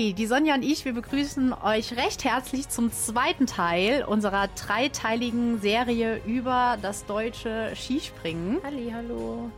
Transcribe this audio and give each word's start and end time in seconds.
Hi, 0.00 0.14
die 0.14 0.26
Sonja 0.26 0.54
und 0.54 0.62
ich, 0.62 0.86
wir 0.86 0.94
begrüßen 0.94 1.52
euch 1.52 1.94
recht 1.94 2.24
herzlich 2.24 2.70
zum 2.70 2.90
zweiten 2.90 3.44
Teil 3.44 4.02
unserer 4.02 4.48
dreiteiligen 4.48 5.60
Serie 5.60 6.22
über 6.24 6.78
das 6.80 7.04
deutsche 7.04 7.72
Skispringen. 7.76 8.62
Halli, 8.64 8.92
hallo. 8.94 9.50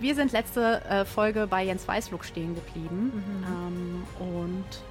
Wir 0.00 0.16
sind 0.16 0.32
letzte 0.32 0.84
äh, 0.86 1.04
Folge 1.04 1.46
bei 1.46 1.62
Jens 1.66 1.86
Weißflug 1.86 2.24
stehen 2.24 2.56
geblieben 2.56 3.12
mhm. 3.14 4.02
ähm, 4.18 4.34
und 4.34 4.82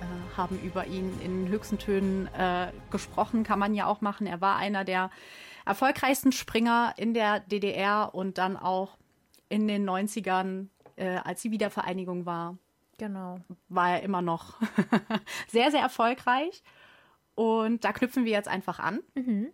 äh, 0.00 0.36
haben 0.36 0.60
über 0.60 0.86
ihn 0.86 1.10
in 1.24 1.48
höchsten 1.48 1.78
Tönen 1.78 2.28
äh, 2.38 2.66
gesprochen. 2.90 3.42
Kann 3.42 3.58
man 3.58 3.74
ja 3.74 3.86
auch 3.86 4.02
machen. 4.02 4.26
Er 4.26 4.42
war 4.42 4.56
einer 4.56 4.84
der 4.84 5.08
erfolgreichsten 5.64 6.30
Springer 6.30 6.92
in 6.98 7.14
der 7.14 7.40
DDR 7.40 8.10
und 8.12 8.36
dann 8.36 8.58
auch 8.58 8.98
in 9.48 9.66
den 9.66 9.88
90ern, 9.88 10.66
äh, 10.96 11.16
als 11.24 11.40
die 11.40 11.52
Wiedervereinigung 11.52 12.26
war. 12.26 12.58
Genau. 12.98 13.40
War 13.68 13.90
er 13.90 14.02
immer 14.02 14.22
noch 14.22 14.54
sehr, 15.48 15.70
sehr 15.70 15.80
erfolgreich. 15.80 16.62
Und 17.34 17.84
da 17.84 17.92
knüpfen 17.92 18.24
wir 18.24 18.32
jetzt 18.32 18.48
einfach 18.48 18.78
an. 18.78 19.00
Mhm. 19.14 19.48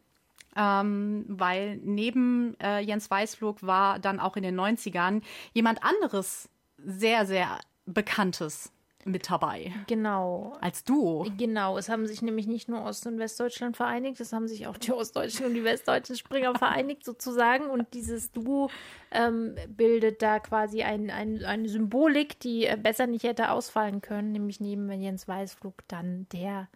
Ähm, 0.56 1.24
weil 1.28 1.76
neben 1.78 2.58
äh, 2.60 2.80
Jens 2.80 3.10
Weißflug 3.10 3.62
war 3.62 3.98
dann 4.00 4.18
auch 4.18 4.36
in 4.36 4.42
den 4.42 4.58
90ern 4.58 5.22
jemand 5.52 5.82
anderes 5.84 6.48
sehr, 6.76 7.24
sehr 7.24 7.58
Bekanntes 7.86 8.72
mit 9.04 9.30
dabei. 9.30 9.72
Genau. 9.86 10.56
Als 10.60 10.84
Duo. 10.84 11.26
Genau. 11.38 11.78
Es 11.78 11.88
haben 11.88 12.06
sich 12.06 12.22
nämlich 12.22 12.46
nicht 12.46 12.68
nur 12.68 12.84
Ost- 12.84 13.06
und 13.06 13.18
Westdeutschland 13.18 13.76
vereinigt, 13.76 14.20
es 14.20 14.32
haben 14.32 14.48
sich 14.48 14.66
auch 14.66 14.76
die 14.76 14.92
Ostdeutschen 14.92 15.46
und 15.46 15.54
die 15.54 15.64
Westdeutschen 15.64 16.16
Springer 16.16 16.54
vereinigt 16.54 17.04
sozusagen. 17.04 17.66
Und 17.66 17.94
dieses 17.94 18.32
Duo 18.32 18.70
ähm, 19.10 19.56
bildet 19.68 20.22
da 20.22 20.38
quasi 20.38 20.82
ein, 20.82 21.10
ein, 21.10 21.44
eine 21.44 21.68
Symbolik, 21.68 22.40
die 22.40 22.66
äh, 22.66 22.76
besser 22.76 23.06
nicht 23.06 23.24
hätte 23.24 23.50
ausfallen 23.50 24.00
können, 24.00 24.32
nämlich 24.32 24.60
neben 24.60 24.90
Jens 24.92 25.26
Weißflug 25.26 25.74
dann 25.88 26.26
der 26.32 26.68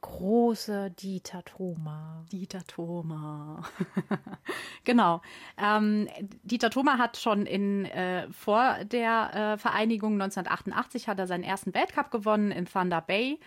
große 0.00 0.90
Dieter 0.90 1.44
Thoma. 1.44 2.24
Dieter 2.30 2.64
Thoma. 2.66 3.62
genau. 4.84 5.20
Ähm, 5.56 6.08
Dieter 6.42 6.70
Thoma 6.70 6.98
hat 6.98 7.16
schon 7.16 7.46
in, 7.46 7.84
äh, 7.86 8.28
vor 8.30 8.84
der 8.84 9.34
äh, 9.54 9.58
Vereinigung 9.58 10.14
1988 10.14 11.08
hat 11.08 11.18
er 11.18 11.26
seinen 11.26 11.44
ersten 11.44 11.74
Weltcup 11.74 12.10
gewonnen 12.10 12.50
in 12.50 12.66
Thunder 12.66 13.00
Bay 13.00 13.38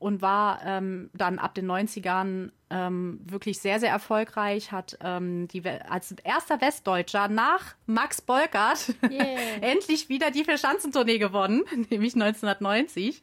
und 0.00 0.22
war 0.22 0.60
ähm, 0.64 1.10
dann 1.12 1.38
ab 1.38 1.54
den 1.54 1.70
90ern 1.70 2.50
ähm, 2.70 3.20
wirklich 3.22 3.60
sehr, 3.60 3.78
sehr 3.78 3.90
erfolgreich, 3.90 4.72
hat 4.72 4.96
ähm, 5.02 5.46
die, 5.48 5.62
als 5.68 6.12
erster 6.24 6.60
Westdeutscher 6.60 7.28
nach 7.28 7.74
Max 7.84 8.22
Bolkert 8.22 8.94
yeah. 9.02 9.36
endlich 9.60 10.08
wieder 10.08 10.30
die 10.30 10.44
Verschanzentournee 10.44 11.18
gewonnen, 11.18 11.64
nämlich 11.90 12.14
1990 12.14 13.22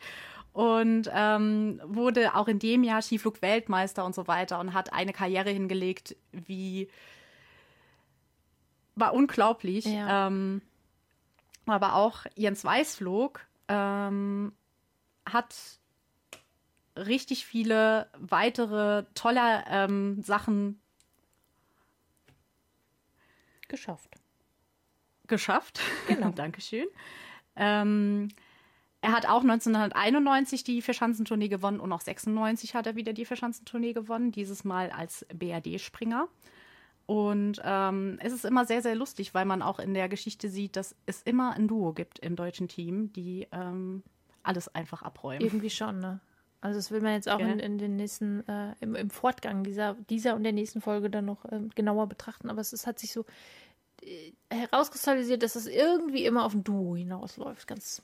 und 0.57 1.07
ähm, 1.13 1.79
wurde 1.85 2.33
auch 2.33 2.47
in 2.47 2.57
dem 2.57 2.83
Jahr 2.83 3.03
Skiflug-Weltmeister 3.03 4.03
und 4.03 4.15
so 4.15 4.27
weiter 4.27 4.59
und 4.59 4.73
hat 4.73 4.91
eine 4.91 5.13
Karriere 5.13 5.51
hingelegt, 5.51 6.15
wie 6.31 6.89
war 8.95 9.13
unglaublich. 9.13 9.85
Ja. 9.85 10.25
Ähm, 10.25 10.63
aber 11.67 11.93
auch 11.93 12.25
Jens 12.33 12.65
Weißflug 12.65 13.41
ähm, 13.67 14.51
hat 15.29 15.53
richtig 16.95 17.45
viele 17.45 18.09
weitere 18.17 19.03
tolle 19.13 19.63
ähm, 19.69 20.23
Sachen 20.23 20.81
geschafft. 23.67 24.09
Geschafft. 25.27 25.81
Genau. 26.07 26.29
Dankeschön. 26.35 26.87
Ähm, 27.55 28.29
er 29.01 29.11
hat 29.11 29.27
auch 29.27 29.41
1991 29.41 30.63
die 30.63 30.81
Vierschanzentournee 30.81 31.49
gewonnen 31.49 31.79
und 31.79 31.91
auch 31.91 32.01
96 32.01 32.75
hat 32.75 32.87
er 32.87 32.95
wieder 32.95 33.13
die 33.13 33.25
Vierschanzentournee 33.25 33.93
gewonnen, 33.93 34.31
dieses 34.31 34.63
Mal 34.63 34.91
als 34.91 35.25
BRD-Springer. 35.33 36.27
Und 37.05 37.61
ähm, 37.63 38.17
es 38.21 38.33
ist 38.33 38.43
immer 38.43 38.65
sehr, 38.65 38.81
sehr 38.81 38.95
lustig, 38.95 39.33
weil 39.33 39.45
man 39.45 39.61
auch 39.61 39.79
in 39.79 39.93
der 39.93 40.09
Geschichte 40.09 40.49
sieht, 40.49 40.75
dass 40.75 40.95
es 41.05 41.21
immer 41.21 41.53
ein 41.53 41.67
Duo 41.67 41.93
gibt 41.93 42.19
im 42.19 42.35
deutschen 42.35 42.67
Team, 42.67 43.13
die 43.13 43.47
ähm, 43.51 44.03
alles 44.43 44.73
einfach 44.75 45.03
abräumen. 45.03 45.41
Irgendwie 45.41 45.69
schon, 45.69 45.99
ne? 45.99 46.19
Also 46.59 46.79
das 46.79 46.91
will 46.91 47.01
man 47.01 47.13
jetzt 47.13 47.29
auch 47.29 47.39
in, 47.39 47.59
in, 47.59 47.77
den 47.77 47.95
nächsten, 47.95 48.45
äh, 48.49 48.73
im, 48.79 48.95
im, 48.95 49.09
Fortgang 49.11 49.63
dieser, 49.63 49.93
dieser 50.09 50.35
und 50.35 50.43
der 50.43 50.53
nächsten 50.53 50.81
Folge 50.81 51.09
dann 51.09 51.25
noch 51.25 51.45
ähm, 51.51 51.69
genauer 51.75 52.07
betrachten. 52.07 52.49
Aber 52.49 52.59
es 52.59 52.73
ist, 52.73 52.87
hat 52.87 52.97
sich 52.97 53.13
so 53.13 53.25
äh, 54.01 54.33
herauskristallisiert, 54.49 55.43
dass 55.43 55.55
es 55.55 55.67
irgendwie 55.67 56.25
immer 56.25 56.43
auf 56.43 56.55
ein 56.55 56.63
Duo 56.63 56.95
hinausläuft. 56.95 57.67
Ganz 57.67 58.01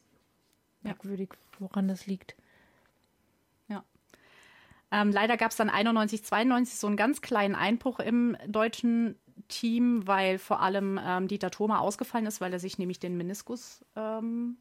merkwürdig, 0.83 1.29
woran 1.59 1.87
das 1.87 2.05
liegt. 2.05 2.35
Ja. 3.67 3.83
Ähm, 4.91 5.11
leider 5.11 5.37
gab 5.37 5.51
es 5.51 5.57
dann 5.57 5.69
91, 5.69 6.23
92 6.23 6.77
so 6.77 6.87
einen 6.87 6.97
ganz 6.97 7.21
kleinen 7.21 7.55
Einbruch 7.55 7.99
im 7.99 8.37
deutschen 8.47 9.17
Team, 9.47 10.05
weil 10.07 10.37
vor 10.37 10.61
allem 10.61 10.99
ähm, 11.03 11.27
Dieter 11.27 11.51
Thoma 11.51 11.79
ausgefallen 11.79 12.25
ist, 12.25 12.41
weil 12.41 12.53
er 12.53 12.59
sich 12.59 12.77
nämlich 12.77 12.99
den 12.99 13.17
Meniskus 13.17 13.83
ähm, 13.95 14.57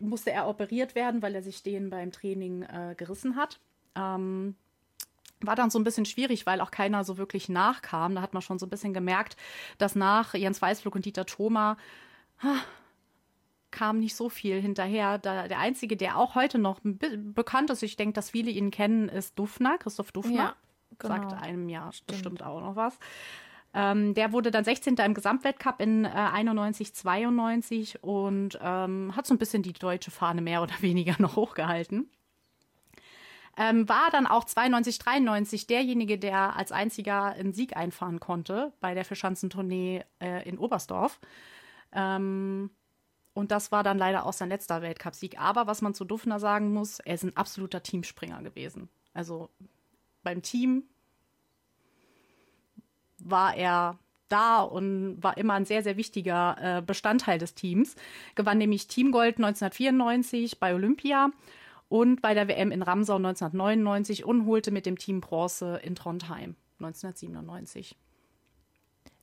musste 0.00 0.30
er 0.30 0.48
operiert 0.48 0.94
werden, 0.94 1.22
weil 1.22 1.34
er 1.34 1.42
sich 1.42 1.62
den 1.62 1.90
beim 1.90 2.12
Training 2.12 2.62
äh, 2.62 2.94
gerissen 2.96 3.36
hat. 3.36 3.58
Ähm, 3.94 4.54
war 5.40 5.54
dann 5.54 5.70
so 5.70 5.78
ein 5.78 5.84
bisschen 5.84 6.04
schwierig, 6.04 6.46
weil 6.46 6.60
auch 6.60 6.70
keiner 6.70 7.04
so 7.04 7.16
wirklich 7.16 7.48
nachkam. 7.48 8.14
Da 8.14 8.22
hat 8.22 8.32
man 8.32 8.42
schon 8.42 8.58
so 8.58 8.66
ein 8.66 8.70
bisschen 8.70 8.94
gemerkt, 8.94 9.36
dass 9.78 9.94
nach 9.94 10.34
Jens 10.34 10.60
Weißflug 10.60 10.94
und 10.94 11.04
Dieter 11.04 11.26
Thoma 11.26 11.76
kam 13.70 13.98
nicht 13.98 14.14
so 14.16 14.28
viel 14.28 14.60
hinterher. 14.60 15.18
Da, 15.18 15.48
der 15.48 15.58
einzige, 15.58 15.96
der 15.96 16.16
auch 16.16 16.34
heute 16.34 16.58
noch 16.58 16.80
be 16.82 17.18
bekannt 17.18 17.70
ist, 17.70 17.82
ich 17.82 17.96
denke, 17.96 18.14
dass 18.14 18.30
viele 18.30 18.50
ihn 18.50 18.70
kennen, 18.70 19.08
ist 19.08 19.38
Dufner, 19.38 19.78
Christoph 19.78 20.12
Dufner. 20.12 20.34
Ja, 20.34 20.56
genau. 20.98 21.14
Sagt 21.14 21.42
einem 21.42 21.68
ja 21.68 21.92
Stimmt. 21.92 22.06
bestimmt 22.06 22.42
auch 22.42 22.60
noch 22.60 22.76
was. 22.76 22.98
Ähm, 23.74 24.14
der 24.14 24.32
wurde 24.32 24.50
dann 24.50 24.64
16. 24.64 24.96
im 24.96 25.14
Gesamtweltcup 25.14 25.80
in 25.80 26.04
äh, 26.04 26.08
91, 26.08 26.94
92 26.94 28.02
und 28.02 28.58
ähm, 28.62 29.14
hat 29.14 29.26
so 29.26 29.34
ein 29.34 29.38
bisschen 29.38 29.62
die 29.62 29.74
deutsche 29.74 30.10
Fahne 30.10 30.40
mehr 30.40 30.62
oder 30.62 30.74
weniger 30.80 31.16
noch 31.18 31.36
hochgehalten. 31.36 32.10
Ähm, 33.58 33.88
war 33.88 34.08
dann 34.12 34.26
auch 34.26 34.44
92, 34.44 34.98
93 35.00 35.66
derjenige, 35.66 36.16
der 36.16 36.56
als 36.56 36.70
einziger 36.70 37.24
einen 37.24 37.52
Sieg 37.52 37.76
einfahren 37.76 38.20
konnte 38.20 38.72
bei 38.80 38.94
der 38.94 39.04
Verschanzentournee 39.04 40.04
äh, 40.20 40.48
in 40.48 40.58
Oberstdorf. 40.58 41.18
Ähm, 41.92 42.70
und 43.38 43.52
das 43.52 43.70
war 43.70 43.84
dann 43.84 43.98
leider 43.98 44.26
auch 44.26 44.32
sein 44.32 44.48
letzter 44.48 44.82
Weltcupsieg. 44.82 45.40
Aber 45.40 45.68
was 45.68 45.80
man 45.80 45.94
zu 45.94 46.04
Dufner 46.04 46.40
sagen 46.40 46.72
muss, 46.74 46.98
er 46.98 47.14
ist 47.14 47.22
ein 47.22 47.36
absoluter 47.36 47.84
Teamspringer 47.84 48.42
gewesen. 48.42 48.88
Also 49.14 49.48
beim 50.24 50.42
Team 50.42 50.82
war 53.20 53.54
er 53.56 53.96
da 54.28 54.62
und 54.62 55.22
war 55.22 55.36
immer 55.36 55.54
ein 55.54 55.66
sehr, 55.66 55.84
sehr 55.84 55.96
wichtiger 55.96 56.56
äh, 56.78 56.82
Bestandteil 56.82 57.38
des 57.38 57.54
Teams. 57.54 57.94
Gewann 58.34 58.58
nämlich 58.58 58.88
Teamgold 58.88 59.36
1994 59.36 60.58
bei 60.58 60.74
Olympia 60.74 61.30
und 61.88 62.20
bei 62.20 62.34
der 62.34 62.48
WM 62.48 62.72
in 62.72 62.82
Ramsau 62.82 63.18
1999 63.18 64.24
und 64.24 64.46
holte 64.46 64.72
mit 64.72 64.84
dem 64.84 64.98
Team 64.98 65.20
Bronze 65.20 65.80
in 65.84 65.94
Trondheim 65.94 66.56
1997. 66.80 67.94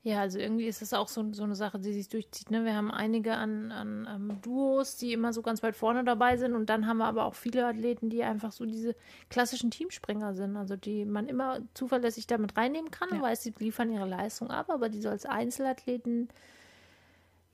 Ja, 0.06 0.22
also 0.22 0.38
irgendwie 0.38 0.68
ist 0.68 0.84
es 0.84 0.94
auch 0.94 1.08
so, 1.08 1.34
so 1.34 1.42
eine 1.42 1.56
Sache, 1.56 1.80
die 1.80 1.92
sich 1.92 2.08
durchzieht. 2.08 2.52
Ne? 2.52 2.64
Wir 2.64 2.76
haben 2.76 2.92
einige 2.92 3.34
an, 3.34 3.72
an, 3.72 4.06
an 4.06 4.38
Duos, 4.44 4.98
die 4.98 5.14
immer 5.14 5.34
so 5.34 5.42
ganz 5.42 5.64
weit 5.64 5.76
vorne 5.76 6.04
dabei 6.04 6.38
sind. 6.38 6.54
Und 6.54 6.70
dann 6.70 6.86
haben 6.86 7.00
wir 7.00 7.06
aber 7.06 7.26
auch 7.26 7.34
viele 7.34 7.66
Athleten, 7.66 8.12
die 8.12 8.24
einfach 8.24 8.52
so 8.52 8.68
diese 8.68 8.96
klassischen 9.32 9.72
Teamspringer 9.72 10.36
sind. 10.36 10.58
Also 10.58 10.76
die 10.76 11.06
man 11.06 11.28
immer 11.28 11.58
zuverlässig 11.74 12.28
damit 12.28 12.56
reinnehmen 12.56 12.92
kann 12.92 13.10
ja. 13.10 13.16
und 13.16 13.24
weiß, 13.24 13.42
sie 13.42 13.56
liefern 13.58 13.90
ihre 13.90 14.08
Leistung 14.08 14.52
ab. 14.52 14.70
Aber 14.70 14.90
die 14.90 15.02
so 15.02 15.10
als 15.10 15.26
Einzelathleten, 15.26 16.30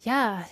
ja, 0.02 0.46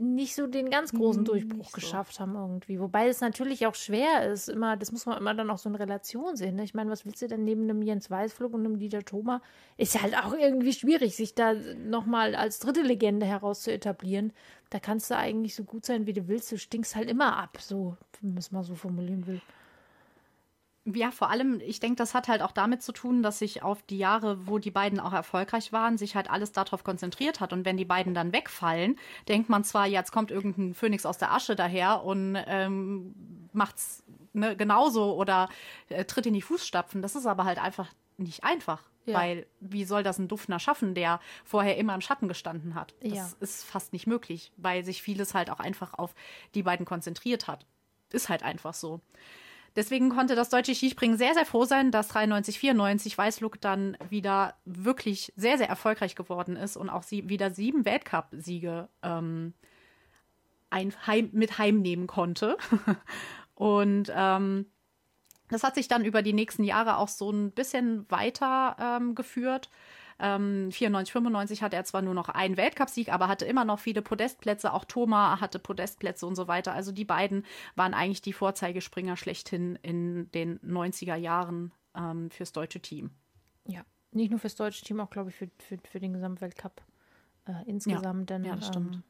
nicht 0.00 0.34
so 0.34 0.46
den 0.46 0.70
ganz 0.70 0.92
großen 0.92 1.20
hm, 1.20 1.24
Durchbruch 1.26 1.68
so. 1.68 1.74
geschafft 1.74 2.20
haben 2.20 2.34
irgendwie. 2.34 2.80
Wobei 2.80 3.08
es 3.08 3.20
natürlich 3.20 3.66
auch 3.66 3.74
schwer 3.74 4.32
ist, 4.32 4.48
immer, 4.48 4.76
das 4.76 4.92
muss 4.92 5.04
man 5.04 5.18
immer 5.18 5.34
dann 5.34 5.50
auch 5.50 5.58
so 5.58 5.68
in 5.68 5.74
Relation 5.74 6.36
sehen. 6.36 6.56
Ne? 6.56 6.64
Ich 6.64 6.72
meine, 6.72 6.90
was 6.90 7.04
willst 7.04 7.20
du 7.20 7.28
denn 7.28 7.44
neben 7.44 7.64
einem 7.64 7.82
Jens 7.82 8.10
Weißflug 8.10 8.54
und 8.54 8.64
einem 8.64 8.78
Dieter 8.78 9.04
Thoma? 9.04 9.42
Ist 9.76 10.00
halt 10.00 10.16
auch 10.16 10.32
irgendwie 10.32 10.72
schwierig, 10.72 11.16
sich 11.16 11.34
da 11.34 11.52
nochmal 11.52 12.34
als 12.34 12.60
dritte 12.60 12.80
Legende 12.80 13.26
heraus 13.26 13.60
zu 13.60 13.72
etablieren. 13.72 14.32
Da 14.70 14.78
kannst 14.78 15.10
du 15.10 15.16
eigentlich 15.16 15.54
so 15.54 15.64
gut 15.64 15.84
sein, 15.84 16.06
wie 16.06 16.14
du 16.14 16.28
willst. 16.28 16.50
Du 16.50 16.56
stinkst 16.56 16.96
halt 16.96 17.10
immer 17.10 17.36
ab, 17.36 17.58
so, 17.60 17.96
wenn 18.20 18.30
man 18.30 18.38
es 18.38 18.52
mal 18.52 18.64
so 18.64 18.74
formulieren 18.74 19.26
will. 19.26 19.42
Ja, 20.86 21.10
vor 21.10 21.28
allem, 21.28 21.60
ich 21.60 21.78
denke, 21.78 21.96
das 21.96 22.14
hat 22.14 22.28
halt 22.28 22.40
auch 22.40 22.52
damit 22.52 22.82
zu 22.82 22.92
tun, 22.92 23.22
dass 23.22 23.38
sich 23.38 23.62
auf 23.62 23.82
die 23.82 23.98
Jahre, 23.98 24.46
wo 24.46 24.58
die 24.58 24.70
beiden 24.70 24.98
auch 24.98 25.12
erfolgreich 25.12 25.72
waren, 25.72 25.98
sich 25.98 26.16
halt 26.16 26.30
alles 26.30 26.52
darauf 26.52 26.84
konzentriert 26.84 27.40
hat. 27.40 27.52
Und 27.52 27.66
wenn 27.66 27.76
die 27.76 27.84
beiden 27.84 28.14
dann 28.14 28.32
wegfallen, 28.32 28.98
denkt 29.28 29.50
man 29.50 29.62
zwar, 29.62 29.86
jetzt 29.86 30.10
kommt 30.10 30.30
irgendein 30.30 30.74
Phönix 30.74 31.04
aus 31.04 31.18
der 31.18 31.32
Asche 31.32 31.54
daher 31.54 32.02
und 32.02 32.36
ähm, 32.46 33.14
macht's 33.52 34.02
ne, 34.32 34.56
genauso 34.56 35.14
oder 35.16 35.50
äh, 35.90 36.06
tritt 36.06 36.26
in 36.26 36.34
die 36.34 36.42
Fußstapfen. 36.42 37.02
Das 37.02 37.14
ist 37.14 37.26
aber 37.26 37.44
halt 37.44 37.58
einfach 37.62 37.88
nicht 38.16 38.44
einfach. 38.44 38.82
Ja. 39.06 39.18
Weil 39.18 39.46
wie 39.60 39.84
soll 39.84 40.02
das 40.02 40.18
ein 40.18 40.28
Dufner 40.28 40.58
schaffen, 40.58 40.94
der 40.94 41.20
vorher 41.44 41.76
immer 41.76 41.94
im 41.94 42.00
Schatten 42.00 42.28
gestanden 42.28 42.74
hat? 42.74 42.94
Das 43.00 43.12
ja. 43.12 43.30
ist 43.40 43.64
fast 43.64 43.92
nicht 43.92 44.06
möglich, 44.06 44.52
weil 44.56 44.84
sich 44.84 45.02
vieles 45.02 45.34
halt 45.34 45.50
auch 45.50 45.60
einfach 45.60 45.94
auf 45.94 46.14
die 46.54 46.62
beiden 46.62 46.86
konzentriert 46.86 47.48
hat. 47.48 47.66
Ist 48.12 48.28
halt 48.28 48.42
einfach 48.42 48.74
so. 48.74 49.00
Deswegen 49.76 50.10
konnte 50.10 50.34
das 50.34 50.50
deutsche 50.50 50.74
Skispringen 50.74 51.16
sehr, 51.16 51.34
sehr 51.34 51.46
froh 51.46 51.64
sein, 51.64 51.90
dass 51.90 52.08
93, 52.08 52.58
94 52.58 53.16
Weißluck 53.16 53.60
dann 53.60 53.96
wieder 54.08 54.54
wirklich 54.64 55.32
sehr, 55.36 55.58
sehr 55.58 55.68
erfolgreich 55.68 56.16
geworden 56.16 56.56
ist 56.56 56.76
und 56.76 56.90
auch 56.90 57.02
sie 57.02 57.28
wieder 57.28 57.50
sieben 57.50 57.84
Weltcup-Siege 57.84 58.88
ähm, 59.02 59.54
heim, 60.72 61.30
mit 61.32 61.58
heimnehmen 61.58 62.06
konnte. 62.06 62.56
und 63.54 64.12
ähm, 64.14 64.66
das 65.48 65.62
hat 65.62 65.74
sich 65.74 65.88
dann 65.88 66.04
über 66.04 66.22
die 66.22 66.32
nächsten 66.32 66.64
Jahre 66.64 66.96
auch 66.96 67.08
so 67.08 67.30
ein 67.30 67.52
bisschen 67.52 68.10
weiter 68.10 68.76
ähm, 68.80 69.14
geführt. 69.14 69.70
Ähm, 70.20 70.70
94, 70.70 71.12
95 71.12 71.62
hatte 71.62 71.76
er 71.76 71.84
zwar 71.84 72.02
nur 72.02 72.14
noch 72.14 72.28
einen 72.28 72.56
Weltcupsieg, 72.56 73.12
aber 73.12 73.28
hatte 73.28 73.46
immer 73.46 73.64
noch 73.64 73.78
viele 73.78 74.02
Podestplätze. 74.02 74.72
Auch 74.72 74.84
Thoma 74.84 75.40
hatte 75.40 75.58
Podestplätze 75.58 76.26
und 76.26 76.36
so 76.36 76.46
weiter. 76.46 76.72
Also 76.74 76.92
die 76.92 77.04
beiden 77.04 77.44
waren 77.74 77.94
eigentlich 77.94 78.22
die 78.22 78.32
Vorzeigespringer 78.32 79.16
schlechthin 79.16 79.76
in 79.82 80.30
den 80.32 80.58
90er 80.60 81.16
Jahren 81.16 81.72
ähm, 81.96 82.30
fürs 82.30 82.52
deutsche 82.52 82.80
Team. 82.80 83.10
Ja, 83.66 83.82
nicht 84.12 84.30
nur 84.30 84.38
fürs 84.38 84.56
deutsche 84.56 84.84
Team, 84.84 85.00
auch 85.00 85.10
glaube 85.10 85.30
ich 85.30 85.36
für, 85.36 85.50
für, 85.58 85.78
für 85.82 86.00
den 86.00 86.12
Gesamtweltcup 86.12 86.82
äh, 87.46 87.68
insgesamt. 87.68 88.30
Ja, 88.30 88.36
denn, 88.36 88.44
ja 88.44 88.56
das 88.56 88.68
stimmt. 88.68 88.96
Ähm, 88.96 89.02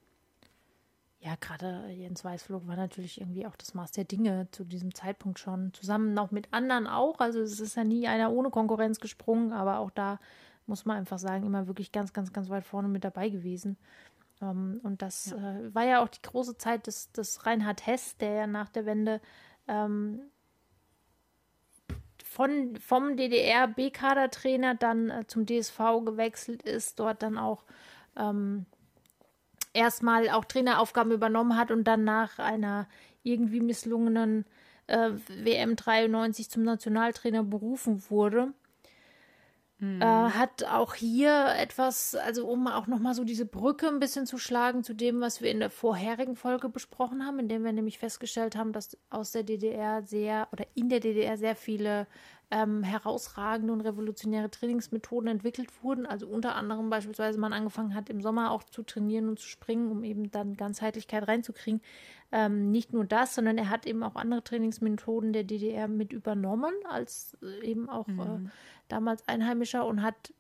ja, 1.23 1.35
gerade 1.39 1.89
Jens 1.91 2.25
Weißflug 2.25 2.67
war 2.67 2.77
natürlich 2.77 3.21
irgendwie 3.21 3.47
auch 3.47 3.57
das 3.57 3.75
Maß 3.75 3.93
der 3.93 4.05
Dinge 4.05 4.49
zu 4.53 4.65
diesem 4.65 4.95
Zeitpunkt 4.95 5.39
schon. 5.39 5.75
Zusammen 5.75 6.15
noch 6.15 6.31
mit 6.31 6.49
anderen 6.53 6.87
auch. 6.87 7.21
Also 7.21 7.41
es 7.41 7.61
ist 7.61 7.77
ja 7.77 7.85
nie 7.85 8.09
einer 8.09 8.33
ohne 8.33 8.49
Konkurrenz 8.49 9.01
gesprungen, 9.01 9.53
aber 9.53 9.81
auch 9.81 9.91
da 9.91 10.19
muss 10.71 10.87
man 10.87 10.97
einfach 10.97 11.19
sagen, 11.19 11.45
immer 11.45 11.67
wirklich 11.67 11.91
ganz, 11.91 12.13
ganz, 12.13 12.33
ganz 12.33 12.49
weit 12.49 12.65
vorne 12.65 12.89
mit 12.89 13.03
dabei 13.05 13.29
gewesen. 13.29 13.77
Ähm, 14.41 14.81
und 14.85 15.03
das 15.03 15.35
ja. 15.37 15.37
äh, 15.37 15.75
war 15.75 15.85
ja 15.85 16.03
auch 16.03 16.09
die 16.09 16.23
große 16.23 16.57
Zeit 16.57 16.87
des, 16.87 17.11
des 17.13 17.45
Reinhard 17.45 17.87
Hess, 17.87 18.17
der 18.17 18.33
ja 18.33 18.47
nach 18.47 18.69
der 18.69 18.87
Wende 18.87 19.21
ähm, 19.67 20.21
von, 22.25 22.77
vom 22.77 23.17
DDR-B-Kader-Trainer 23.17 24.77
dann 24.77 25.11
äh, 25.11 25.27
zum 25.27 25.45
DSV 25.45 26.05
gewechselt 26.05 26.63
ist, 26.63 27.01
dort 27.01 27.23
dann 27.23 27.37
auch 27.37 27.65
ähm, 28.17 28.65
erstmal 29.73 30.31
auch 30.31 30.45
Traineraufgaben 30.45 31.13
übernommen 31.13 31.57
hat 31.57 31.73
und 31.73 31.85
dann 31.85 32.05
nach 32.05 32.39
einer 32.39 32.87
irgendwie 33.25 33.61
misslungenen 33.61 34.47
äh, 34.87 35.11
WM 35.27 35.75
93 35.75 36.49
zum 36.49 36.63
Nationaltrainer 36.63 37.43
berufen 37.43 38.09
wurde. 38.09 38.53
Mhm. 39.81 40.03
Äh, 40.03 40.05
hat 40.05 40.65
auch 40.65 40.95
hier 40.95 41.55
etwas, 41.57 42.15
also 42.15 42.47
um 42.47 42.67
auch 42.69 42.87
nochmal 42.87 43.15
so 43.15 43.25
diese 43.25 43.47
Brücke 43.47 43.89
ein 43.89 43.99
bisschen 43.99 44.27
zu 44.27 44.37
schlagen 44.37 44.85
zu 44.85 44.95
dem, 44.95 45.21
was 45.23 45.41
wir 45.41 45.51
in 45.51 45.59
der 45.59 45.71
vorherigen 45.71 46.37
Folge 46.37 46.69
besprochen 46.69 47.25
haben, 47.25 47.39
in 47.39 47.49
dem 47.49 47.65
wir 47.65 47.73
nämlich 47.73 47.99
festgestellt 47.99 48.57
haben, 48.57 48.73
dass 48.73 48.99
aus 49.09 49.33
der 49.33 49.43
DDR 49.43 50.03
sehr 50.03 50.49
oder 50.53 50.67
in 50.75 50.91
der 50.91 51.01
DDR 51.01 51.39
sehr 51.39 51.57
viele 51.57 52.07
ähm, 52.51 52.83
herausragende 52.83 53.73
und 53.73 53.81
revolutionäre 53.81 54.51
Trainingsmethoden 54.51 55.31
entwickelt 55.31 55.71
wurden. 55.83 56.05
Also 56.05 56.27
unter 56.27 56.57
anderem 56.57 56.91
beispielsweise 56.91 57.39
man 57.39 57.53
angefangen 57.55 57.95
hat, 57.95 58.11
im 58.11 58.21
Sommer 58.21 58.51
auch 58.51 58.65
zu 58.65 58.83
trainieren 58.83 59.29
und 59.29 59.39
zu 59.39 59.47
springen, 59.47 59.91
um 59.91 60.05
eben 60.05 60.31
dann 60.31 60.57
Ganzheitlichkeit 60.57 61.27
reinzukriegen. 61.27 61.81
Ähm, 62.33 62.71
nicht 62.71 62.93
nur 62.93 63.05
das, 63.05 63.35
sondern 63.35 63.59
er 63.59 63.71
hat 63.71 63.87
eben 63.87 64.05
auch 64.05 64.15
andere 64.15 64.45
Trainingsmethoden 64.45 65.33
der 65.33 65.43
DDR 65.43 65.89
mit 65.89 66.13
übernommen, 66.13 66.73
als 66.89 67.37
äh, 67.43 67.67
eben 67.67 67.89
auch 67.89 68.07
äh, 68.09 68.13
mhm. 68.13 68.47
äh, 68.47 68.51
damals 68.89 69.27
Einheimischer 69.27 69.85
und 69.85 70.03
hat 70.03 70.33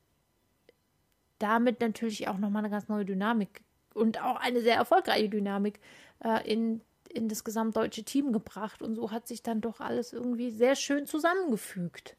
damit 1.40 1.80
natürlich 1.80 2.28
auch 2.28 2.38
nochmal 2.38 2.60
eine 2.60 2.70
ganz 2.70 2.88
neue 2.88 3.04
Dynamik 3.04 3.62
und 3.92 4.22
auch 4.22 4.36
eine 4.36 4.60
sehr 4.60 4.76
erfolgreiche 4.76 5.28
Dynamik 5.28 5.80
äh, 6.22 6.48
in 6.50 6.80
in 7.10 7.28
das 7.28 7.44
gesamtdeutsche 7.44 8.04
Team 8.04 8.32
gebracht. 8.32 8.82
Und 8.82 8.94
so 8.94 9.10
hat 9.10 9.26
sich 9.26 9.42
dann 9.42 9.60
doch 9.60 9.80
alles 9.80 10.12
irgendwie 10.12 10.50
sehr 10.50 10.76
schön 10.76 11.06
zusammengefügt. 11.06 12.16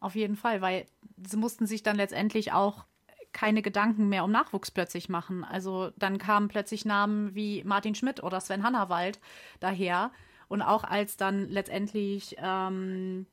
Auf 0.00 0.14
jeden 0.14 0.36
Fall, 0.36 0.60
weil 0.60 0.86
sie 1.24 1.36
mussten 1.36 1.66
sich 1.66 1.82
dann 1.82 1.96
letztendlich 1.96 2.52
auch 2.52 2.84
keine 3.32 3.62
Gedanken 3.62 4.08
mehr 4.08 4.24
um 4.24 4.30
Nachwuchs 4.30 4.70
plötzlich 4.70 5.08
machen. 5.08 5.44
Also 5.44 5.90
dann 5.96 6.18
kamen 6.18 6.48
plötzlich 6.48 6.84
Namen 6.84 7.34
wie 7.34 7.64
Martin 7.64 7.94
Schmidt 7.94 8.22
oder 8.22 8.40
Sven 8.40 8.62
Hannawald 8.62 9.20
daher. 9.60 10.10
Und 10.48 10.62
auch 10.62 10.84
als 10.84 11.16
dann 11.16 11.48
letztendlich 11.48 12.36
ähm, 12.38 13.26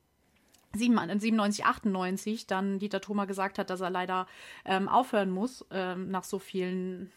97, 0.73 1.65
98 1.65 2.47
dann 2.47 2.79
Dieter 2.79 3.01
Thoma 3.01 3.25
gesagt 3.25 3.59
hat, 3.59 3.69
dass 3.69 3.81
er 3.81 3.89
leider 3.89 4.27
ähm, 4.65 4.87
aufhören 4.87 5.29
muss 5.29 5.65
ähm, 5.71 6.09
nach 6.11 6.23
so 6.23 6.39
vielen 6.39 7.11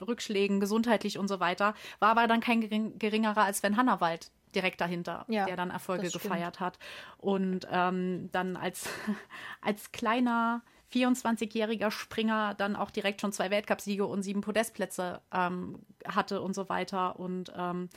Rückschlägen, 0.00 0.60
gesundheitlich 0.60 1.18
und 1.18 1.28
so 1.28 1.40
weiter, 1.40 1.74
war 1.98 2.10
aber 2.10 2.26
dann 2.26 2.40
kein 2.40 2.60
gering, 2.60 2.98
geringerer 2.98 3.44
als 3.44 3.58
Sven 3.58 3.76
Hannawald 3.76 4.30
direkt 4.54 4.80
dahinter, 4.80 5.24
ja, 5.28 5.44
der 5.46 5.56
dann 5.56 5.70
Erfolge 5.70 6.10
gefeiert 6.10 6.60
hat. 6.60 6.78
Und 7.18 7.66
ähm, 7.70 8.30
dann 8.32 8.56
als, 8.56 8.88
als 9.60 9.92
kleiner 9.92 10.62
24-jähriger 10.92 11.90
Springer 11.90 12.54
dann 12.54 12.76
auch 12.76 12.90
direkt 12.90 13.20
schon 13.20 13.32
zwei 13.32 13.50
Weltcupsiege 13.50 14.06
und 14.06 14.22
sieben 14.22 14.40
Podestplätze 14.40 15.20
ähm, 15.32 15.80
hatte 16.06 16.40
und 16.40 16.54
so 16.54 16.68
weiter. 16.68 17.18
Und 17.18 17.52
ähm, 17.56 17.88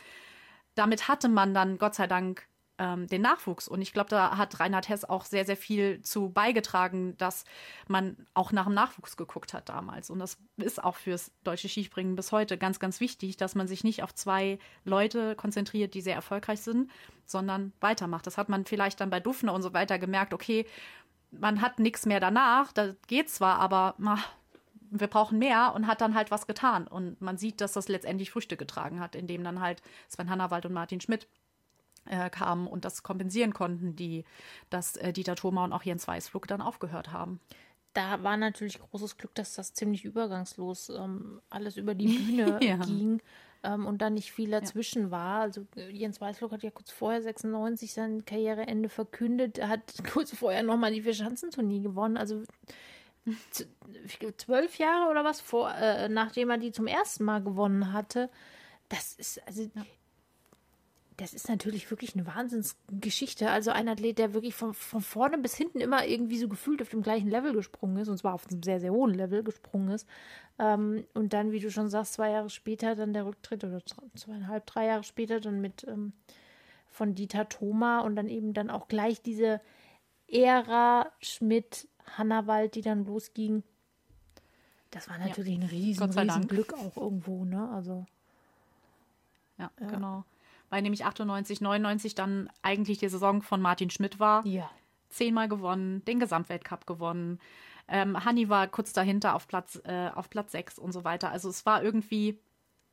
damit 0.76 1.08
hatte 1.08 1.30
man 1.30 1.54
dann 1.54 1.78
Gott 1.78 1.96
sei 1.96 2.08
Dank 2.08 2.48
ähm, 2.82 3.06
den 3.08 3.22
Nachwuchs. 3.22 3.68
Und 3.68 3.82
ich 3.82 3.94
glaube, 3.94 4.10
da 4.10 4.38
hat 4.38 4.60
Reinhard 4.60 4.90
Hess 4.90 5.06
auch 5.06 5.26
sehr, 5.26 5.46
sehr 5.46 5.56
viel 5.56 6.02
zu 6.02 6.30
beigetragen, 6.30 7.16
dass 7.18 7.46
man 7.88 8.26
auch 8.34 8.52
nach 8.52 8.66
dem 8.66 8.74
Nachwuchs 8.74 9.18
geguckt 9.18 9.54
hat 9.54 9.70
damals. 9.70 10.10
Und 10.10 10.18
das 10.18 10.40
ist 10.58 10.84
auch 10.84 10.96
fürs 10.96 11.32
deutsche 11.44 11.70
Skispringen 11.70 12.16
bis 12.16 12.32
heute 12.32 12.58
ganz, 12.58 12.80
ganz 12.80 13.00
wichtig, 13.00 13.38
dass 13.38 13.54
man 13.54 13.68
sich 13.68 13.84
nicht 13.84 14.02
auf 14.02 14.16
zwei 14.16 14.58
Leute 14.84 15.36
konzentriert, 15.36 15.94
die 15.94 16.02
sehr 16.02 16.16
erfolgreich 16.16 16.62
sind, 16.62 16.90
sondern 17.26 17.72
weitermacht. 17.82 18.26
Das 18.26 18.40
hat 18.40 18.50
man 18.50 18.66
vielleicht 18.66 19.00
dann 19.00 19.12
bei 19.12 19.20
Dufner 19.20 19.54
und 19.54 19.62
so 19.62 19.74
weiter 19.74 20.00
gemerkt, 20.00 20.34
okay, 20.34 20.66
man 21.32 21.62
hat 21.62 21.80
nichts 21.80 22.06
mehr 22.06 22.20
danach, 22.20 22.72
das 22.72 22.96
geht 23.08 23.30
zwar, 23.30 23.60
aber 23.60 23.96
ach, 24.06 24.30
wir 24.92 25.08
brauchen 25.08 25.40
mehr 25.40 25.74
und 25.74 25.88
hat 25.88 26.02
dann 26.02 26.16
halt 26.16 26.32
was 26.32 26.48
getan. 26.48 26.88
Und 26.88 27.22
man 27.22 27.38
sieht, 27.38 27.62
dass 27.62 27.74
das 27.74 27.88
letztendlich 27.88 28.30
Früchte 28.30 28.58
getragen 28.58 29.00
hat, 29.00 29.16
indem 29.16 29.44
dann 29.44 29.62
halt 29.62 29.82
Sven 30.10 30.30
Hannawald 30.30 30.66
und 30.66 30.74
Martin 30.74 31.00
Schmidt 31.00 31.28
äh, 32.06 32.30
kamen 32.30 32.68
und 32.68 32.84
das 32.84 33.02
kompensieren 33.02 33.54
konnten, 33.54 33.96
die, 33.96 34.26
dass 34.70 34.98
äh, 34.98 35.14
Dieter 35.14 35.36
Thoma 35.36 35.64
und 35.64 35.74
auch 35.74 35.84
Jens 35.84 36.08
Weißflug 36.08 36.48
dann 36.48 36.62
aufgehört 36.62 37.14
haben. 37.14 37.40
Da 37.94 38.24
war 38.24 38.38
natürlich 38.38 38.80
großes 38.80 39.18
Glück, 39.18 39.34
dass 39.36 39.56
das 39.56 39.74
ziemlich 39.74 40.04
übergangslos 40.04 40.90
ähm, 40.90 41.42
alles 41.50 41.78
über 41.78 41.96
die 41.96 42.08
Bühne 42.18 42.60
ja. 42.62 42.78
ging 42.78 43.22
ähm, 43.64 43.86
und 43.86 44.02
da 44.02 44.10
nicht 44.10 44.32
viel 44.32 44.50
dazwischen 44.50 45.04
ja. 45.04 45.12
war. 45.12 45.42
Also 45.42 45.66
äh, 45.76 45.90
Jens 45.90 46.20
Weißflug 46.20 46.52
hat 46.52 46.64
ja 46.64 46.72
kurz 46.72 46.92
vorher 46.92 47.22
96 47.22 47.94
sein 47.94 48.26
Karriereende 48.26 48.90
verkündet, 48.90 49.58
er 49.58 49.70
hat 49.70 49.94
kurz 50.12 50.36
vorher 50.36 50.64
nochmal 50.64 50.92
die 50.92 51.04
Vierschanzentournee 51.04 51.80
gewonnen. 51.80 52.18
Also 52.18 52.44
zwölf 54.38 54.78
Jahre 54.78 55.12
oder 55.12 55.24
was 55.24 55.42
vor, 55.42 55.74
äh, 55.76 56.10
nachdem 56.10 56.50
er 56.50 56.58
die 56.58 56.72
zum 56.72 56.88
ersten 56.88 57.24
Mal 57.24 57.44
gewonnen 57.44 57.94
hatte. 57.94 58.30
Das 58.90 59.14
ist, 59.14 59.46
also 59.48 59.64
ja 59.76 59.86
das 61.22 61.36
ist 61.36 61.48
natürlich 61.50 61.88
wirklich 61.92 62.16
eine 62.16 62.26
Wahnsinnsgeschichte. 62.26 63.52
Also 63.52 63.70
ein 63.70 63.88
Athlet, 63.88 64.18
der 64.18 64.34
wirklich 64.34 64.56
von, 64.56 64.74
von 64.74 65.02
vorne 65.02 65.38
bis 65.38 65.56
hinten 65.56 65.80
immer 65.80 66.08
irgendwie 66.08 66.40
so 66.40 66.48
gefühlt 66.48 66.82
auf 66.82 66.90
dem 66.90 67.04
gleichen 67.04 67.30
Level 67.30 67.54
gesprungen 67.54 67.98
ist, 67.98 68.08
und 68.08 68.18
zwar 68.18 68.34
auf 68.34 68.48
einem 68.48 68.64
sehr, 68.64 68.80
sehr 68.80 68.92
hohen 68.92 69.14
Level 69.14 69.44
gesprungen 69.44 69.92
ist. 69.92 70.08
Ähm, 70.58 71.06
und 71.14 71.34
dann, 71.34 71.52
wie 71.52 71.60
du 71.60 71.70
schon 71.70 71.90
sagst, 71.90 72.14
zwei 72.14 72.32
Jahre 72.32 72.50
später 72.50 72.96
dann 72.96 73.14
der 73.14 73.28
Rücktritt 73.28 73.64
oder 73.64 73.84
zweieinhalb, 74.16 74.66
drei 74.66 74.88
Jahre 74.88 75.04
später 75.04 75.40
dann 75.40 75.62
mit 75.62 75.86
ähm, 75.88 76.14
von 76.90 77.14
Dieter 77.14 77.48
Thoma 77.48 78.00
und 78.00 78.16
dann 78.16 78.28
eben 78.28 78.56
dann 78.56 78.72
auch 78.72 78.88
gleich 78.88 79.22
diese 79.22 79.62
Ära 80.28 81.12
Schmidt, 81.20 81.88
Hannawald, 82.18 82.74
die 82.74 82.82
dann 82.82 83.06
losging. 83.06 83.62
Das 84.90 85.08
war 85.08 85.20
natürlich 85.20 85.56
ja. 85.56 85.62
ein 85.62 85.70
riesen, 85.70 86.10
riesen 86.18 86.48
Glück 86.48 86.74
auch 86.74 86.98
irgendwo, 86.98 87.46
ne? 87.46 87.70
Also. 87.70 88.08
Ja, 89.60 89.70
ja, 89.80 89.88
genau 89.88 90.26
weil 90.72 90.82
nämlich 90.82 91.06
98, 91.06 91.62
99 91.62 92.16
dann 92.16 92.50
eigentlich 92.64 92.98
die 92.98 93.10
Saison 93.10 93.44
von 93.44 93.62
Martin 93.62 93.92
Schmidt 93.92 94.20
war. 94.20 94.44
Ja. 94.48 94.72
Zehnmal 95.10 95.50
gewonnen, 95.50 96.04
den 96.06 96.20
Gesamtweltcup 96.20 96.88
gewonnen. 96.88 97.40
Ähm, 97.90 98.24
Hanni 98.24 98.48
war 98.48 98.68
kurz 98.68 98.94
dahinter 98.94 99.36
auf 99.36 99.50
Platz, 99.50 99.82
äh, 99.84 100.10
auf 100.16 100.30
Platz 100.30 100.54
6 100.54 100.80
und 100.80 100.94
so 100.94 101.04
weiter. 101.04 101.30
Also 101.30 101.50
es 101.50 101.66
war 101.66 101.84
irgendwie, 101.84 102.40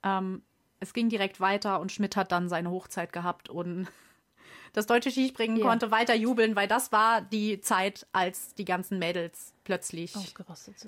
ähm, 0.02 0.42
es 0.80 0.92
ging 0.92 1.08
direkt 1.08 1.40
weiter 1.40 1.80
und 1.80 1.92
Schmidt 1.92 2.16
hat 2.16 2.32
dann 2.32 2.48
seine 2.48 2.70
Hochzeit 2.70 3.12
gehabt 3.12 3.48
und 3.48 3.86
das 4.72 4.86
deutsche 4.86 5.12
Skispringen 5.12 5.58
yeah. 5.58 5.68
konnte 5.68 5.92
weiter 5.92 6.16
jubeln, 6.16 6.56
weil 6.56 6.66
das 6.66 6.90
war 6.90 7.20
die 7.20 7.60
Zeit, 7.60 8.08
als 8.10 8.54
die 8.54 8.64
ganzen 8.64 8.98
Mädels 8.98 9.54
plötzlich 9.68 10.14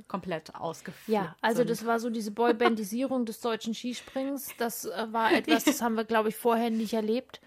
komplett 0.08 0.54
ausgeführt 0.54 1.14
Ja, 1.14 1.36
also 1.42 1.58
sind. 1.58 1.68
das 1.68 1.84
war 1.84 2.00
so 2.00 2.08
diese 2.08 2.30
Boybandisierung 2.30 3.26
des 3.26 3.40
deutschen 3.40 3.74
Skisprings. 3.74 4.48
Das 4.56 4.86
äh, 4.86 5.12
war 5.12 5.32
etwas, 5.34 5.64
das 5.64 5.82
haben 5.82 5.96
wir, 5.96 6.04
glaube 6.04 6.30
ich, 6.30 6.36
vorher 6.36 6.70
nicht 6.70 6.94
erlebt. 6.94 7.42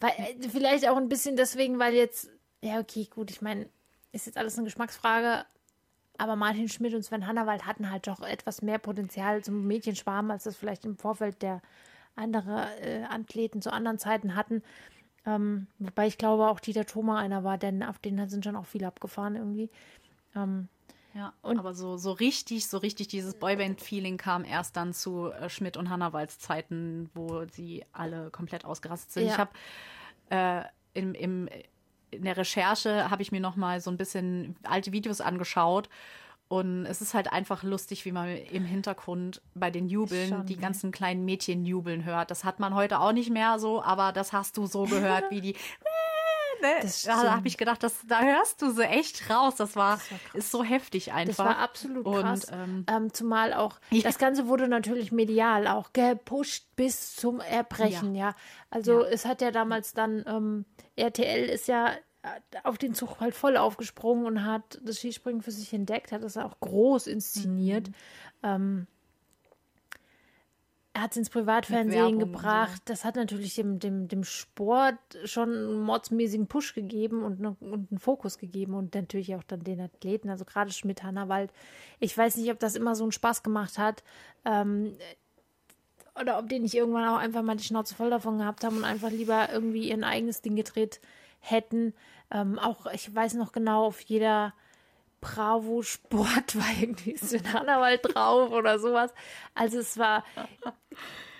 Weil, 0.00 0.10
äh, 0.10 0.48
vielleicht 0.50 0.86
auch 0.86 0.98
ein 0.98 1.08
bisschen 1.08 1.36
deswegen, 1.36 1.78
weil 1.78 1.94
jetzt, 1.94 2.28
ja, 2.60 2.80
okay, 2.80 3.08
gut, 3.08 3.30
ich 3.30 3.40
meine, 3.40 3.66
ist 4.12 4.26
jetzt 4.26 4.36
alles 4.36 4.58
eine 4.58 4.66
Geschmacksfrage. 4.66 5.46
Aber 6.18 6.36
Martin 6.36 6.68
Schmidt 6.68 6.92
und 6.92 7.02
Sven 7.02 7.26
Hannawald 7.26 7.64
hatten 7.64 7.90
halt 7.90 8.06
doch 8.06 8.20
etwas 8.20 8.60
mehr 8.60 8.78
Potenzial 8.78 9.42
zum 9.42 9.66
Mädchenschwarm, 9.66 10.30
als 10.30 10.44
das 10.44 10.54
vielleicht 10.54 10.84
im 10.84 10.98
Vorfeld 10.98 11.40
der 11.40 11.62
andere 12.14 12.78
äh, 12.82 13.04
Athleten 13.04 13.62
zu 13.62 13.72
anderen 13.72 13.98
Zeiten 13.98 14.34
hatten. 14.36 14.62
Ähm, 15.26 15.66
wobei 15.78 16.06
ich 16.06 16.18
glaube 16.18 16.48
auch 16.48 16.60
Dieter 16.60 16.86
Thoma 16.86 17.18
einer 17.18 17.44
war, 17.44 17.58
denn 17.58 17.82
auf 17.82 17.98
den 17.98 18.28
sind 18.28 18.44
schon 18.44 18.56
auch 18.56 18.66
viele 18.66 18.86
abgefahren 18.86 19.36
irgendwie. 19.36 19.70
Ähm, 20.34 20.68
ja, 21.14 21.32
und 21.42 21.58
aber 21.58 21.74
so, 21.74 21.96
so 21.96 22.12
richtig, 22.12 22.66
so 22.66 22.78
richtig 22.78 23.08
dieses 23.08 23.34
Boyband-Feeling 23.34 24.16
kam 24.16 24.44
erst 24.44 24.76
dann 24.76 24.92
zu 24.92 25.30
äh, 25.30 25.48
Schmidt 25.48 25.76
und 25.76 25.88
Hannawalds 25.88 26.40
Zeiten, 26.40 27.08
wo 27.14 27.44
sie 27.46 27.84
alle 27.92 28.30
komplett 28.30 28.64
ausgerastet 28.64 29.12
sind. 29.12 29.26
Ja. 29.26 29.32
Ich 29.32 29.38
habe 29.38 29.50
äh, 30.30 31.00
im, 31.00 31.14
im, 31.14 31.48
in 32.10 32.24
der 32.24 32.36
Recherche 32.36 33.10
habe 33.10 33.22
ich 33.22 33.30
mir 33.32 33.40
noch 33.40 33.56
mal 33.56 33.80
so 33.80 33.90
ein 33.90 33.96
bisschen 33.96 34.56
alte 34.64 34.92
Videos 34.92 35.20
angeschaut 35.20 35.88
und 36.48 36.86
es 36.86 37.00
ist 37.00 37.14
halt 37.14 37.32
einfach 37.32 37.62
lustig, 37.62 38.04
wie 38.04 38.12
man 38.12 38.28
im 38.28 38.64
Hintergrund 38.64 39.42
bei 39.54 39.70
den 39.70 39.88
Jubeln 39.88 40.28
Schon, 40.28 40.46
die 40.46 40.56
ganzen 40.56 40.92
kleinen 40.92 41.24
Mädchen 41.24 41.64
jubeln 41.64 42.04
hört. 42.04 42.30
Das 42.30 42.44
hat 42.44 42.60
man 42.60 42.74
heute 42.74 43.00
auch 43.00 43.12
nicht 43.12 43.30
mehr 43.30 43.58
so, 43.58 43.82
aber 43.82 44.12
das 44.12 44.32
hast 44.32 44.56
du 44.56 44.66
so 44.66 44.84
gehört, 44.84 45.30
wie 45.30 45.40
die 45.40 45.56
ne? 46.64 46.90
da 47.04 47.36
habe 47.36 47.48
ich 47.48 47.56
gedacht, 47.56 47.82
das, 47.82 48.06
da 48.06 48.20
hörst 48.20 48.62
du 48.62 48.70
sie 48.70 48.84
echt 48.84 49.30
raus. 49.30 49.56
Das 49.56 49.76
war, 49.76 49.96
das 49.96 50.10
war 50.10 50.18
ist 50.34 50.50
so 50.50 50.64
heftig 50.64 51.12
einfach. 51.12 51.36
Das 51.36 51.46
war 51.46 51.58
absolut 51.58 52.04
krass. 52.04 52.44
Und, 52.44 52.52
ähm, 52.52 52.86
ähm, 52.88 53.12
zumal 53.12 53.52
auch, 53.52 53.78
ja. 53.90 54.02
das 54.02 54.18
Ganze 54.18 54.46
wurde 54.48 54.68
natürlich 54.68 55.12
medial 55.12 55.66
auch 55.66 55.92
gepusht 55.92 56.66
bis 56.76 57.16
zum 57.16 57.40
Erbrechen, 57.40 58.14
ja. 58.14 58.28
ja. 58.28 58.36
Also 58.70 59.02
ja. 59.02 59.08
es 59.08 59.24
hat 59.24 59.40
ja 59.40 59.50
damals 59.50 59.94
dann, 59.94 60.24
ähm, 60.26 60.64
RTL 60.96 61.48
ist 61.48 61.68
ja 61.68 61.92
auf 62.62 62.78
den 62.78 62.94
Zug 62.94 63.20
halt 63.20 63.34
voll 63.34 63.56
aufgesprungen 63.56 64.26
und 64.26 64.44
hat 64.44 64.80
das 64.82 64.98
Skispringen 64.98 65.42
für 65.42 65.50
sich 65.50 65.72
entdeckt, 65.72 66.12
hat 66.12 66.22
das 66.22 66.36
auch 66.36 66.58
groß 66.60 67.06
inszeniert. 67.06 67.88
Mhm. 67.88 67.94
Ähm, 68.42 68.86
er 70.94 71.02
hat 71.02 71.10
es 71.10 71.16
ins 71.16 71.30
Privatfernsehen 71.30 72.20
gebracht. 72.20 72.82
So. 72.86 72.92
Das 72.92 73.04
hat 73.04 73.16
natürlich 73.16 73.56
dem, 73.56 73.80
dem, 73.80 74.06
dem 74.06 74.22
Sport 74.22 74.94
schon 75.24 75.48
einen 75.50 75.80
mordsmäßigen 75.80 76.46
Push 76.46 76.72
gegeben 76.74 77.24
und, 77.24 77.40
ne, 77.40 77.56
und 77.60 77.90
einen 77.90 77.98
Fokus 77.98 78.38
gegeben 78.38 78.74
und 78.74 78.94
natürlich 78.94 79.34
auch 79.34 79.42
dann 79.42 79.64
den 79.64 79.80
Athleten, 79.80 80.30
also 80.30 80.44
gerade 80.44 80.70
Schmidt, 80.70 81.02
Hannawald. 81.02 81.52
Ich 81.98 82.16
weiß 82.16 82.36
nicht, 82.36 82.50
ob 82.52 82.60
das 82.60 82.76
immer 82.76 82.94
so 82.94 83.02
einen 83.02 83.10
Spaß 83.10 83.42
gemacht 83.42 83.76
hat. 83.76 84.04
Ähm, 84.44 84.96
oder 86.18 86.38
ob 86.38 86.48
die 86.48 86.60
nicht 86.60 86.74
irgendwann 86.74 87.08
auch 87.08 87.18
einfach 87.18 87.42
mal 87.42 87.56
die 87.56 87.64
Schnauze 87.64 87.96
voll 87.96 88.10
davon 88.10 88.38
gehabt 88.38 88.62
haben 88.62 88.76
und 88.76 88.84
einfach 88.84 89.10
lieber 89.10 89.48
irgendwie 89.52 89.88
ihr 89.88 90.00
eigenes 90.04 90.42
Ding 90.42 90.54
gedreht 90.54 91.00
hätten. 91.40 91.92
Ähm, 92.34 92.58
auch, 92.58 92.86
ich 92.92 93.14
weiß 93.14 93.34
noch 93.34 93.52
genau, 93.52 93.86
auf 93.86 94.00
jeder 94.00 94.52
Bravo 95.20 95.82
Sport 95.82 96.56
war 96.56 96.66
irgendwie 96.78 97.16
Sven 97.16 97.50
Hannawald 97.52 98.00
drauf 98.02 98.50
oder 98.50 98.78
sowas. 98.78 99.14
Also 99.54 99.78
es 99.78 99.96
war. 99.96 100.24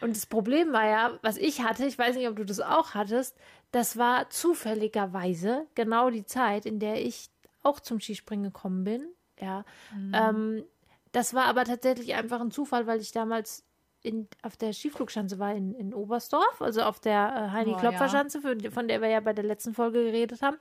Und 0.00 0.16
das 0.16 0.26
Problem 0.26 0.72
war 0.72 0.86
ja, 0.86 1.18
was 1.22 1.36
ich 1.36 1.62
hatte, 1.62 1.84
ich 1.84 1.98
weiß 1.98 2.16
nicht, 2.16 2.28
ob 2.28 2.36
du 2.36 2.44
das 2.44 2.60
auch 2.60 2.94
hattest, 2.94 3.36
das 3.72 3.96
war 3.96 4.30
zufälligerweise 4.30 5.66
genau 5.74 6.10
die 6.10 6.24
Zeit, 6.24 6.64
in 6.64 6.78
der 6.78 7.04
ich 7.04 7.28
auch 7.62 7.80
zum 7.80 8.00
Skispringen 8.00 8.44
gekommen 8.44 8.84
bin. 8.84 9.08
Ja. 9.40 9.64
Mhm. 9.94 10.12
Ähm, 10.14 10.64
das 11.12 11.34
war 11.34 11.46
aber 11.46 11.64
tatsächlich 11.64 12.14
einfach 12.14 12.40
ein 12.40 12.50
Zufall, 12.50 12.86
weil 12.86 13.00
ich 13.00 13.12
damals 13.12 13.64
in, 14.04 14.28
auf 14.42 14.56
der 14.56 14.73
Skiflugschanze 14.73 15.38
war 15.38 15.54
in, 15.54 15.75
in 15.75 15.94
Oberstdorf, 15.94 16.61
also 16.61 16.82
auf 16.82 17.00
der 17.00 17.50
äh, 17.50 17.52
Heini-Klopfer-Schanze, 17.52 18.40
ja. 18.61 18.70
von 18.70 18.87
der 18.87 19.00
wir 19.00 19.08
ja 19.08 19.20
bei 19.20 19.32
der 19.32 19.44
letzten 19.44 19.75
Folge 19.75 20.04
geredet 20.04 20.42
haben. 20.42 20.58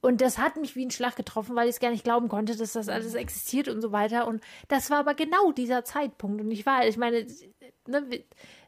Und 0.00 0.20
das 0.20 0.38
hat 0.38 0.56
mich 0.56 0.76
wie 0.76 0.84
ein 0.84 0.90
Schlag 0.90 1.16
getroffen, 1.16 1.56
weil 1.56 1.68
ich 1.68 1.76
es 1.76 1.80
gar 1.80 1.90
nicht 1.90 2.04
glauben 2.04 2.28
konnte, 2.28 2.54
dass 2.56 2.74
das 2.74 2.88
alles 2.88 3.14
mhm. 3.14 3.20
existiert 3.20 3.68
und 3.68 3.80
so 3.80 3.90
weiter. 3.90 4.28
Und 4.28 4.42
das 4.68 4.90
war 4.90 4.98
aber 4.98 5.14
genau 5.14 5.50
dieser 5.50 5.82
Zeitpunkt. 5.84 6.40
Und 6.40 6.50
ich 6.50 6.66
war, 6.66 6.86
ich 6.86 6.98
meine, 6.98 7.26
ne, 7.86 8.22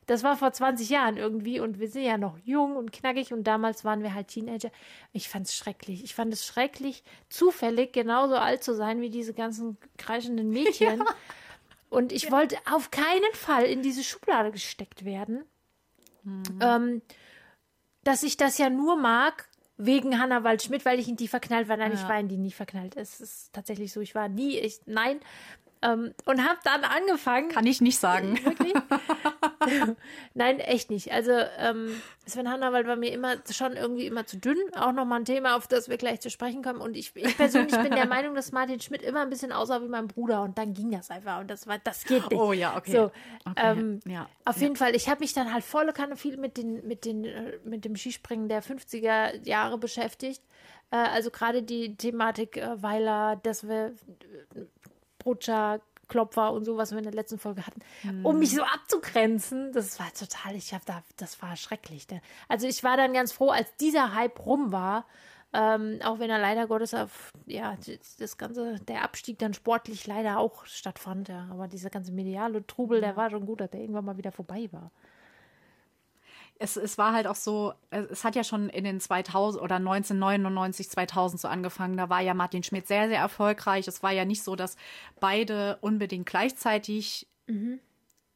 das 0.07 0.25
war 0.25 0.37
vor 0.37 0.51
20 0.51 0.89
Jahren 0.89 1.19
irgendwie 1.19 1.61
und 1.61 1.79
wir 1.79 1.89
sind 1.89 2.03
ja 2.03 2.19
noch 2.19 2.37
jung 2.39 2.75
und 2.75 2.91
knackig 2.91 3.33
und 3.33 3.45
damals 3.45 3.85
waren 3.85 4.03
wir 4.03 4.15
halt 4.15 4.29
Teenager. 4.29 4.71
Ich 5.13 5.29
fand 5.29 5.47
es 5.47 5.55
schrecklich. 5.55 6.03
Ich 6.03 6.17
fand 6.17 6.33
es 6.33 6.45
schrecklich, 6.45 7.05
zufällig 7.29 7.93
genauso 7.93 8.35
alt 8.35 8.65
zu 8.65 8.75
sein 8.75 9.01
wie 9.03 9.11
diese 9.11 9.35
ganzen 9.35 9.77
kreischenden 9.99 10.49
Mädchen. 10.51 10.99
Ja. 10.99 11.05
Und 11.91 12.13
ich 12.13 12.25
ja. 12.25 12.31
wollte 12.31 12.57
auf 12.71 12.91
keinen 12.91 13.35
Fall 13.35 13.65
in 13.65 13.83
diese 13.83 14.03
Schublade 14.03 14.53
gesteckt 14.53 15.05
werden. 15.05 15.45
Mhm. 16.23 16.43
Ähm, 16.61 17.03
dass 18.05 18.23
ich 18.23 18.37
das 18.37 18.57
ja 18.59 18.71
nur 18.71 18.97
mag, 18.97 19.49
wegen 19.77 20.21
Hannah 20.21 20.45
Waldschmidt, 20.45 20.85
weil 20.85 20.99
ich 20.99 21.09
in 21.09 21.17
die 21.17 21.29
verknallt 21.29 21.69
war. 21.69 21.77
Nein, 21.77 21.93
ja. 21.93 21.99
ich 21.99 22.09
war 22.09 22.19
in 22.19 22.29
die 22.29 22.37
nie 22.37 22.53
verknallt. 22.53 22.97
Es 22.97 23.21
ist 23.21 23.53
tatsächlich 23.53 23.93
so, 23.93 24.01
ich 24.01 24.15
war 24.15 24.29
nie, 24.29 24.59
ich, 24.59 24.81
nein. 24.87 25.21
Ähm, 25.83 26.15
und 26.27 26.47
habe 26.47 26.61
dann 26.65 26.85
angefangen. 26.85 27.49
Kann 27.49 27.67
ich 27.67 27.81
nicht 27.81 27.99
sagen. 27.99 28.39
Wirklich? 28.45 28.75
Nein, 30.35 30.59
echt 30.61 30.91
nicht. 30.91 31.13
Also 31.13 31.33
ähm, 31.59 32.01
Sven 32.27 32.51
Hannawald 32.51 32.87
war 32.87 32.97
mir 32.97 33.13
immer 33.13 33.37
schon 33.51 33.77
irgendwie 33.77 34.07
immer 34.07 34.27
zu 34.27 34.39
dünn. 34.39 34.59
Auch 34.75 34.93
nochmal 34.93 35.21
ein 35.21 35.25
Thema, 35.25 35.57
auf 35.57 35.67
das 35.67 35.89
wir 35.89 35.97
gleich 35.97 36.21
zu 36.21 36.31
sprechen 36.31 36.63
kommen. 36.63 36.81
Und 36.81 36.97
ich, 36.97 37.15
ich 37.15 37.37
persönlich 37.37 37.77
bin 37.77 37.91
der 37.91 38.07
Meinung, 38.09 38.35
dass 38.35 38.53
Martin 38.53 38.81
Schmidt 38.81 39.03
immer 39.03 39.21
ein 39.21 39.31
bisschen 39.31 39.53
aussah 39.53 39.83
wie 39.83 39.89
mein 39.89 40.09
Bruder. 40.09 40.43
Und 40.43 40.57
dann 40.59 40.73
ging 40.73 40.91
das 40.91 41.11
einfach. 41.11 41.41
Und 41.41 41.51
das 41.51 41.67
war, 41.67 41.79
das 41.79 42.05
geht 42.05 42.31
nicht. 42.31 42.41
Oh 42.41 42.53
ja, 42.53 42.77
okay. 42.77 42.93
So, 42.93 43.03
okay. 43.45 43.55
Ähm, 43.57 44.01
ja. 44.07 44.29
Auf 44.45 44.57
ja. 44.57 44.63
jeden 44.63 44.77
Fall. 44.77 44.95
Ich 44.95 45.09
habe 45.09 45.21
mich 45.21 45.33
dann 45.33 45.53
halt 45.53 45.65
volle 45.65 45.93
Kanne 45.93 46.17
viel 46.17 46.37
mit 46.37 46.57
den, 46.57 46.87
mit 46.87 47.05
den, 47.05 47.25
äh, 47.25 47.59
mit 47.65 47.85
dem 47.85 47.97
Skispringen 47.97 48.49
der 48.49 48.63
50er 48.63 49.47
Jahre 49.47 49.79
beschäftigt. 49.79 50.43
Äh, 50.91 50.97
also 50.97 51.31
gerade 51.31 51.63
die 51.63 51.97
Thematik 51.97 52.57
äh, 52.57 52.83
Weiler, 52.83 53.37
dass 53.43 53.69
wir 53.69 53.95
Brutscher, 55.19 55.81
Klopfer 56.11 56.53
und 56.53 56.65
so, 56.65 56.77
was 56.77 56.91
wir 56.91 56.99
in 56.99 57.05
der 57.05 57.15
letzten 57.15 57.39
Folge 57.39 57.67
hatten, 57.67 57.81
mhm. 58.03 58.27
um 58.27 58.39
mich 58.39 58.55
so 58.55 58.63
abzugrenzen. 58.63 59.73
Das 59.73 59.99
war 59.99 60.13
total, 60.13 60.55
ich 60.55 60.75
habe 60.75 60.85
da, 60.85 61.03
das 61.17 61.41
war 61.41 61.57
schrecklich. 61.57 62.07
Ne? 62.11 62.21
Also 62.49 62.67
ich 62.67 62.85
war 62.85 62.99
dann 62.99 63.15
ganz 63.15 63.33
froh, 63.33 63.49
als 63.49 63.75
dieser 63.77 64.15
Hype 64.15 64.45
rum 64.45 64.73
war, 64.73 65.07
ähm, 65.53 65.99
auch 66.05 66.19
wenn 66.19 66.31
er 66.31 66.39
leider 66.39 66.67
Gottes 66.67 66.93
auf, 66.93 67.33
ja, 67.47 67.77
das 68.19 68.37
ganze, 68.37 68.79
der 68.81 69.03
Abstieg 69.03 69.39
dann 69.39 69.55
sportlich 69.55 70.07
leider 70.07 70.39
auch 70.39 70.67
stattfand, 70.67 71.29
ja. 71.29 71.49
Aber 71.51 71.67
dieser 71.67 71.91
ganze 71.91 72.13
mediale 72.13 72.67
Trubel, 72.67 73.01
der 73.01 73.17
war 73.17 73.31
schon 73.31 73.47
gut, 73.47 73.61
dass 73.61 73.71
der 73.71 73.81
irgendwann 73.81 74.05
mal 74.05 74.19
wieder 74.19 74.33
vorbei 74.33 74.69
war 74.71 74.91
es, 76.63 76.77
es 76.77 76.99
war 76.99 77.15
halt 77.15 77.27
auch 77.27 77.37
so, 77.37 77.73
es 77.89 78.23
hat 78.23 78.37
ja 78.37 78.45
schon 78.45 78.69
in 78.69 78.85
den 78.85 79.01
2000 79.01 79.63
oder 79.65 79.77
1999, 79.77 80.91
2000 80.91 81.41
so 81.41 81.49
angefangen. 81.49 81.97
Da 81.97 82.11
war 82.11 82.21
ja 82.21 82.35
Martin 82.35 82.63
Schmidt 82.63 82.87
sehr, 82.87 83.09
sehr 83.09 83.19
erfolgreich. 83.19 83.89
Es 83.89 84.03
war 84.03 84.13
ja 84.13 84.27
nicht 84.27 84.43
so, 84.43 84.57
dass 84.57 84.77
beide 85.21 85.79
unbedingt 85.81 86.27
gleichzeitig 86.27 87.27
mhm. 87.47 87.81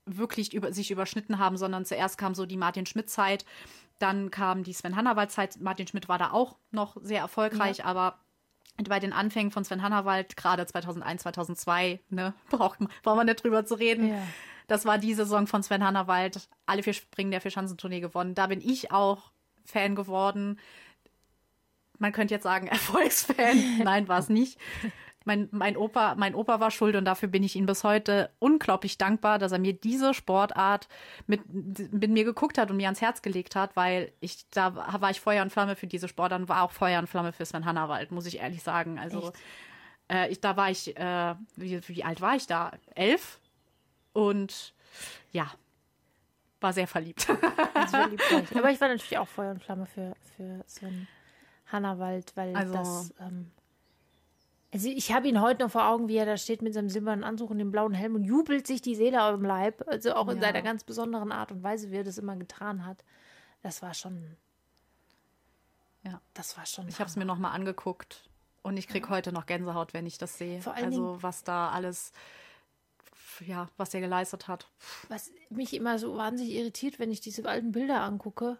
wirklich 0.07 0.55
über, 0.55 0.73
sich 0.73 0.91
überschnitten 0.91 1.39
haben, 1.39 1.59
sondern 1.59 1.85
zuerst 1.85 2.17
kam 2.17 2.35
so 2.35 2.47
die 2.47 2.57
Martin 2.57 2.87
Schmidt-Zeit, 2.87 3.45
dann 3.99 4.31
kam 4.31 4.65
die 4.65 4.73
Sven 4.73 4.97
Hannawald-Zeit. 4.97 5.61
Martin 5.61 5.87
Schmidt 5.87 6.09
war 6.09 6.17
da 6.17 6.31
auch 6.31 6.57
noch 6.71 6.97
sehr 7.03 7.21
erfolgreich, 7.21 7.79
ja. 7.79 7.85
aber 7.85 8.19
bei 8.89 9.01
den 9.01 9.13
Anfängen 9.13 9.53
von 9.53 9.65
Sven 9.65 9.83
Hannawald, 9.83 10.39
gerade 10.39 10.65
2001, 10.65 11.23
2002, 11.23 12.01
ne, 12.09 12.33
braucht, 12.51 12.79
braucht 13.03 13.17
man 13.17 13.27
nicht 13.27 13.45
drüber 13.45 13.67
zu 13.67 13.75
reden. 13.75 14.09
Ja 14.09 14.23
das 14.67 14.85
war 14.85 14.99
die 14.99 15.15
Saison 15.15 15.47
von 15.47 15.63
Sven 15.63 15.85
Hannawald. 15.85 16.49
Alle 16.67 16.83
vier 16.83 16.95
Springen 16.95 17.31
der 17.31 17.41
Vierschanzentournee 17.41 18.01
gewonnen. 18.01 18.35
Da 18.35 18.47
bin 18.47 18.61
ich 18.61 18.93
auch 18.93 19.31
Fan 19.65 19.95
geworden. 19.95 20.59
Man 21.99 22.13
könnte 22.13 22.35
jetzt 22.35 22.45
sagen, 22.45 22.67
Erfolgsfan. 22.69 23.83
Nein, 23.83 24.09
war 24.09 24.19
es 24.19 24.29
nicht. 24.29 24.59
Mein, 25.27 25.49
mein, 25.53 25.77
Opa, 25.79 26.17
mein 26.17 26.35
Opa 26.35 26.61
war 26.61 26.71
schuld 26.71 26.97
und 26.97 27.07
dafür 27.07 27.31
bin 27.31 27.43
ich 27.43 27.57
ihm 27.57 27.65
bis 27.65 27.83
heute 27.83 28.31
unglaublich 28.41 28.99
dankbar, 28.99 29.39
dass 29.39 29.53
er 29.53 29.59
mir 29.59 29.73
diese 29.73 30.13
Sportart 30.13 30.87
mit, 31.27 31.41
mit 31.51 32.11
mir 32.11 32.25
geguckt 32.25 32.59
hat 32.59 32.71
und 32.71 32.77
mir 32.77 32.89
ans 32.89 33.01
Herz 33.01 33.23
gelegt 33.23 33.57
hat, 33.57 33.75
weil 33.75 34.13
ich, 34.21 34.45
da 34.51 34.75
war 35.01 35.11
ich 35.11 35.21
Feuer 35.23 35.43
und 35.43 35.51
Flamme 35.51 35.77
für 35.77 35.87
diese 35.87 36.09
Sportart 36.09 36.43
und 36.43 36.49
war 36.51 36.63
auch 36.63 36.73
Feuer 36.73 36.99
und 36.99 37.07
Flamme 37.07 37.33
für 37.33 37.47
Sven 37.47 37.65
Hannawald, 37.65 38.11
muss 38.11 38.27
ich 38.27 38.41
ehrlich 38.41 38.63
sagen. 38.63 38.99
Also, 38.99 39.33
äh, 40.13 40.31
ich, 40.31 40.43
da 40.43 40.59
war 40.59 40.71
ich, 40.71 40.95
äh, 40.95 41.35
wie, 41.57 41.81
wie 41.89 42.05
alt 42.05 42.21
war 42.21 42.37
ich 42.37 42.47
da? 42.47 42.73
Elf? 42.95 43.41
Und 44.15 44.73
ja, 45.33 45.53
war 46.61 46.73
sehr 46.73 46.89
verliebt. 46.89 47.29
Also 47.75 47.97
verliebt 47.99 48.57
Aber 48.57 48.71
ich 48.71 48.81
war 48.81 48.89
natürlich 48.89 49.19
auch 49.19 49.29
Feuer 49.29 49.51
und 49.51 49.63
Flamme 49.63 49.85
für, 49.85 50.15
für 50.37 50.65
so 50.67 50.87
einen 50.87 51.07
Hannawald, 51.67 52.35
weil 52.37 52.57
also, 52.57 52.73
das. 52.73 53.15
Ähm, 53.21 53.51
also 54.73 54.89
ich 54.89 55.13
habe 55.13 55.29
ihn 55.29 55.41
heute 55.41 55.65
noch 55.65 55.71
vor 55.71 55.87
Augen, 55.87 56.09
wie 56.09 56.17
er 56.17 56.25
da 56.25 56.37
steht 56.37 56.63
mit 56.63 56.73
seinem 56.73 56.89
silbernen 56.89 57.25
Anzug 57.25 57.51
und 57.51 57.59
dem 57.59 57.71
blauen 57.71 57.93
Helm 57.93 58.15
und 58.15 58.25
jubelt 58.25 58.67
sich 58.67 58.81
die 58.81 58.95
Seele 58.95 59.23
aus 59.23 59.35
dem 59.35 59.45
Leib. 59.45 59.87
Also 59.87 60.15
auch 60.15 60.29
in 60.29 60.37
ja. 60.37 60.45
seiner 60.45 60.63
ganz 60.63 60.85
besonderen 60.85 61.31
Art 61.33 61.53
und 61.53 61.63
Weise, 61.63 61.91
wie 61.91 61.97
er 61.97 62.05
das 62.05 62.17
immer 62.17 62.37
getan 62.37 62.87
hat. 62.87 63.05
Das 63.63 63.83
war 63.83 63.93
schon. 63.93 64.37
Ja. 66.05 66.21
Das 66.33 66.57
war 66.57 66.65
schon. 66.65 66.89
Ich 66.89 67.01
habe 67.01 67.11
es 67.11 67.17
mir 67.17 67.25
nochmal 67.25 67.53
angeguckt 67.53 68.31
und 68.63 68.77
ich 68.77 68.89
kriege 68.89 69.07
ja. 69.09 69.13
heute 69.13 69.33
noch 69.33 69.47
Gänsehaut, 69.47 69.93
wenn 69.93 70.07
ich 70.07 70.17
das 70.17 70.39
sehe. 70.39 70.63
Vor 70.63 70.75
allen 70.75 70.87
also 70.87 71.07
Dingen, 71.09 71.23
was 71.23 71.45
da 71.45 71.71
alles 71.71 72.13
ja, 73.41 73.69
was 73.77 73.95
er 73.95 74.01
geleistet 74.01 74.49
hat. 74.49 74.69
Was 75.09 75.31
mich 75.51 75.75
immer 75.75 75.99
so 75.99 76.17
wahnsinnig 76.17 76.55
irritiert, 76.55 76.99
wenn 76.99 77.11
ich 77.11 77.21
diese 77.21 77.49
alten 77.49 77.73
Bilder 77.73 78.03
angucke, 78.03 78.59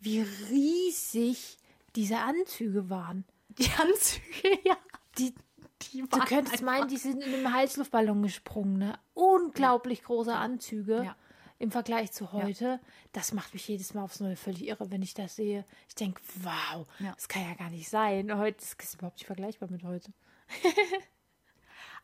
wie 0.00 0.20
riesig 0.50 1.58
diese 1.94 2.18
Anzüge 2.18 2.90
waren. 2.90 3.24
Die 3.48 3.70
Anzüge, 3.80 4.58
ja. 4.64 4.76
Die, 5.18 5.34
die 5.82 6.02
du 6.02 6.18
könntest 6.20 6.62
meinen, 6.62 6.88
die 6.88 6.98
sind 6.98 7.22
in 7.22 7.34
einem 7.34 7.52
Heißluftballon 7.52 8.22
gesprungen. 8.22 8.78
Ne? 8.78 8.98
Unglaublich 9.14 10.00
ja. 10.00 10.06
große 10.06 10.34
Anzüge. 10.34 11.04
Ja 11.04 11.16
im 11.58 11.70
Vergleich 11.70 12.12
zu 12.12 12.32
heute. 12.32 12.64
Ja. 12.64 12.80
Das 13.12 13.32
macht 13.32 13.54
mich 13.54 13.66
jedes 13.66 13.94
Mal 13.94 14.02
aufs 14.02 14.20
Neue 14.20 14.36
völlig 14.36 14.66
irre, 14.66 14.90
wenn 14.90 15.02
ich 15.02 15.14
das 15.14 15.36
sehe. 15.36 15.64
Ich 15.88 15.94
denke, 15.94 16.20
wow, 16.42 16.86
ja. 16.98 17.12
das 17.14 17.28
kann 17.28 17.42
ja 17.42 17.54
gar 17.54 17.70
nicht 17.70 17.88
sein. 17.88 18.36
Heute 18.36 18.58
das 18.58 18.74
ist 18.74 18.94
überhaupt 18.94 19.16
nicht 19.16 19.26
vergleichbar 19.26 19.70
mit 19.70 19.82
heute. 19.82 20.12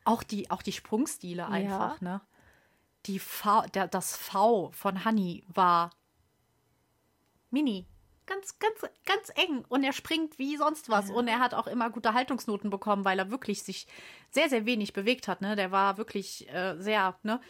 auch 0.05 0.23
die, 0.23 0.49
auch 0.51 0.61
die 0.61 0.71
Sprungstile 0.71 1.47
einfach, 1.47 2.01
ja. 2.01 2.07
ne? 2.07 2.21
Die 3.05 3.19
v, 3.19 3.63
der, 3.73 3.87
das 3.87 4.15
V 4.15 4.71
von 4.71 5.03
Honey 5.03 5.43
war 5.47 5.91
mini. 7.51 7.85
Ganz, 8.25 8.57
ganz, 8.59 8.79
ganz 9.05 9.31
eng. 9.35 9.65
Und 9.67 9.83
er 9.83 9.91
springt 9.91 10.39
wie 10.39 10.55
sonst 10.55 10.87
was. 10.87 11.09
Ja. 11.09 11.15
Und 11.15 11.27
er 11.27 11.39
hat 11.39 11.53
auch 11.53 11.67
immer 11.67 11.89
gute 11.89 12.13
Haltungsnoten 12.13 12.69
bekommen, 12.69 13.03
weil 13.03 13.19
er 13.19 13.29
wirklich 13.29 13.63
sich 13.63 13.85
sehr, 14.31 14.47
sehr 14.47 14.65
wenig 14.65 14.93
bewegt 14.93 15.27
hat. 15.27 15.41
Ne? 15.41 15.57
Der 15.57 15.71
war 15.71 15.97
wirklich 15.97 16.49
äh, 16.49 16.77
sehr, 16.77 17.17
ne? 17.23 17.41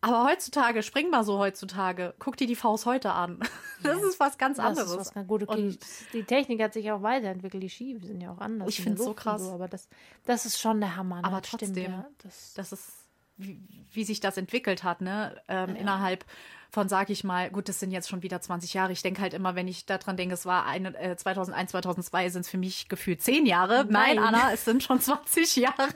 Aber 0.00 0.24
heutzutage, 0.24 0.82
spring 0.82 1.10
mal 1.10 1.24
so 1.24 1.38
heutzutage, 1.38 2.14
guck 2.18 2.36
dir 2.36 2.46
die 2.46 2.56
Faust 2.56 2.86
heute 2.86 3.12
an. 3.12 3.40
Das 3.82 4.00
ja. 4.00 4.08
ist 4.08 4.18
was 4.18 4.38
ganz 4.38 4.58
anderes. 4.58 4.90
Das 4.90 5.08
ist 5.08 5.16
was 5.16 5.26
gut. 5.26 5.42
Okay, 5.42 5.52
und 5.52 5.78
die 6.14 6.24
Technik 6.24 6.62
hat 6.62 6.72
sich 6.72 6.90
auch 6.90 7.02
weiterentwickelt, 7.02 7.62
die 7.62 7.68
Ski 7.68 7.98
sind 8.02 8.22
ja 8.22 8.32
auch 8.32 8.38
anders. 8.38 8.70
Ich 8.70 8.80
finde 8.80 8.98
es 8.98 9.04
so 9.04 9.12
krass. 9.12 9.42
So, 9.42 9.52
aber 9.52 9.68
das, 9.68 9.86
das 10.24 10.46
ist 10.46 10.58
schon 10.58 10.80
der 10.80 10.96
Hammer. 10.96 11.16
Ne? 11.16 11.24
Aber 11.24 11.42
trotzdem, 11.42 11.72
stimmt, 11.72 11.88
ja. 11.88 12.08
das, 12.22 12.54
das 12.54 12.72
ist, 12.72 13.05
wie, 13.36 13.60
wie, 13.92 14.04
sich 14.04 14.20
das 14.20 14.36
entwickelt 14.36 14.82
hat, 14.82 15.00
ne? 15.00 15.40
Ähm, 15.48 15.70
ja. 15.70 15.76
Innerhalb 15.76 16.24
von, 16.70 16.88
sag 16.88 17.10
ich 17.10 17.24
mal, 17.24 17.50
gut, 17.50 17.68
das 17.68 17.80
sind 17.80 17.90
jetzt 17.90 18.08
schon 18.08 18.22
wieder 18.22 18.40
20 18.40 18.74
Jahre. 18.74 18.92
Ich 18.92 19.02
denke 19.02 19.22
halt 19.22 19.34
immer, 19.34 19.54
wenn 19.54 19.68
ich 19.68 19.86
daran 19.86 20.16
denke, 20.16 20.34
es 20.34 20.46
war 20.46 20.66
eine, 20.66 20.96
äh, 20.98 21.16
2001, 21.16 21.70
2002, 21.70 22.30
sind 22.30 22.40
es 22.42 22.50
für 22.50 22.58
mich 22.58 22.88
gefühlt 22.88 23.22
10 23.22 23.46
Jahre. 23.46 23.86
Nein. 23.88 24.16
Nein. 24.16 24.18
Anna, 24.18 24.52
es 24.52 24.64
sind 24.64 24.82
schon 24.82 25.00
20 25.00 25.56
Jahre. 25.56 25.88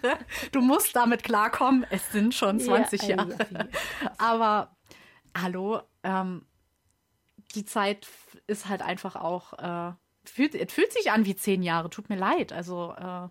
Du 0.52 0.60
musst 0.60 0.94
damit 0.96 1.22
klarkommen, 1.24 1.84
es 1.90 2.12
sind 2.12 2.34
schon 2.34 2.60
20 2.60 3.02
ja, 3.02 3.16
Jahre. 3.16 3.36
Ja, 3.50 3.66
Aber, 4.18 4.76
hallo, 5.36 5.80
ähm, 6.02 6.46
die 7.54 7.64
Zeit 7.64 8.06
ist 8.46 8.68
halt 8.68 8.82
einfach 8.82 9.16
auch, 9.16 9.52
äh, 9.58 9.92
fühlt, 10.24 10.70
fühlt 10.70 10.92
sich 10.92 11.10
an 11.10 11.24
wie 11.24 11.36
10 11.36 11.62
Jahre. 11.62 11.90
Tut 11.90 12.08
mir 12.08 12.16
leid. 12.16 12.52
Also, 12.52 12.94
äh, 12.96 13.28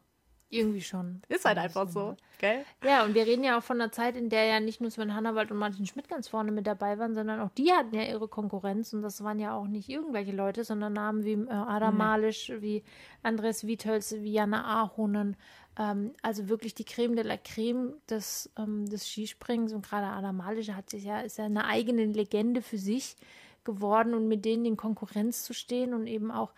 irgendwie 0.49 0.81
schon. 0.81 1.21
Ist 1.27 1.45
halt 1.45 1.57
einfach 1.57 1.87
so, 1.87 2.15
gell? 2.39 2.65
Ja, 2.83 3.05
und 3.05 3.13
wir 3.13 3.25
reden 3.25 3.43
ja 3.43 3.57
auch 3.57 3.63
von 3.63 3.79
einer 3.79 3.91
Zeit, 3.91 4.15
in 4.15 4.29
der 4.29 4.45
ja 4.45 4.59
nicht 4.59 4.81
nur 4.81 4.89
Sven 4.89 5.13
Hannawald 5.13 5.51
und 5.51 5.57
Martin 5.57 5.85
Schmidt 5.85 6.09
ganz 6.09 6.27
vorne 6.27 6.51
mit 6.51 6.65
dabei 6.65 6.97
waren, 6.97 7.13
sondern 7.13 7.39
auch 7.39 7.51
die 7.51 7.71
hatten 7.71 7.95
ja 7.95 8.03
ihre 8.03 8.27
Konkurrenz 8.27 8.93
und 8.93 9.01
das 9.01 9.23
waren 9.23 9.39
ja 9.39 9.55
auch 9.55 9.67
nicht 9.67 9.89
irgendwelche 9.89 10.31
Leute, 10.31 10.63
sondern 10.63 10.93
Namen 10.93 11.23
wie 11.23 11.33
äh, 11.33 11.49
Adam 11.49 11.93
mhm. 11.93 11.97
Malisch, 11.99 12.51
wie 12.59 12.83
Andres 13.21 13.67
Wietholz, 13.67 14.15
wie 14.19 14.33
Jana 14.33 14.81
Ahonen. 14.81 15.37
Ähm, 15.77 16.13
also 16.23 16.49
wirklich 16.49 16.73
die 16.73 16.85
Creme 16.85 17.15
de 17.15 17.25
la 17.25 17.37
Creme 17.37 17.93
des, 18.09 18.51
ähm, 18.57 18.87
des 18.87 19.07
Skisprings 19.07 19.71
und 19.71 19.85
gerade 19.85 20.07
Adam 20.07 20.37
Malisch 20.37 20.69
hat 20.69 20.89
sich 20.89 21.03
ja, 21.03 21.21
ist 21.21 21.37
ja 21.37 21.45
eine 21.45 21.65
eigene 21.65 22.05
Legende 22.05 22.61
für 22.61 22.77
sich 22.79 23.15
geworden 23.63 24.15
und 24.15 24.27
mit 24.27 24.45
denen 24.45 24.65
in 24.65 24.77
Konkurrenz 24.77 25.43
zu 25.43 25.53
stehen 25.53 25.93
und 25.93 26.07
eben 26.07 26.31
auch 26.31 26.53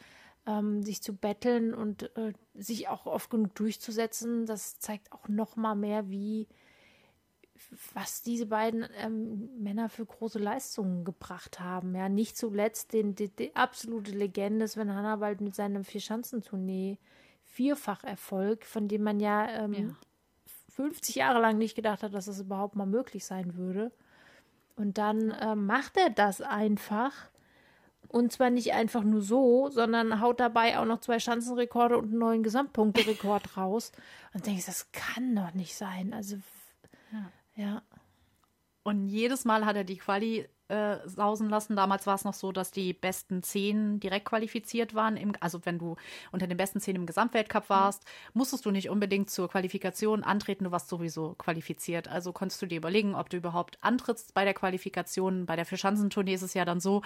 ähm, 0.46 0.84
sich 0.84 1.02
zu 1.02 1.14
betteln 1.14 1.74
und 1.74 2.16
äh, 2.18 2.34
sich 2.54 2.88
auch 2.88 3.06
oft 3.06 3.30
genug 3.30 3.56
durchzusetzen, 3.56 4.46
das 4.46 4.80
zeigt 4.80 5.12
auch 5.12 5.28
noch 5.28 5.56
mal 5.56 5.76
mehr, 5.76 6.10
wie 6.10 6.48
was 7.94 8.22
diese 8.22 8.48
beiden 8.48 8.88
ähm, 8.98 9.50
Männer 9.62 9.90
für 9.90 10.06
große 10.06 10.40
Leistungen 10.40 11.06
gebracht 11.06 11.60
haben. 11.60 11.96
Ja, 11.96 12.10
nicht 12.10 12.38
zuletzt 12.38 12.94
den, 12.94 13.16
die, 13.16 13.30
die 13.30 13.56
absolute 13.56 14.12
Legende 14.12 14.68
Sven 14.68 14.94
Hannawald 14.94 15.42
mit 15.42 15.56
seinem 15.56 15.84
Vierschanzentournee 15.84 16.98
Vierfacherfolg, 17.46 18.66
von 18.66 18.88
dem 18.88 19.04
man 19.04 19.20
ja, 19.20 19.48
ähm, 19.50 19.74
ja 19.74 19.96
50 20.70 21.16
Jahre 21.16 21.40
lang 21.40 21.58
nicht 21.58 21.76
gedacht 21.76 22.04
hat, 22.04 22.14
dass 22.14 22.26
das 22.26 22.40
überhaupt 22.40 22.76
mal 22.76 22.86
möglich 22.86 23.26
sein 23.26 23.56
würde. 23.56 23.92
Und 24.76 24.98
dann 24.98 25.32
äh, 25.32 25.56
macht 25.56 25.98
er 25.98 26.10
das 26.10 26.42
einfach 26.42 27.31
und 28.12 28.34
zwar 28.34 28.50
nicht 28.50 28.74
einfach 28.74 29.04
nur 29.04 29.22
so, 29.22 29.70
sondern 29.70 30.20
haut 30.20 30.42
dabei 30.42 30.78
auch 30.78 30.86
noch 30.86 31.00
zwei 31.00 31.20
Schanzenrekorde 31.20 31.98
und 31.98 32.10
einen 32.10 32.20
neuen 32.20 32.44
Gesamtpunkterekord 32.44 33.56
raus. 33.58 33.94
Und 34.34 34.46
denke 34.46 34.60
ich, 34.60 34.66
das 34.66 34.92
kann 34.92 35.34
doch 35.34 35.54
nicht 35.54 35.76
sein. 35.76 36.14
Also, 36.14 36.36
ja. 37.14 37.32
ja. 37.56 37.82
Und 38.84 39.08
jedes 39.08 39.46
Mal 39.46 39.66
hat 39.66 39.78
er 39.78 39.86
die 39.86 39.98
Quali 39.98 40.48
äh, 40.72 41.00
sausen 41.06 41.50
lassen. 41.50 41.76
Damals 41.76 42.08
war 42.08 42.16
es 42.16 42.24
noch 42.24 42.34
so, 42.34 42.54
dass 42.54 42.72
die 42.72 42.94
besten 42.94 43.44
zehn 43.44 44.00
direkt 44.00 44.26
qualifiziert 44.26 44.96
waren. 44.96 45.18
Im, 45.18 45.34
also 45.42 45.60
wenn 45.66 45.78
du 45.78 45.98
unter 46.32 46.48
den 46.48 46.56
besten 46.56 46.80
zehn 46.80 46.96
im 46.96 47.06
Gesamtweltcup 47.06 47.70
warst, 47.70 48.06
musstest 48.34 48.66
du 48.66 48.72
nicht 48.72 48.90
unbedingt 48.90 49.30
zur 49.30 49.50
Qualifikation 49.50 50.24
antreten, 50.24 50.64
du 50.64 50.72
warst 50.72 50.88
sowieso 50.88 51.36
qualifiziert. 51.36 52.08
Also 52.08 52.32
konntest 52.32 52.62
du 52.62 52.68
dir 52.68 52.78
überlegen, 52.78 53.16
ob 53.16 53.30
du 53.30 53.38
überhaupt 53.38 53.78
antrittst 53.82 54.34
bei 54.34 54.46
der 54.46 54.54
Qualifikation. 54.54 55.46
Bei 55.46 55.58
der 55.58 55.66
Vierschanzentournee 55.66 56.36
ist 56.36 56.42
es 56.42 56.54
ja 56.54 56.64
dann 56.64 56.80
so, 56.80 57.02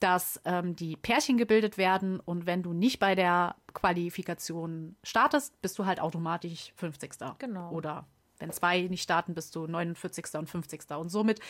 dass 0.00 0.40
ähm, 0.44 0.74
die 0.74 0.96
Pärchen 0.96 1.36
gebildet 1.36 1.78
werden 1.78 2.18
und 2.18 2.46
wenn 2.46 2.64
du 2.64 2.72
nicht 2.72 2.98
bei 2.98 3.14
der 3.14 3.54
Qualifikation 3.74 4.96
startest, 5.04 5.62
bist 5.62 5.78
du 5.78 5.86
halt 5.86 6.00
automatisch 6.00 6.72
50. 6.76 7.12
Genau. 7.38 7.70
Oder 7.70 8.06
wenn 8.38 8.50
zwei 8.50 8.82
nicht 8.82 9.02
starten, 9.02 9.34
bist 9.34 9.54
du 9.56 9.66
49. 9.66 10.26
und 10.34 10.48
50. 10.48 10.90
Und 10.90 11.08
somit 11.08 11.40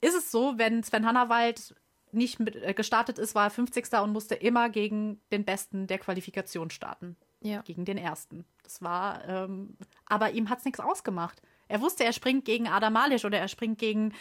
ist 0.00 0.14
es 0.14 0.30
so, 0.30 0.54
wenn 0.56 0.82
Sven 0.82 1.06
Hannawald 1.06 1.74
nicht 2.12 2.40
mit, 2.40 2.56
äh, 2.56 2.74
gestartet 2.74 3.18
ist, 3.18 3.34
war 3.34 3.44
er 3.44 3.50
50. 3.50 4.00
und 4.02 4.12
musste 4.12 4.34
immer 4.34 4.68
gegen 4.68 5.20
den 5.30 5.44
Besten 5.44 5.86
der 5.86 5.98
Qualifikation 5.98 6.70
starten. 6.70 7.16
Ja. 7.40 7.62
Gegen 7.62 7.84
den 7.84 7.96
Ersten. 7.96 8.44
Das 8.62 8.82
war, 8.82 9.26
ähm, 9.26 9.76
aber 10.06 10.32
ihm 10.32 10.50
hat 10.50 10.58
es 10.58 10.64
nichts 10.64 10.80
ausgemacht. 10.80 11.40
Er 11.68 11.80
wusste, 11.80 12.04
er 12.04 12.12
springt 12.12 12.44
gegen 12.44 12.68
Adam 12.68 12.92
Malisch 12.92 13.24
oder 13.24 13.38
er 13.38 13.48
springt 13.48 13.78
gegen, 13.78 14.12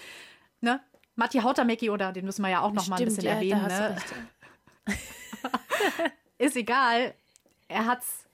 ne, 0.62 0.80
Matti 1.16 1.40
Hautamecki 1.40 1.90
oder 1.90 2.14
den 2.14 2.26
müssen 2.26 2.44
wir 2.44 2.50
ja 2.50 2.62
auch 2.62 2.72
noch 2.72 2.84
Stimmt, 2.84 2.90
mal 2.92 3.00
ein 3.00 3.06
bisschen 3.06 3.26
ja, 3.26 3.34
erwähnen. 3.34 3.68
Ne? 3.68 3.98
ist 6.38 6.56
egal. 6.56 7.14
Er 7.68 7.86
hat's, 7.86 8.26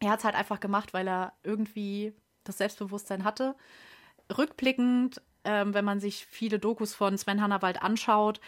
er 0.00 0.10
hat's 0.10 0.24
halt 0.24 0.34
einfach 0.34 0.60
gemacht, 0.60 0.92
weil 0.92 1.08
er 1.08 1.32
irgendwie 1.42 2.12
das 2.44 2.58
Selbstbewusstsein 2.58 3.24
hatte. 3.24 3.56
Rückblickend 4.36 5.22
ähm, 5.44 5.74
wenn 5.74 5.84
man 5.84 6.00
sich 6.00 6.26
viele 6.26 6.58
Dokus 6.58 6.94
von 6.94 7.16
Sven 7.16 7.40
Hannawald 7.40 7.82
anschaut. 7.82 8.40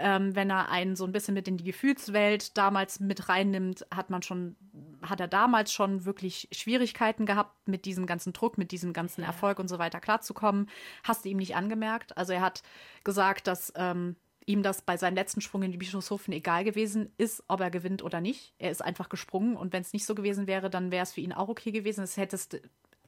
Ähm, 0.00 0.36
wenn 0.36 0.48
er 0.48 0.68
einen 0.68 0.94
so 0.94 1.04
ein 1.04 1.10
bisschen 1.10 1.34
mit 1.34 1.48
in 1.48 1.56
die 1.56 1.64
Gefühlswelt 1.64 2.56
damals 2.56 3.00
mit 3.00 3.28
reinnimmt, 3.28 3.84
hat 3.92 4.10
man 4.10 4.22
schon, 4.22 4.54
hat 5.02 5.18
er 5.18 5.26
damals 5.26 5.72
schon 5.72 6.04
wirklich 6.04 6.48
Schwierigkeiten 6.52 7.26
gehabt, 7.26 7.66
mit 7.66 7.84
diesem 7.84 8.06
ganzen 8.06 8.32
Druck, 8.32 8.58
mit 8.58 8.70
diesem 8.70 8.92
ganzen 8.92 9.24
Erfolg 9.24 9.58
und 9.58 9.66
so 9.66 9.80
weiter 9.80 9.98
klarzukommen. 9.98 10.70
Hast 11.02 11.24
du 11.24 11.30
ihm 11.30 11.38
nicht 11.38 11.56
angemerkt? 11.56 12.16
Also 12.16 12.32
er 12.32 12.42
hat 12.42 12.62
gesagt, 13.02 13.48
dass 13.48 13.72
ähm, 13.74 14.14
ihm 14.48 14.62
das 14.62 14.82
bei 14.82 14.96
seinem 14.96 15.14
letzten 15.14 15.40
Sprung 15.40 15.62
in 15.62 15.72
die 15.72 15.78
Bischofshofen 15.78 16.32
egal 16.32 16.64
gewesen 16.64 17.12
ist, 17.18 17.44
ob 17.48 17.60
er 17.60 17.70
gewinnt 17.70 18.02
oder 18.02 18.20
nicht. 18.20 18.54
Er 18.58 18.70
ist 18.70 18.82
einfach 18.82 19.08
gesprungen 19.08 19.56
und 19.56 19.72
wenn 19.72 19.82
es 19.82 19.92
nicht 19.92 20.06
so 20.06 20.14
gewesen 20.14 20.46
wäre, 20.46 20.70
dann 20.70 20.90
wäre 20.90 21.02
es 21.02 21.12
für 21.12 21.20
ihn 21.20 21.32
auch 21.32 21.48
okay 21.48 21.70
gewesen. 21.70 22.02
Es 22.02 22.16
hättest, 22.16 22.60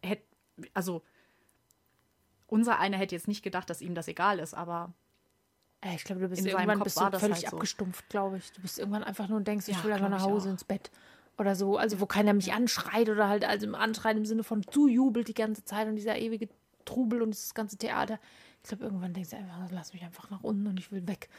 hätte, 0.03 0.25
also 0.75 1.03
unser 2.51 2.79
einer 2.79 2.97
hätte 2.97 3.15
jetzt 3.15 3.29
nicht 3.29 3.43
gedacht, 3.43 3.71
dass 3.71 3.81
ihm 3.81 3.95
das 3.95 4.09
egal 4.09 4.39
ist, 4.39 4.55
aber 4.55 4.93
ich 5.95 6.05
glaube, 6.05 6.21
du 6.21 6.29
bist 6.29 6.45
irgendwann 6.45 6.81
bist 6.81 7.01
du 7.01 7.11
völlig 7.19 7.23
halt 7.23 7.51
so. 7.51 7.57
abgestumpft, 7.57 8.09
glaube 8.11 8.37
ich. 8.37 8.53
Du 8.53 8.61
bist 8.61 8.79
irgendwann 8.79 9.03
einfach 9.03 9.29
nur 9.29 9.39
und 9.39 9.49
denkst, 9.49 9.69
ich 9.69 9.77
ja, 9.77 9.85
will 9.85 9.93
einfach 9.93 10.11
nach 10.11 10.23
Hause 10.23 10.51
ins 10.51 10.65
Bett 10.65 10.91
oder 11.39 11.57
so. 11.57 11.79
Also 11.79 12.01
wo 12.01 12.07
keiner 12.07 12.35
mich 12.35 12.53
anschreit 12.53 13.09
oder 13.09 13.29
halt 13.29 13.45
also 13.45 13.67
im 13.67 13.75
Anschreien 13.75 14.19
im 14.19 14.27
Sinne 14.27 14.45
von 14.45 14.63
zujubelt 14.63 15.29
die 15.29 15.35
ganze 15.35 15.65
Zeit 15.65 15.89
und 15.89 15.97
dieser 15.97 16.19
ewige 16.19 16.49
Trubel 16.85 17.23
und 17.23 17.31
das 17.31 17.55
ganze 17.55 17.79
Theater. 17.79 18.19
Ich 18.63 18.69
glaube, 18.69 18.85
irgendwann 18.85 19.15
denkst 19.15 19.31
du 19.31 19.37
einfach, 19.37 19.71
lass 19.71 19.95
mich 19.95 20.03
einfach 20.03 20.29
nach 20.29 20.43
unten 20.43 20.67
und 20.67 20.79
ich 20.79 20.93
will 20.93 21.09
weg. 21.09 21.31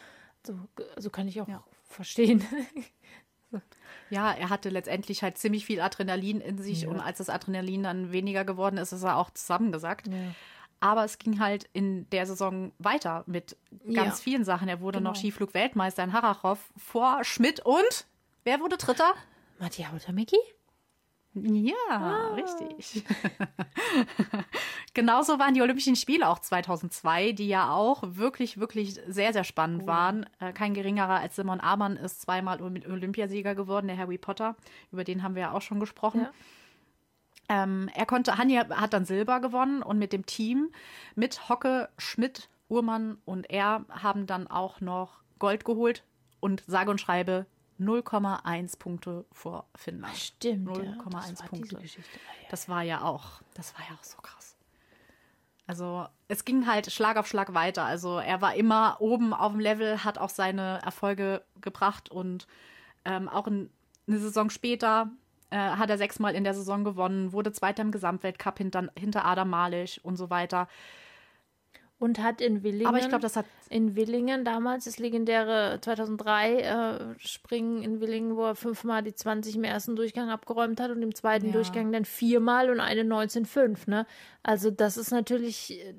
So 0.46 0.58
also 0.96 1.12
kann 1.12 1.28
ich 1.28 1.40
auch 1.40 1.48
ja. 1.48 1.64
verstehen. 1.84 2.44
Ja, 4.10 4.32
er 4.32 4.50
hatte 4.50 4.70
letztendlich 4.70 5.24
halt 5.24 5.38
ziemlich 5.38 5.66
viel 5.66 5.82
Adrenalin 5.82 6.42
in 6.42 6.58
sich 6.58 6.84
ja. 6.84 6.90
und 6.90 7.00
als 7.00 7.20
das 7.20 7.30
Adrenalin 7.30 7.84
dann 7.84 8.12
weniger 8.12 8.46
geworden 8.46 8.78
ist, 8.78 8.92
ist 8.92 9.04
er 9.04 9.18
auch 9.18 9.30
zusammengesackt. 9.30 10.08
Ja. 10.08 10.14
Aber 10.82 11.06
es 11.06 11.20
ging 11.20 11.40
halt 11.40 11.70
in 11.74 12.10
der 12.10 12.26
Saison 12.26 12.74
weiter 12.80 13.24
mit 13.28 13.56
ganz 13.86 14.18
ja. 14.18 14.24
vielen 14.24 14.44
Sachen. 14.44 14.68
Er 14.68 14.82
wurde 14.82 14.98
genau. 14.98 15.12
noch 15.12 15.16
Skiflug-Weltmeister 15.16 16.04
in 16.04 16.12
Harachow 16.12 16.60
vor 16.76 17.24
Schmidt 17.24 17.62
und 17.62 18.08
wer 18.44 18.60
wurde 18.60 18.78
Dritter? 18.78 19.14
Matthias 19.60 19.92
Hautamecki? 19.92 20.38
Ja, 21.34 21.76
ah. 21.90 22.34
richtig. 22.34 23.06
Genauso 24.94 25.40
waren 25.40 25.54
die 25.54 25.62
Olympischen 25.62 25.96
Spiele 25.96 26.28
auch 26.28 26.40
2002, 26.40 27.32
die 27.32 27.48
ja 27.48 27.72
auch 27.72 28.04
wirklich, 28.06 28.60
wirklich 28.60 29.00
sehr, 29.08 29.32
sehr 29.32 29.46
spannend 29.46 29.84
oh. 29.84 29.88
waren. 29.88 30.26
Äh, 30.40 30.52
kein 30.52 30.74
geringerer 30.74 31.20
als 31.20 31.38
Simon 31.38 31.62
Amann 31.62 31.96
ist 31.96 32.22
zweimal 32.22 32.62
Olympiasieger 32.62 33.56
geworden, 33.56 33.88
der 33.88 33.98
Harry 33.98 34.18
Potter. 34.18 34.58
Über 34.92 35.06
den 35.06 35.24
haben 35.24 35.36
wir 35.36 35.44
ja 35.44 35.52
auch 35.54 35.62
schon 35.62 35.80
gesprochen. 35.80 36.22
Ja. 36.22 36.32
Ähm, 37.52 37.90
er 37.94 38.06
konnte, 38.06 38.38
Hanni 38.38 38.56
hat 38.56 38.94
dann 38.94 39.04
Silber 39.04 39.42
gewonnen 39.42 39.84
und 39.84 40.00
mit 40.00 40.14
dem 40.14 40.26
Team, 40.26 40.72
mit 41.16 41.50
Hocke, 41.50 41.90
Schmidt, 41.98 42.50
Uhrmann 42.70 43.18
und 43.26 43.50
er 43.50 43.84
haben 43.90 44.26
dann 44.26 44.48
auch 44.48 44.80
noch 44.80 45.20
Gold 45.38 45.66
geholt 45.66 46.06
und 46.40 46.64
sage 46.66 46.90
und 46.92 47.02
schreibe 47.02 47.46
0,1 47.78 48.80
Punkte 48.80 49.26
vor 49.34 49.66
Finnland. 49.76 50.16
Stimmt. 50.16 50.70
0,1 50.70 51.42
ja, 51.42 51.48
Punkte. 51.48 51.78
Ah, 51.78 52.46
das 52.50 52.70
war 52.70 52.84
ja 52.84 53.02
auch, 53.02 53.42
das 53.54 53.74
war 53.78 53.82
ja 53.86 53.96
auch 54.00 54.04
so 54.04 54.22
krass. 54.22 54.56
Also 55.68 56.08
es 56.30 56.46
ging 56.46 56.68
halt 56.68 56.90
Schlag 56.90 57.18
auf 57.18 57.28
Schlag 57.28 57.54
weiter. 57.54 57.84
Also 57.84 58.18
er 58.20 58.42
war 58.42 58.56
immer 58.56 58.96
oben 59.02 59.34
auf 59.34 59.52
dem 59.52 59.60
Level, 59.60 60.06
hat 60.06 60.18
auch 60.18 60.30
seine 60.30 60.80
Erfolge 60.84 61.44
gebracht 61.60 62.10
und 62.10 62.48
ähm, 63.04 63.28
auch 63.28 63.48
in, 63.48 63.70
eine 64.08 64.20
Saison 64.20 64.50
später 64.50 65.10
äh, 65.52 65.58
hat 65.58 65.90
er 65.90 65.98
sechsmal 65.98 66.34
in 66.34 66.44
der 66.44 66.54
Saison 66.54 66.84
gewonnen, 66.84 67.34
wurde 67.34 67.52
Zweiter 67.52 67.84
im 67.84 67.92
Gesamtweltcup 67.92 68.58
hinter, 68.58 68.90
hinter 68.98 69.26
Adam 69.26 69.50
Malich 69.50 70.04
und 70.04 70.16
so 70.16 70.30
weiter. 70.30 70.68
Und 72.00 72.18
hat 72.18 72.42
in 72.42 72.64
Willingen, 72.64 72.88
aber 72.88 72.98
ich 72.98 73.10
glaube, 73.10 73.22
das 73.22 73.36
hat 73.36 73.46
in 73.70 73.96
Willingen 73.96 74.44
damals 74.44 74.86
das 74.86 74.98
legendäre 74.98 75.78
2003 75.82 76.56
äh, 76.62 77.20
Springen 77.20 77.84
in 77.84 78.02
Willingen, 78.02 78.36
wo 78.36 78.46
er 78.46 78.56
fünfmal 78.56 79.04
die 79.04 79.14
20 79.14 79.58
im 79.58 79.64
ersten 79.64 79.96
Durchgang 79.96 80.32
abgeräumt 80.32 80.80
hat 80.80 80.90
und 80.90 81.04
im 81.04 81.14
zweiten 81.14 81.48
ja. 81.48 81.52
Durchgang 81.52 81.92
dann 81.92 82.06
viermal 82.06 82.72
und 82.72 82.80
eine 82.80 83.04
19,5. 83.04 83.88
Ne? 83.88 84.08
Also 84.42 84.72
das 84.72 84.98
ist 84.98 85.12
natürlich 85.12 85.80
äh, 85.80 85.94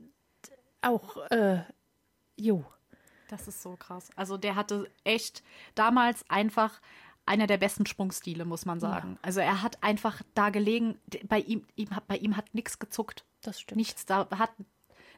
auch, 0.80 1.18
äh, 1.30 1.58
jo. 2.36 2.64
Das 3.28 3.46
ist 3.46 3.62
so 3.62 3.76
krass. 3.76 4.10
Also 4.16 4.36
der 4.36 4.56
hatte 4.56 4.90
echt 5.04 5.44
damals 5.76 6.28
einfach 6.28 6.80
einer 7.26 7.46
der 7.46 7.58
besten 7.58 7.86
Sprungstile, 7.86 8.44
muss 8.44 8.66
man 8.66 8.80
sagen. 8.80 9.12
Ja. 9.12 9.18
Also 9.22 9.40
er 9.40 9.62
hat 9.62 9.82
einfach 9.82 10.22
da 10.34 10.50
gelegen, 10.50 10.98
bei 11.24 11.40
ihm, 11.40 11.64
ihm 11.76 11.88
bei 12.08 12.16
ihm 12.16 12.36
hat 12.36 12.54
nichts 12.54 12.78
gezuckt. 12.78 13.24
Das 13.42 13.60
stimmt. 13.60 13.76
Nichts, 13.76 14.06
da 14.06 14.28
hat 14.36 14.50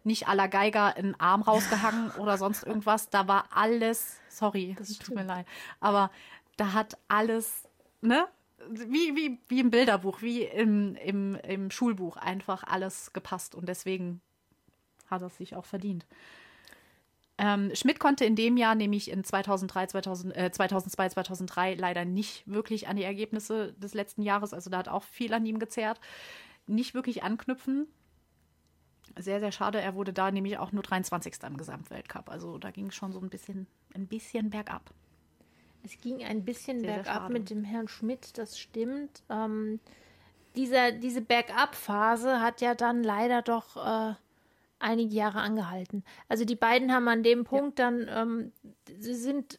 nicht 0.05 0.29
aller 0.29 0.49
Geiger 0.49 0.97
einen 0.97 1.19
Arm 1.19 1.43
rausgehangen 1.43 2.11
oder 2.19 2.39
sonst 2.39 2.63
irgendwas. 2.63 3.09
Da 3.11 3.27
war 3.27 3.47
alles, 3.51 4.19
sorry, 4.29 4.77
das 4.79 4.97
tut 4.99 5.15
mir 5.15 5.25
leid, 5.25 5.47
aber 5.81 6.11
da 6.57 6.73
hat 6.73 6.99
alles, 7.09 7.69
ne? 8.01 8.27
Wie, 8.71 9.15
wie, 9.15 9.39
wie 9.49 9.61
im 9.61 9.71
Bilderbuch, 9.71 10.23
wie 10.23 10.43
im, 10.43 10.95
im, 10.97 11.35
im 11.35 11.71
Schulbuch 11.71 12.17
einfach 12.17 12.65
alles 12.65 13.13
gepasst 13.13 13.55
und 13.55 13.69
deswegen 13.69 14.23
hat 15.11 15.21
er 15.21 15.27
es 15.27 15.37
sich 15.37 15.55
auch 15.55 15.67
verdient. 15.67 16.07
Ähm, 17.37 17.75
Schmidt 17.75 17.99
konnte 17.99 18.25
in 18.25 18.37
dem 18.37 18.57
Jahr, 18.57 18.75
nämlich 18.75 19.11
in 19.11 19.25
2003, 19.25 19.89
2000, 19.89 20.37
äh, 20.37 20.53
2002, 20.53 21.09
2003, 21.11 21.75
leider 21.75 22.05
nicht 22.05 22.47
wirklich 22.47 22.87
an 22.87 22.97
die 22.97 23.03
Ergebnisse 23.03 23.73
des 23.75 23.95
letzten 23.95 24.23
Jahres, 24.23 24.55
also 24.55 24.71
da 24.71 24.79
hat 24.79 24.89
auch 24.89 25.03
viel 25.03 25.35
an 25.35 25.45
ihm 25.45 25.59
gezerrt, 25.59 26.01
nicht 26.67 26.95
wirklich 26.95 27.25
anknüpfen. 27.25 27.89
Sehr, 29.19 29.41
sehr 29.41 29.53
schade. 29.53 29.81
Er 29.81 29.95
wurde 29.95 30.13
da 30.13 30.31
nämlich 30.31 30.59
auch 30.59 30.73
nur 30.73 30.83
23. 30.83 31.35
im 31.45 31.57
Gesamtweltcup. 31.57 32.31
Also 32.31 32.59
da 32.59 32.71
ging 32.71 32.89
es 32.89 32.95
schon 32.95 33.13
so 33.13 33.21
ein 33.21 33.29
bisschen, 33.29 33.67
ein 33.95 34.07
bisschen 34.07 34.51
bergab. 34.51 34.93
Es 35.85 35.99
ging 35.99 36.25
ein 36.25 36.45
bisschen 36.45 36.81
sehr, 36.81 36.95
bergab 36.95 37.23
sehr 37.23 37.31
mit 37.31 37.51
dem 37.51 37.63
Herrn 37.63 37.89
Schmidt, 37.89 38.39
das 38.39 38.59
stimmt. 38.59 39.23
Ähm, 39.29 39.81
dieser, 40.57 40.93
diese 40.93 41.21
Bergab-Phase 41.21 42.41
hat 42.41 42.61
ja 42.61 42.75
dann 42.75 43.03
leider 43.03 43.43
doch 43.43 43.77
äh, 43.77 44.15
einige 44.79 45.15
Jahre 45.15 45.41
angehalten. 45.41 46.05
Also 46.29 46.45
die 46.45 46.57
beiden 46.57 46.93
haben 46.93 47.09
an 47.09 47.23
dem 47.23 47.45
Punkt 47.45 47.79
ja. 47.79 47.91
dann, 47.91 48.09
ähm, 48.09 48.53
sie 48.99 49.15
sind 49.15 49.59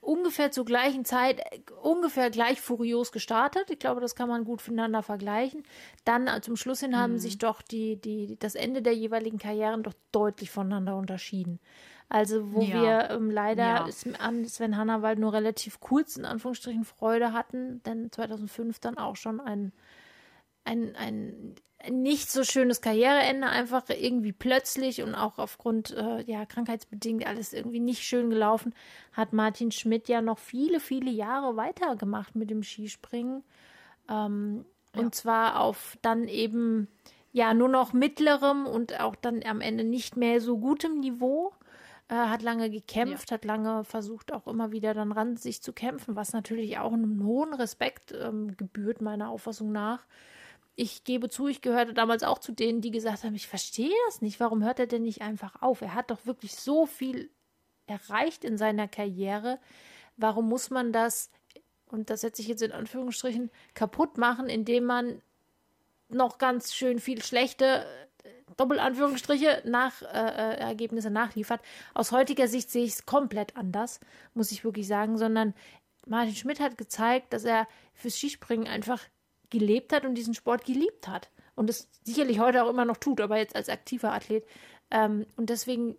ungefähr 0.00 0.50
zur 0.50 0.64
gleichen 0.64 1.04
Zeit, 1.04 1.40
ungefähr 1.82 2.30
gleich 2.30 2.60
furios 2.60 3.12
gestartet. 3.12 3.70
Ich 3.70 3.78
glaube, 3.78 4.00
das 4.00 4.14
kann 4.14 4.28
man 4.28 4.44
gut 4.44 4.62
voneinander 4.62 5.02
vergleichen. 5.02 5.62
Dann 6.04 6.26
äh, 6.26 6.40
zum 6.40 6.56
Schluss 6.56 6.80
hin 6.80 6.98
haben 6.98 7.14
mhm. 7.14 7.18
sich 7.18 7.38
doch 7.38 7.62
die, 7.62 8.00
die, 8.00 8.38
das 8.38 8.54
Ende 8.54 8.82
der 8.82 8.94
jeweiligen 8.94 9.38
Karrieren 9.38 9.82
doch 9.82 9.94
deutlich 10.12 10.50
voneinander 10.50 10.96
unterschieden. 10.96 11.60
Also 12.08 12.52
wo 12.52 12.62
ja. 12.62 12.82
wir 12.82 13.10
ähm, 13.10 13.30
leider 13.30 13.62
ja. 13.62 13.86
an 14.18 14.44
Sven 14.44 14.76
Hannawald 14.76 15.20
nur 15.20 15.32
relativ 15.32 15.78
kurz 15.78 16.16
in 16.16 16.24
Anführungsstrichen 16.24 16.84
Freude 16.84 17.32
hatten, 17.32 17.82
denn 17.84 18.10
2005 18.10 18.80
dann 18.80 18.98
auch 18.98 19.14
schon 19.14 19.38
ein, 19.38 19.72
ein, 20.70 20.96
ein 20.96 21.54
nicht 21.88 22.30
so 22.30 22.44
schönes 22.44 22.82
Karriereende, 22.82 23.48
einfach 23.48 23.84
irgendwie 23.88 24.32
plötzlich 24.32 25.02
und 25.02 25.14
auch 25.14 25.38
aufgrund 25.38 25.92
äh, 25.92 26.22
ja 26.22 26.44
krankheitsbedingt 26.44 27.26
alles 27.26 27.52
irgendwie 27.52 27.80
nicht 27.80 28.02
schön 28.02 28.30
gelaufen, 28.30 28.74
hat 29.12 29.32
Martin 29.32 29.72
Schmidt 29.72 30.08
ja 30.08 30.20
noch 30.20 30.38
viele, 30.38 30.78
viele 30.78 31.10
Jahre 31.10 31.56
weitergemacht 31.56 32.36
mit 32.36 32.50
dem 32.50 32.62
Skispringen. 32.62 33.42
Ähm, 34.08 34.64
ja. 34.94 35.00
Und 35.00 35.14
zwar 35.14 35.60
auf 35.60 35.96
dann 36.02 36.28
eben 36.28 36.88
ja 37.32 37.54
nur 37.54 37.68
noch 37.68 37.92
mittlerem 37.92 38.66
und 38.66 39.00
auch 39.00 39.16
dann 39.16 39.42
am 39.44 39.60
Ende 39.60 39.84
nicht 39.84 40.16
mehr 40.16 40.40
so 40.40 40.58
gutem 40.58 41.00
Niveau. 41.00 41.52
Äh, 42.08 42.14
hat 42.14 42.42
lange 42.42 42.70
gekämpft, 42.70 43.30
ja. 43.30 43.36
hat 43.36 43.44
lange 43.44 43.84
versucht, 43.84 44.32
auch 44.32 44.46
immer 44.46 44.72
wieder 44.72 44.92
dann 44.92 45.12
ran 45.12 45.36
sich 45.36 45.62
zu 45.62 45.72
kämpfen, 45.72 46.16
was 46.16 46.32
natürlich 46.32 46.78
auch 46.78 46.92
einem 46.92 47.24
hohen 47.24 47.54
Respekt 47.54 48.12
ähm, 48.12 48.56
gebührt, 48.56 49.00
meiner 49.00 49.30
Auffassung 49.30 49.72
nach 49.72 50.04
ich 50.80 51.04
gebe 51.04 51.28
zu, 51.28 51.46
ich 51.46 51.60
gehörte 51.60 51.92
damals 51.92 52.22
auch 52.22 52.38
zu 52.38 52.52
denen, 52.52 52.80
die 52.80 52.90
gesagt 52.90 53.22
haben, 53.22 53.34
ich 53.34 53.48
verstehe 53.48 53.92
das 54.06 54.22
nicht. 54.22 54.40
Warum 54.40 54.64
hört 54.64 54.78
er 54.78 54.86
denn 54.86 55.02
nicht 55.02 55.20
einfach 55.20 55.60
auf? 55.60 55.82
Er 55.82 55.94
hat 55.94 56.10
doch 56.10 56.24
wirklich 56.24 56.56
so 56.56 56.86
viel 56.86 57.30
erreicht 57.86 58.44
in 58.44 58.56
seiner 58.56 58.88
Karriere. 58.88 59.58
Warum 60.16 60.48
muss 60.48 60.70
man 60.70 60.90
das, 60.90 61.30
und 61.90 62.08
das 62.08 62.22
setze 62.22 62.40
ich 62.40 62.48
jetzt 62.48 62.62
in 62.62 62.72
Anführungsstrichen, 62.72 63.50
kaputt 63.74 64.16
machen, 64.16 64.48
indem 64.48 64.86
man 64.86 65.20
noch 66.08 66.38
ganz 66.38 66.72
schön 66.72 66.98
viel 66.98 67.22
schlechte 67.22 67.84
Doppelanführungsstriche 68.56 69.62
nach 69.66 70.00
äh, 70.00 70.06
äh, 70.06 70.60
Ergebnisse 70.60 71.10
nachliefert. 71.10 71.60
Aus 71.92 72.10
heutiger 72.10 72.48
Sicht 72.48 72.70
sehe 72.70 72.84
ich 72.84 72.92
es 72.92 73.06
komplett 73.06 73.54
anders, 73.54 74.00
muss 74.32 74.50
ich 74.50 74.64
wirklich 74.64 74.86
sagen, 74.86 75.18
sondern 75.18 75.52
Martin 76.06 76.34
Schmidt 76.34 76.58
hat 76.58 76.78
gezeigt, 76.78 77.34
dass 77.34 77.44
er 77.44 77.68
fürs 77.92 78.16
Skispringen 78.16 78.66
einfach 78.66 79.02
gelebt 79.50 79.92
hat 79.92 80.04
und 80.04 80.14
diesen 80.14 80.34
Sport 80.34 80.64
geliebt 80.64 81.08
hat. 81.08 81.30
Und 81.54 81.68
es 81.68 81.88
sicherlich 82.04 82.38
heute 82.40 82.64
auch 82.64 82.70
immer 82.70 82.84
noch 82.84 82.96
tut, 82.96 83.20
aber 83.20 83.36
jetzt 83.36 83.54
als 83.54 83.68
aktiver 83.68 84.12
Athlet. 84.12 84.46
Ähm, 84.90 85.26
und 85.36 85.50
deswegen 85.50 85.96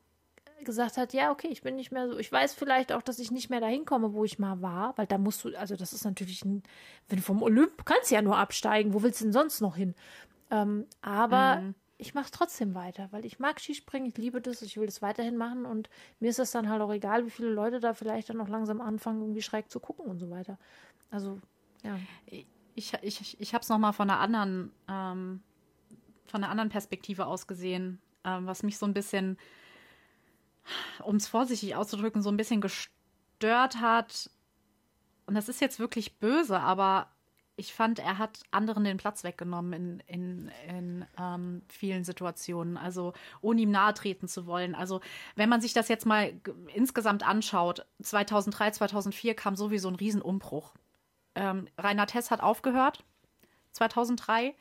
gesagt 0.64 0.98
hat, 0.98 1.14
ja, 1.14 1.32
okay, 1.32 1.48
ich 1.50 1.62
bin 1.62 1.76
nicht 1.76 1.92
mehr 1.92 2.08
so, 2.08 2.18
ich 2.18 2.32
weiß 2.32 2.54
vielleicht 2.54 2.92
auch, 2.92 3.02
dass 3.02 3.20
ich 3.20 3.32
nicht 3.32 3.50
mehr 3.50 3.62
dahin 3.62 3.86
komme, 3.86 4.14
wo 4.14 4.24
ich 4.24 4.40
mal 4.40 4.62
war, 4.62 4.98
weil 4.98 5.08
da 5.08 5.18
musst 5.18 5.44
du, 5.44 5.58
also 5.58 5.76
das 5.76 5.94
ist 5.94 6.06
natürlich 6.06 6.44
ein, 6.46 6.64
wenn 7.10 7.18
du 7.18 7.24
vom 7.24 7.42
Olymp 7.42 7.86
kannst 7.86 8.12
du 8.12 8.16
ja 8.16 8.22
nur 8.22 8.38
absteigen, 8.38 8.94
wo 8.94 9.02
willst 9.02 9.22
du 9.22 9.26
denn 9.26 9.34
sonst 9.34 9.62
noch 9.62 9.76
hin? 9.76 9.96
Ähm, 10.52 10.86
aber 11.02 11.62
mhm. 11.62 11.76
ich 11.98 12.14
mache 12.14 12.26
es 12.26 12.32
trotzdem 12.32 12.76
weiter, 12.76 13.08
weil 13.12 13.26
ich 13.26 13.40
mag 13.40 13.60
Skispringen, 13.60 14.10
ich 14.10 14.18
liebe 14.18 14.42
das, 14.42 14.62
ich 14.62 14.78
will 14.78 14.86
das 14.86 15.02
weiterhin 15.02 15.38
machen 15.38 15.66
und 15.66 15.90
mir 16.20 16.30
ist 16.30 16.40
es 16.40 16.52
dann 16.52 16.70
halt 16.70 16.82
auch 16.82 16.94
egal, 16.94 17.26
wie 17.26 17.32
viele 17.32 17.50
Leute 17.50 17.80
da 17.80 17.94
vielleicht 17.94 18.30
dann 18.30 18.38
noch 18.38 18.50
langsam 18.50 18.82
anfangen, 18.82 19.22
irgendwie 19.22 19.42
schräg 19.42 19.72
zu 19.72 19.80
gucken 19.80 20.06
und 20.06 20.20
so 20.20 20.30
weiter. 20.30 20.58
Also, 21.10 21.40
ja 21.84 21.98
ich, 22.76 22.94
ich, 23.02 23.40
ich 23.40 23.54
habe 23.54 23.62
es 23.62 23.70
nochmal 23.70 23.94
von 23.94 24.10
einer 24.10 24.20
anderen, 24.20 24.72
ähm, 24.88 25.42
von 26.28 26.44
einer 26.44 26.52
anderen 26.52 26.70
Perspektive 26.70 27.26
aus 27.26 27.48
gesehen, 27.48 28.00
ähm, 28.24 28.46
was 28.46 28.64
mich 28.64 28.78
so 28.78 28.86
ein 28.86 28.94
bisschen, 28.94 29.38
um 31.04 31.16
es 31.16 31.28
vorsichtig 31.28 31.76
auszudrücken, 31.76 32.22
so 32.22 32.30
ein 32.30 32.38
bisschen 32.38 32.62
gestört 32.62 33.80
hat. 33.80 34.30
Und 35.26 35.36
das 35.36 35.50
ist 35.50 35.62
jetzt 35.62 35.80
wirklich 35.80 36.18
böse, 36.20 36.60
aber 36.60 37.08
ich 37.58 37.74
fand, 37.74 38.00
er 38.00 38.18
hat 38.18 38.40
anderen 38.50 38.84
den 38.84 38.98
Platz 38.98 39.24
weggenommen 39.24 39.74
in, 39.74 40.00
in, 40.08 40.52
in 40.68 41.06
ähm, 41.20 41.62
vielen 41.68 42.04
Situationen, 42.04 42.78
also 42.78 43.14
ohne 43.42 43.62
ihm 43.62 43.72
nahe 43.72 43.94
treten 43.94 44.28
zu 44.28 44.48
wollen. 44.48 44.74
Also 44.74 45.02
wenn 45.36 45.50
man 45.50 45.62
sich 45.62 45.74
das 45.74 45.88
jetzt 45.88 46.06
mal 46.06 46.34
insgesamt 46.74 47.28
anschaut, 47.28 47.86
2003, 48.02 48.72
2004 48.72 49.36
kam 49.36 49.56
sowieso 49.56 49.90
ein 49.90 49.96
Riesenumbruch 49.96 50.74
ähm, 51.36 51.67
Rainer 51.78 52.08
Tess 52.08 52.32
hat 52.32 52.41
aufgehört, 52.41 53.04
2003. 53.72 54.56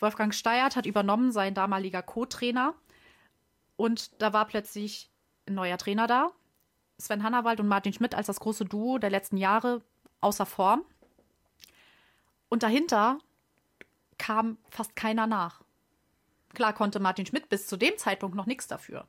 Wolfgang 0.00 0.34
Steyert 0.34 0.76
hat 0.76 0.86
übernommen, 0.86 1.32
sein 1.32 1.54
damaliger 1.54 2.02
Co-Trainer. 2.02 2.74
Und 3.76 4.20
da 4.20 4.32
war 4.32 4.46
plötzlich 4.46 5.10
ein 5.46 5.54
neuer 5.54 5.78
Trainer 5.78 6.06
da. 6.06 6.30
Sven 6.98 7.22
Hannawald 7.22 7.60
und 7.60 7.68
Martin 7.68 7.92
Schmidt 7.92 8.14
als 8.14 8.26
das 8.26 8.40
große 8.40 8.64
Duo 8.64 8.98
der 8.98 9.10
letzten 9.10 9.36
Jahre 9.36 9.82
außer 10.20 10.46
Form. 10.46 10.84
Und 12.48 12.62
dahinter 12.62 13.18
kam 14.18 14.58
fast 14.70 14.94
keiner 14.94 15.26
nach. 15.26 15.62
Klar 16.54 16.72
konnte 16.72 17.00
Martin 17.00 17.26
Schmidt 17.26 17.48
bis 17.48 17.66
zu 17.66 17.76
dem 17.76 17.98
Zeitpunkt 17.98 18.36
noch 18.36 18.46
nichts 18.46 18.68
dafür. 18.68 19.08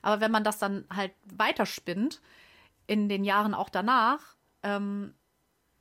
Aber 0.00 0.20
wenn 0.20 0.30
man 0.30 0.44
das 0.44 0.58
dann 0.58 0.86
halt 0.94 1.12
weiterspinnt, 1.24 2.20
in 2.86 3.08
den 3.08 3.24
Jahren 3.24 3.52
auch 3.52 3.68
danach, 3.68 4.36
ähm, 4.62 5.14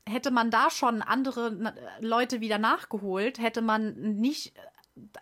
hätte 0.07 0.31
man 0.31 0.51
da 0.51 0.69
schon 0.69 1.01
andere 1.01 1.75
Leute 1.99 2.41
wieder 2.41 2.57
nachgeholt, 2.57 3.39
hätte 3.39 3.61
man 3.61 3.93
nicht 3.95 4.53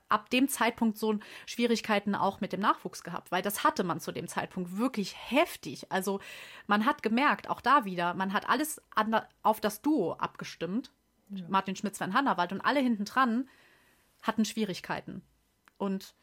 ab 0.10 0.30
dem 0.30 0.48
Zeitpunkt 0.48 0.98
so 0.98 1.20
Schwierigkeiten 1.46 2.16
auch 2.16 2.42
mit 2.42 2.54
dem 2.54 2.62
Nachwuchs 2.62 3.04
gehabt, 3.04 3.32
weil 3.32 3.42
das 3.42 3.64
hatte 3.64 3.84
man 3.84 4.00
zu 4.00 4.12
dem 4.12 4.28
Zeitpunkt 4.28 4.78
wirklich 4.78 5.16
heftig. 5.30 5.92
Also 5.92 6.20
man 6.68 6.86
hat 6.86 7.04
gemerkt, 7.04 7.50
auch 7.50 7.62
da 7.62 7.86
wieder, 7.86 8.14
man 8.14 8.34
hat 8.34 8.48
alles 8.50 8.82
auf 9.44 9.60
das 9.62 9.82
Duo 9.82 10.14
abgestimmt. 10.14 10.92
Ja. 11.30 11.46
Martin 11.50 11.76
Schmitz, 11.76 11.98
Sven 11.98 12.14
Hannawald 12.14 12.54
und 12.54 12.62
alle 12.62 12.80
hinten 12.80 13.06
dran 13.06 13.50
hatten 14.22 14.46
Schwierigkeiten. 14.46 15.22
Und 15.78 16.16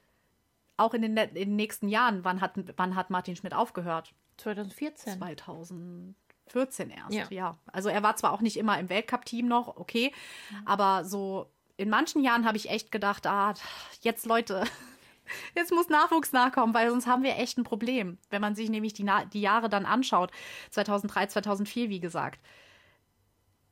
auch 0.76 0.94
in 0.94 1.02
den, 1.02 1.16
in 1.16 1.34
den 1.34 1.56
nächsten 1.56 1.88
Jahren, 1.88 2.24
wann 2.24 2.40
hat, 2.40 2.54
wann 2.76 2.96
hat 2.96 3.10
Martin 3.10 3.36
Schmidt 3.36 3.54
aufgehört? 3.54 4.14
2014. 4.38 5.18
2000 5.18 6.14
14 6.48 6.90
erst, 6.90 7.12
ja. 7.12 7.26
ja. 7.30 7.58
Also 7.72 7.88
er 7.88 8.02
war 8.02 8.16
zwar 8.16 8.32
auch 8.32 8.40
nicht 8.40 8.56
immer 8.56 8.78
im 8.78 8.88
Weltcup-Team 8.88 9.46
noch, 9.46 9.76
okay, 9.76 10.12
mhm. 10.50 10.66
aber 10.66 11.04
so 11.04 11.50
in 11.76 11.88
manchen 11.88 12.22
Jahren 12.22 12.46
habe 12.46 12.56
ich 12.56 12.70
echt 12.70 12.92
gedacht, 12.92 13.26
ah, 13.26 13.54
jetzt 14.02 14.26
Leute, 14.26 14.64
jetzt 15.56 15.72
muss 15.72 15.88
Nachwuchs 15.88 16.32
nachkommen, 16.32 16.74
weil 16.74 16.90
sonst 16.90 17.06
haben 17.06 17.22
wir 17.22 17.38
echt 17.38 17.58
ein 17.58 17.64
Problem. 17.64 18.18
Wenn 18.30 18.40
man 18.40 18.54
sich 18.54 18.70
nämlich 18.70 18.92
die, 18.92 19.08
die 19.32 19.40
Jahre 19.40 19.68
dann 19.68 19.86
anschaut, 19.86 20.30
2003, 20.70 21.26
2004, 21.26 21.88
wie 21.88 22.00
gesagt. 22.00 22.40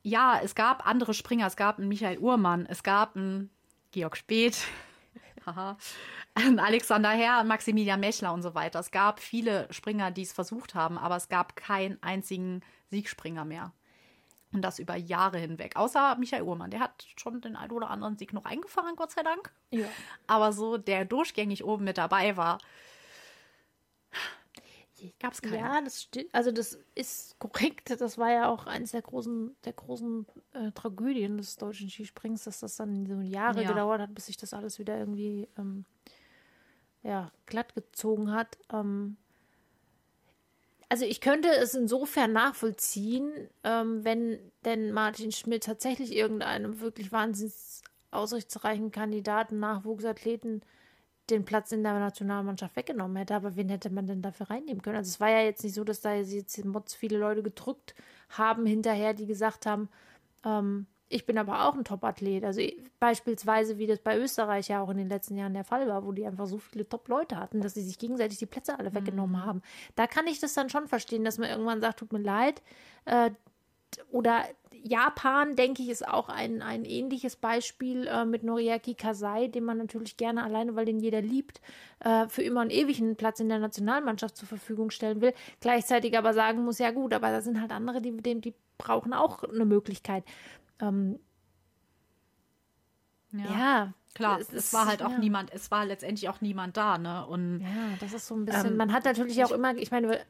Ja, 0.03 0.41
es 0.43 0.55
gab 0.55 0.87
andere 0.87 1.13
Springer, 1.13 1.47
es 1.47 1.57
gab 1.57 1.79
einen 1.79 1.89
Michael 1.89 2.19
Uhrmann, 2.19 2.67
es 2.67 2.83
gab 2.83 3.17
einen 3.17 3.51
Georg 3.93 4.17
Speth, 4.17 4.67
haha, 5.55 5.77
Alexander 6.59 7.11
Herr, 7.11 7.45
Maximilian 7.45 8.01
Mechler 8.01 8.33
und 8.33 8.43
so 8.43 8.55
weiter. 8.55 8.81
Es 8.81 8.91
gab 8.91 9.21
viele 9.21 9.67
Springer, 9.73 10.11
die 10.11 10.23
es 10.23 10.33
versucht 10.33 10.75
haben, 10.75 10.99
aber 10.99 11.17
es 11.17 11.29
gab 11.29 11.57
keinen 11.57 12.03
einzigen 12.03 12.63
Siegspringer 12.91 13.45
mehr. 13.45 13.73
Und 14.53 14.63
das 14.63 14.81
über 14.81 14.97
Jahre 14.97 15.39
hinweg. 15.39 15.77
Außer 15.77 16.17
Michael 16.17 16.43
Uhrmann, 16.43 16.71
der 16.71 16.81
hat 16.81 17.07
schon 17.17 17.41
den 17.41 17.55
einen 17.55 17.71
oder 17.71 17.91
anderen 17.91 18.17
Sieg 18.17 18.33
noch 18.33 18.45
eingefahren, 18.45 18.97
Gott 18.97 19.13
sei 19.13 19.23
Dank. 19.23 19.53
Ja. 19.71 19.87
Aber 20.27 20.53
so, 20.53 20.77
der 20.77 21.05
durchgängig 21.05 21.65
oben 21.65 21.85
mit 21.85 21.99
dabei 21.99 22.37
war, 22.37 22.59
gab 25.21 25.33
es 25.33 25.43
keinen. 25.43 25.55
Ja, 25.55 25.81
das 25.81 26.03
stimmt. 26.03 26.29
Also 26.33 26.53
das 26.53 26.79
ist 26.95 27.39
korrekt. 27.39 27.91
Das 28.01 28.19
war 28.19 28.31
ja 28.31 28.49
auch 28.49 28.67
eines 28.67 28.93
der 28.93 29.03
großen, 29.03 29.57
der 29.65 29.73
großen 29.73 30.27
äh, 30.53 30.73
Tragödien 30.73 31.37
des 31.37 31.57
deutschen 31.57 31.89
Skisprings, 31.89 32.45
dass 32.45 32.61
das 32.61 32.77
dann 32.77 33.07
so 33.07 33.21
Jahre 33.21 33.63
ja. 33.63 33.69
gedauert 33.69 34.01
hat, 34.01 34.15
bis 34.15 34.27
sich 34.27 34.37
das 34.37 34.55
alles 34.55 34.79
wieder 34.79 34.99
irgendwie 34.99 35.49
ähm, 35.59 35.85
ja, 37.03 37.31
glatt 37.47 37.75
gezogen 37.75 38.33
hat. 38.33 38.59
Ähm, 38.73 39.17
also 40.89 41.05
ich 41.05 41.21
könnte 41.21 41.49
es 41.49 41.75
insofern 41.75 42.33
nachvollziehen, 42.33 43.31
ähm, 43.63 44.05
wenn 44.05 44.39
denn 44.65 44.93
Martin 44.93 45.31
Schmidt 45.31 45.65
tatsächlich 45.65 46.15
irgendeinem 46.15 46.81
wirklich 46.81 47.13
wahnsinnig 47.13 47.55
ausrichtsreichen 48.11 48.91
Kandidaten, 48.91 49.61
Nachwuchsathleten 49.61 50.63
den 51.31 51.45
Platz 51.45 51.73
in 51.73 51.83
der 51.83 51.99
Nationalmannschaft 51.99 52.77
weggenommen 52.77 53.17
hätte. 53.17 53.35
Aber 53.35 53.57
wen 53.57 53.69
hätte 53.69 53.91
man 53.91 54.07
denn 54.07 54.23
dafür 54.23 54.51
reinnehmen 54.51 54.83
können? 54.83 54.97
Also 54.97 55.09
es 55.09 55.21
war 55.21 55.31
ja 55.31 55.41
jetzt 55.41 55.65
nicht 55.65 55.75
so, 55.75 55.85
dass 55.85 56.01
da 56.01 56.15
jetzt 56.15 56.65
Mods 56.65 56.95
viele 56.95 57.19
Leute 57.19 57.43
gedrückt 57.43 57.95
haben 58.31 58.67
hinterher, 58.67 59.15
die 59.15 59.27
gesagt 59.27 59.67
haben, 59.67 59.89
ähm, 60.45 60.87
ich 61.13 61.27
bin 61.27 61.39
aber 61.39 61.67
auch 61.67 61.75
ein 61.75 61.85
Top-Athlet. 61.85 62.45
Also 62.45 62.63
beispielsweise, 63.01 63.79
wie 63.79 63.89
das 63.89 63.99
bei 63.99 64.17
Österreich 64.17 64.69
ja 64.69 64.81
auch 64.81 64.91
in 64.91 64.97
den 64.97 65.09
letzten 65.09 65.37
Jahren 65.37 65.55
der 65.55 65.65
Fall 65.65 65.89
war, 65.89 66.07
wo 66.07 66.13
die 66.13 66.25
einfach 66.25 66.47
so 66.47 66.59
viele 66.59 66.89
Top-Leute 66.89 67.37
hatten, 67.37 67.61
dass 67.61 67.75
sie 67.75 67.83
sich 67.83 67.99
gegenseitig 67.99 68.39
die 68.39 68.47
Plätze 68.47 68.79
alle 68.79 68.95
weggenommen 68.95 69.41
mhm. 69.41 69.45
haben. 69.45 69.63
Da 69.97 70.07
kann 70.07 70.29
ich 70.29 70.39
das 70.39 70.55
dann 70.55 70.71
schon 70.71 70.87
verstehen, 70.87 71.25
dass 71.25 71.39
man 71.39 71.51
irgendwann 71.51 71.81
sagt, 71.81 71.99
tut 71.99 72.13
mir 72.13 72.21
leid. 72.21 72.63
Äh, 73.07 73.33
oder 74.13 74.45
Japan, 74.83 75.57
denke 75.57 75.83
ich, 75.83 75.89
ist 75.89 76.07
auch 76.07 76.29
ein, 76.29 76.63
ein 76.63 76.85
ähnliches 76.85 77.37
Beispiel 77.37 78.07
äh, 78.07 78.25
mit 78.25 78.43
Noriaki 78.43 78.95
Kasai, 78.95 79.49
den 79.49 79.65
man 79.65 79.79
natürlich 79.79 80.17
gerne 80.17 80.43
alleine, 80.43 80.75
weil 80.77 80.85
den 80.85 81.01
jeder 81.01 81.21
liebt, 81.21 81.61
äh, 82.01 82.29
für 82.29 82.43
immer 82.43 82.63
und 82.63 82.73
ewig 82.73 83.01
einen 83.01 83.17
Platz 83.17 83.41
in 83.41 83.49
der 83.49 83.59
Nationalmannschaft 83.59 84.37
zur 84.37 84.49
Verfügung 84.49 84.91
stellen 84.91 85.21
will. 85.21 85.35
Gleichzeitig 85.61 86.17
aber 86.17 86.35
sagen 86.35 86.65
muss, 86.65 86.79
ja 86.79 86.91
gut, 86.91 87.13
aber 87.13 87.31
da 87.31 87.41
sind 87.41 87.61
halt 87.61 87.73
andere, 87.73 88.01
die, 88.01 88.17
die, 88.17 88.41
die 88.41 88.55
brauchen 88.79 89.13
auch 89.13 89.45
eine 89.45 89.65
Möglichkeit. 89.65 90.25
Ähm, 90.81 91.19
ja. 93.33 93.45
ja. 93.45 93.93
Klar, 94.15 94.41
es, 94.41 94.53
es, 94.53 94.73
war 94.73 94.87
halt 94.87 95.03
auch 95.03 95.13
ja. 95.13 95.19
niemand, 95.19 95.53
es 95.53 95.71
war 95.71 95.87
letztendlich 95.87 96.29
auch 96.29 96.41
niemand 96.41 96.77
da, 96.77 96.99
ne? 96.99 97.25
Und, 97.27 97.61
ja, 97.61 97.97
das 98.01 98.13
ist 98.13 98.27
so 98.27 98.35
ein 98.35 98.45
bisschen, 98.45 98.73
ähm, 98.73 98.77
man 98.77 98.93
hat 98.93 99.05
natürlich 99.05 99.45
auch 99.45 99.53
immer, 99.53 99.77
ich 99.77 99.93
meine, 99.93 100.21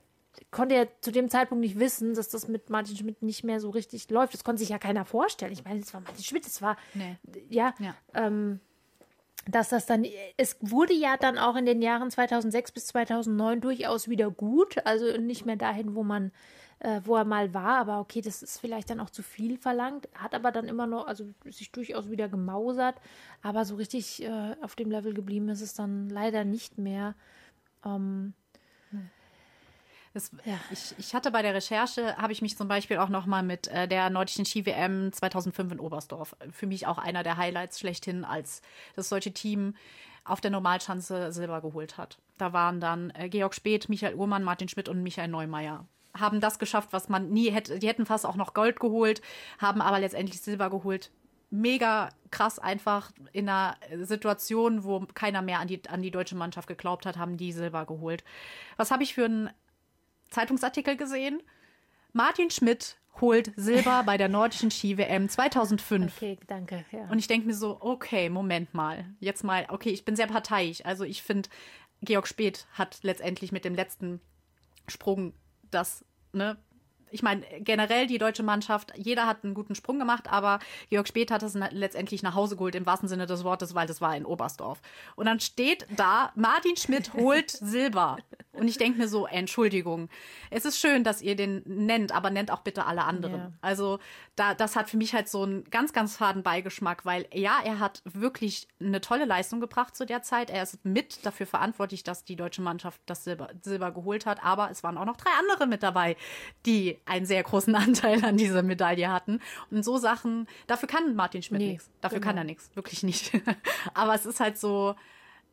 konnte 0.50 0.74
ja 0.74 0.84
zu 1.00 1.10
dem 1.10 1.28
Zeitpunkt 1.28 1.60
nicht 1.60 1.78
wissen, 1.78 2.14
dass 2.14 2.28
das 2.28 2.48
mit 2.48 2.70
Martin 2.70 2.96
Schmidt 2.96 3.22
nicht 3.22 3.44
mehr 3.44 3.60
so 3.60 3.70
richtig 3.70 4.08
läuft. 4.10 4.34
Das 4.34 4.44
konnte 4.44 4.60
sich 4.60 4.68
ja 4.68 4.78
keiner 4.78 5.04
vorstellen. 5.04 5.52
Ich 5.52 5.64
meine, 5.64 5.80
es 5.80 5.92
war 5.92 6.00
Martin 6.00 6.24
Schmidt, 6.24 6.46
es 6.46 6.62
war, 6.62 6.76
nee. 6.94 7.16
ja, 7.48 7.74
ja. 7.78 7.94
Ähm, 8.14 8.60
dass 9.46 9.70
das 9.70 9.86
dann, 9.86 10.04
es 10.36 10.56
wurde 10.60 10.92
ja 10.92 11.16
dann 11.16 11.38
auch 11.38 11.56
in 11.56 11.66
den 11.66 11.80
Jahren 11.82 12.10
2006 12.10 12.72
bis 12.72 12.86
2009 12.88 13.60
durchaus 13.60 14.08
wieder 14.08 14.30
gut, 14.30 14.84
also 14.84 15.16
nicht 15.16 15.46
mehr 15.46 15.56
dahin, 15.56 15.94
wo 15.94 16.02
man 16.02 16.30
äh, 16.80 17.00
wo 17.04 17.16
er 17.16 17.24
mal 17.24 17.52
war, 17.54 17.78
aber 17.78 18.00
okay, 18.00 18.22
das 18.22 18.42
ist 18.42 18.58
vielleicht 18.58 18.90
dann 18.90 19.00
auch 19.00 19.10
zu 19.10 19.22
viel 19.22 19.58
verlangt, 19.58 20.08
hat 20.14 20.34
aber 20.34 20.50
dann 20.50 20.66
immer 20.66 20.86
noch, 20.86 21.06
also 21.06 21.26
sich 21.44 21.70
durchaus 21.72 22.10
wieder 22.10 22.28
gemausert, 22.28 22.96
aber 23.42 23.64
so 23.64 23.76
richtig 23.76 24.22
äh, 24.22 24.56
auf 24.62 24.76
dem 24.76 24.90
Level 24.90 25.12
geblieben 25.14 25.48
ist 25.50 25.60
es 25.60 25.74
dann 25.74 26.08
leider 26.08 26.44
nicht 26.44 26.78
mehr. 26.78 27.14
Ähm, 27.84 28.32
das, 30.12 30.30
ja. 30.44 30.58
ich, 30.70 30.94
ich 30.98 31.14
hatte 31.14 31.30
bei 31.30 31.42
der 31.42 31.54
Recherche, 31.54 32.16
habe 32.16 32.32
ich 32.32 32.42
mich 32.42 32.56
zum 32.56 32.68
Beispiel 32.68 32.98
auch 32.98 33.08
nochmal 33.08 33.42
mit 33.42 33.68
äh, 33.68 33.86
der 33.86 34.10
nordischen 34.10 34.44
Ski-WM 34.44 35.12
2005 35.12 35.72
in 35.72 35.80
Oberstdorf, 35.80 36.36
für 36.50 36.66
mich 36.66 36.86
auch 36.86 36.98
einer 36.98 37.22
der 37.22 37.36
Highlights 37.36 37.78
schlechthin, 37.78 38.24
als 38.24 38.62
das 38.96 39.08
deutsche 39.08 39.32
Team 39.32 39.74
auf 40.24 40.40
der 40.40 40.50
Normalschanze 40.50 41.32
Silber 41.32 41.60
geholt 41.60 41.96
hat. 41.96 42.18
Da 42.38 42.52
waren 42.52 42.80
dann 42.80 43.10
äh, 43.10 43.28
Georg 43.28 43.54
Speth, 43.54 43.88
Michael 43.88 44.14
Uhrmann, 44.14 44.42
Martin 44.42 44.68
Schmidt 44.68 44.88
und 44.88 45.02
Michael 45.02 45.28
Neumeier 45.28 45.86
haben 46.18 46.40
das 46.40 46.58
geschafft, 46.58 46.88
was 46.92 47.08
man 47.08 47.30
nie 47.30 47.50
hätte. 47.50 47.78
Die 47.78 47.88
hätten 47.88 48.06
fast 48.06 48.26
auch 48.26 48.36
noch 48.36 48.54
Gold 48.54 48.80
geholt, 48.80 49.20
haben 49.58 49.80
aber 49.80 50.00
letztendlich 50.00 50.40
Silber 50.40 50.70
geholt. 50.70 51.10
Mega 51.50 52.10
krass 52.30 52.58
einfach 52.58 53.10
in 53.32 53.48
einer 53.48 53.76
Situation, 54.02 54.84
wo 54.84 55.00
keiner 55.14 55.42
mehr 55.42 55.58
an 55.58 55.68
die, 55.68 55.80
an 55.88 56.02
die 56.02 56.10
deutsche 56.10 56.36
Mannschaft 56.36 56.68
geglaubt 56.68 57.06
hat, 57.06 57.16
haben 57.16 57.36
die 57.36 57.52
Silber 57.52 57.86
geholt. 57.86 58.24
Was 58.76 58.90
habe 58.90 59.02
ich 59.02 59.14
für 59.14 59.24
einen 59.24 59.50
Zeitungsartikel 60.30 60.96
gesehen? 60.96 61.42
Martin 62.12 62.50
Schmidt 62.50 62.96
holt 63.20 63.52
Silber 63.56 64.02
bei 64.04 64.16
der 64.16 64.28
nordischen 64.28 64.70
Ski-WM 64.70 65.28
2005. 65.28 66.16
Okay, 66.16 66.38
danke. 66.46 66.84
Ja. 66.92 67.08
Und 67.08 67.18
ich 67.18 67.26
denke 67.26 67.46
mir 67.46 67.54
so, 67.54 67.78
okay, 67.80 68.30
Moment 68.30 68.72
mal. 68.74 69.04
Jetzt 69.18 69.44
mal, 69.44 69.66
okay, 69.68 69.90
ich 69.90 70.04
bin 70.04 70.16
sehr 70.16 70.26
parteiisch. 70.26 70.84
Also 70.84 71.04
ich 71.04 71.22
finde, 71.22 71.48
Georg 72.02 72.26
Speth 72.26 72.66
hat 72.72 72.98
letztendlich 73.02 73.52
mit 73.52 73.64
dem 73.64 73.74
letzten 73.74 74.20
Sprung 74.88 75.34
das, 75.70 76.04
ne, 76.32 76.56
ich 77.10 77.22
meine, 77.22 77.42
generell 77.60 78.06
die 78.06 78.18
deutsche 78.18 78.42
Mannschaft, 78.42 78.92
jeder 78.96 79.26
hat 79.26 79.44
einen 79.44 79.54
guten 79.54 79.74
Sprung 79.74 79.98
gemacht, 79.98 80.30
aber 80.30 80.58
Georg 80.88 81.08
Speth 81.08 81.30
hat 81.30 81.42
es 81.42 81.54
letztendlich 81.54 82.22
nach 82.22 82.34
Hause 82.34 82.56
geholt, 82.56 82.74
im 82.74 82.86
wahrsten 82.86 83.08
Sinne 83.08 83.26
des 83.26 83.44
Wortes, 83.44 83.74
weil 83.74 83.86
das 83.86 84.00
war 84.00 84.16
in 84.16 84.24
Oberstdorf. 84.24 84.80
Und 85.16 85.26
dann 85.26 85.40
steht 85.40 85.86
da, 85.96 86.32
Martin 86.34 86.76
Schmidt 86.76 87.14
holt 87.14 87.50
Silber. 87.60 88.18
Und 88.52 88.68
ich 88.68 88.78
denke 88.78 88.98
mir 88.98 89.08
so, 89.08 89.26
Entschuldigung, 89.26 90.08
es 90.50 90.64
ist 90.64 90.78
schön, 90.78 91.04
dass 91.04 91.22
ihr 91.22 91.36
den 91.36 91.62
nennt, 91.64 92.12
aber 92.12 92.30
nennt 92.30 92.50
auch 92.50 92.60
bitte 92.60 92.84
alle 92.86 93.04
anderen. 93.04 93.34
Ja. 93.34 93.52
Also 93.60 93.98
da, 94.36 94.54
das 94.54 94.76
hat 94.76 94.90
für 94.90 94.96
mich 94.96 95.14
halt 95.14 95.28
so 95.28 95.42
einen 95.42 95.64
ganz, 95.64 95.92
ganz 95.92 96.16
faden 96.16 96.42
Beigeschmack, 96.42 97.04
weil 97.04 97.26
ja, 97.32 97.60
er 97.64 97.78
hat 97.78 98.02
wirklich 98.04 98.68
eine 98.80 99.00
tolle 99.00 99.24
Leistung 99.24 99.60
gebracht 99.60 99.96
zu 99.96 100.04
der 100.04 100.22
Zeit. 100.22 100.50
Er 100.50 100.62
ist 100.62 100.84
mit 100.84 101.24
dafür 101.24 101.46
verantwortlich, 101.46 102.02
dass 102.02 102.24
die 102.24 102.36
deutsche 102.36 102.62
Mannschaft 102.62 103.00
das 103.06 103.24
Silber, 103.24 103.50
Silber 103.62 103.92
geholt 103.92 104.26
hat, 104.26 104.42
aber 104.42 104.70
es 104.70 104.82
waren 104.82 104.98
auch 104.98 105.04
noch 105.04 105.16
drei 105.16 105.30
andere 105.38 105.66
mit 105.66 105.82
dabei, 105.82 106.16
die 106.66 106.99
einen 107.06 107.26
sehr 107.26 107.42
großen 107.42 107.74
Anteil 107.76 108.24
an 108.24 108.36
dieser 108.36 108.62
Medaille 108.62 109.10
hatten. 109.10 109.40
Und 109.70 109.84
so 109.84 109.98
Sachen, 109.98 110.46
dafür 110.66 110.88
kann 110.88 111.14
Martin 111.14 111.42
Schmidt 111.42 111.60
nee, 111.60 111.68
nichts. 111.72 111.90
Dafür 112.00 112.20
genau. 112.20 112.28
kann 112.28 112.38
er 112.38 112.44
nichts, 112.44 112.70
wirklich 112.74 113.02
nicht. 113.02 113.32
Aber 113.94 114.14
es 114.14 114.26
ist 114.26 114.40
halt 114.40 114.58
so, 114.58 114.94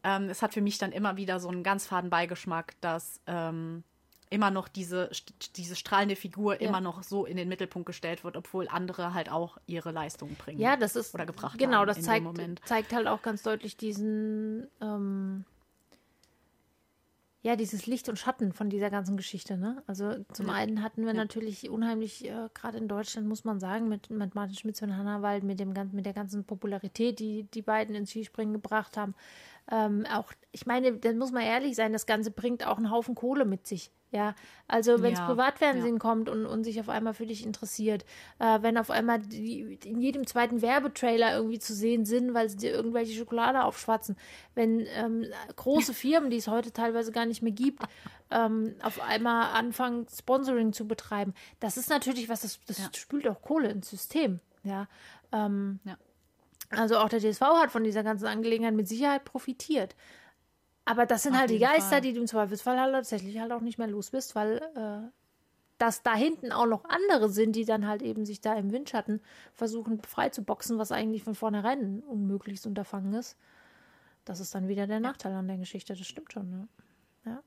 ähm, 0.03 0.29
es 0.29 0.41
hat 0.41 0.53
für 0.53 0.62
mich 0.62 0.77
dann 0.77 0.91
immer 0.91 1.17
wieder 1.17 1.39
so 1.39 1.49
einen 1.49 1.63
ganz 1.63 1.86
faden 1.86 2.10
Beigeschmack, 2.10 2.75
dass 2.81 3.19
ähm, 3.27 3.83
immer 4.29 4.51
noch 4.51 4.67
diese, 4.67 5.10
diese 5.55 5.75
strahlende 5.75 6.15
Figur 6.15 6.62
ja. 6.62 6.67
immer 6.67 6.81
noch 6.81 7.03
so 7.03 7.25
in 7.25 7.38
den 7.38 7.47
Mittelpunkt 7.47 7.86
gestellt 7.86 8.23
wird, 8.23 8.36
obwohl 8.36 8.67
andere 8.67 9.13
halt 9.13 9.31
auch 9.31 9.57
ihre 9.67 9.91
Leistungen 9.91 10.36
bringen. 10.36 10.60
Ja, 10.60 10.75
das 10.75 10.95
ist 10.95 11.13
oder 11.13 11.25
gebracht 11.25 11.57
genau, 11.57 11.86
das 11.86 12.01
zeigt, 12.01 12.27
zeigt 12.65 12.93
halt 12.93 13.07
auch 13.07 13.21
ganz 13.21 13.43
deutlich 13.43 13.77
diesen 13.77 14.67
ähm, 14.81 15.45
ja, 17.41 17.56
dieses 17.56 17.86
Licht 17.86 18.10
und 18.10 18.17
Schatten 18.17 18.52
von 18.52 18.69
dieser 18.69 18.89
ganzen 18.89 19.15
Geschichte, 19.15 19.58
ne? 19.58 19.84
Also 19.86 20.23
zum 20.34 20.47
ja. 20.47 20.54
einen 20.54 20.82
hatten 20.82 21.02
wir 21.02 21.13
ja. 21.13 21.13
natürlich 21.13 21.69
unheimlich, 21.69 22.26
äh, 22.26 22.50
gerade 22.54 22.78
in 22.78 22.88
Deutschland 22.88 23.28
muss 23.28 23.43
man 23.43 23.60
sagen, 23.60 23.88
mit, 23.88 24.10
mit 24.10 24.36
Martin 24.36 24.56
Schmitz 24.56 24.82
und 24.82 24.97
Hannawald, 24.97 25.43
mit 25.43 25.60
dem 25.60 25.73
mit 25.91 26.06
der 26.06 26.13
ganzen 26.13 26.43
Popularität, 26.45 27.19
die 27.19 27.43
die 27.43 27.62
beiden 27.62 27.95
ins 27.95 28.10
Skispringen 28.10 28.54
gebracht 28.54 28.97
haben. 28.97 29.13
Ähm, 29.71 30.06
auch, 30.12 30.34
ich 30.52 30.65
meine, 30.65 30.93
da 30.93 31.13
muss 31.13 31.32
man 31.32 31.43
ehrlich 31.43 31.76
sein, 31.76 31.93
das 31.93 32.06
Ganze 32.06 32.32
bringt 32.32 32.65
auch 32.65 32.78
einen 32.78 32.91
Haufen 32.91 33.15
Kohle 33.15 33.45
mit 33.45 33.67
sich. 33.67 33.91
Ja, 34.09 34.35
also 34.69 35.01
wenn 35.01 35.11
es 35.11 35.19
ja, 35.19 35.27
Privatfernsehen 35.27 35.95
ja. 35.95 35.99
kommt 35.99 36.29
und, 36.29 36.45
und 36.45 36.63
sich 36.63 36.79
auf 36.79 36.87
einmal 36.87 37.13
für 37.13 37.25
dich 37.25 37.45
interessiert, 37.45 38.05
äh, 38.39 38.61
wenn 38.61 38.77
auf 38.77 38.89
einmal 38.89 39.19
die, 39.19 39.77
in 39.83 39.99
jedem 39.99 40.25
zweiten 40.25 40.61
Werbetrailer 40.61 41.35
irgendwie 41.35 41.59
zu 41.59 41.73
sehen 41.73 42.05
sind, 42.05 42.33
weil 42.33 42.49
sie 42.49 42.55
dir 42.55 42.71
irgendwelche 42.71 43.17
Schokolade 43.17 43.65
aufschwatzen, 43.65 44.15
wenn 44.55 44.87
ähm, 44.95 45.25
große 45.57 45.93
Firmen, 45.93 46.29
die 46.29 46.37
es 46.37 46.47
heute 46.47 46.71
teilweise 46.71 47.11
gar 47.11 47.25
nicht 47.25 47.41
mehr 47.41 47.51
gibt, 47.51 47.83
ähm, 48.31 48.75
auf 48.81 49.01
einmal 49.01 49.53
anfangen, 49.53 50.07
Sponsoring 50.09 50.71
zu 50.71 50.87
betreiben, 50.87 51.33
das 51.59 51.75
ist 51.75 51.89
natürlich 51.89 52.29
was, 52.29 52.41
das, 52.41 52.59
das 52.65 52.77
ja. 52.77 52.89
spült 52.95 53.27
auch 53.27 53.41
Kohle 53.41 53.69
ins 53.69 53.89
System. 53.89 54.39
Ja, 54.63 54.87
ähm, 55.33 55.79
ja. 55.83 55.97
Also 56.69 56.97
auch 56.97 57.09
der 57.09 57.19
DSV 57.19 57.41
hat 57.41 57.71
von 57.71 57.83
dieser 57.83 58.03
ganzen 58.03 58.25
Angelegenheit 58.25 58.73
mit 58.73 58.87
Sicherheit 58.87 59.25
profitiert. 59.25 59.95
Aber 60.88 61.06
das 61.06 61.23
sind 61.23 61.34
Auf 61.34 61.39
halt 61.39 61.50
die 61.50 61.60
Geister, 61.60 61.89
Fall. 61.89 62.02
die 62.02 62.13
du 62.13 62.21
im 62.21 62.28
Zweifelsfall 62.28 62.80
halt 62.80 62.93
tatsächlich 62.93 63.39
halt 63.39 63.52
auch 63.52 63.60
nicht 63.60 63.78
mehr 63.78 63.88
los 63.88 64.10
bist, 64.10 64.36
weil 64.36 64.62
äh, 64.76 65.10
dass 65.78 66.02
da 66.02 66.15
hinten 66.15 66.54
auch 66.54 66.65
noch 66.65 66.86
andere 66.86 67.30
sind, 67.30 67.58
die 67.58 67.65
dann 67.65 67.86
halt 67.86 68.02
eben 68.02 68.26
sich 68.26 68.39
da 68.39 68.56
im 68.56 68.71
Windschatten 68.71 69.21
versuchen 69.54 70.02
frei 70.02 70.30
zu 70.30 70.43
boxen, 70.43 70.78
was 70.78 70.93
eigentlich 70.93 71.23
von 71.23 71.36
vornherein 71.36 71.80
ein 71.80 72.00
unmögliches 72.04 72.65
Unterfangen 72.65 73.13
ist. 73.13 73.36
Das 74.23 74.39
ist 74.39 74.56
dann 74.56 74.69
wieder 74.69 74.88
der 74.88 75.02
Nachteil 75.02 75.34
an 75.34 75.47
der 75.47 75.58
Geschichte, 75.58 75.93
das 75.93 76.08
stimmt 76.08 76.32
schon. 76.32 76.50
Ne? 76.50 76.67
Ja. 77.26 77.43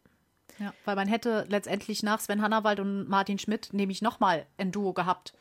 Ja, 0.58 0.74
weil 0.84 0.96
man 0.96 1.08
hätte 1.08 1.46
letztendlich 1.48 2.02
nach 2.02 2.20
Sven 2.20 2.42
Hannawald 2.42 2.80
und 2.80 3.08
Martin 3.08 3.38
Schmidt 3.38 3.72
nämlich 3.72 4.02
nochmal 4.02 4.44
ein 4.58 4.72
Duo 4.72 4.92
gehabt, 4.92 5.32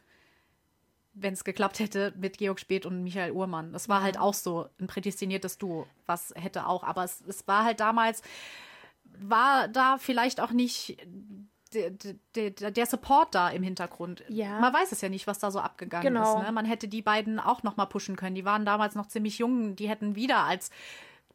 wenn 1.21 1.33
es 1.33 1.43
geklappt 1.43 1.79
hätte 1.79 2.13
mit 2.17 2.37
Georg 2.37 2.59
Speth 2.59 2.85
und 2.85 3.03
Michael 3.03 3.31
Uhrmann. 3.31 3.73
Das 3.73 3.89
war 3.89 4.01
halt 4.01 4.19
auch 4.19 4.33
so 4.33 4.67
ein 4.79 4.87
prädestiniertes 4.87 5.57
Duo, 5.57 5.87
was 6.05 6.33
hätte 6.35 6.67
auch, 6.67 6.83
aber 6.83 7.03
es, 7.03 7.21
es 7.27 7.47
war 7.47 7.63
halt 7.63 7.79
damals, 7.79 8.21
war 9.19 9.67
da 9.67 9.97
vielleicht 9.97 10.39
auch 10.39 10.51
nicht 10.51 10.97
der, 11.73 11.91
der, 12.35 12.71
der, 12.71 12.85
Support 12.85 13.35
da 13.35 13.49
im 13.49 13.61
Hintergrund. 13.61 14.23
Ja. 14.27 14.59
Man 14.59 14.73
weiß 14.73 14.91
es 14.91 15.01
ja 15.01 15.09
nicht, 15.09 15.27
was 15.27 15.39
da 15.39 15.51
so 15.51 15.59
abgegangen 15.59 16.13
genau. 16.13 16.39
ist. 16.39 16.45
Ne? 16.45 16.51
Man 16.51 16.65
hätte 16.65 16.87
die 16.87 17.01
beiden 17.01 17.39
auch 17.39 17.63
noch 17.63 17.77
mal 17.77 17.85
pushen 17.85 18.15
können. 18.15 18.35
Die 18.35 18.45
waren 18.45 18.65
damals 18.65 18.95
noch 18.95 19.07
ziemlich 19.07 19.37
jung. 19.37 19.75
Die 19.75 19.87
hätten 19.87 20.15
wieder 20.15 20.45
als 20.45 20.71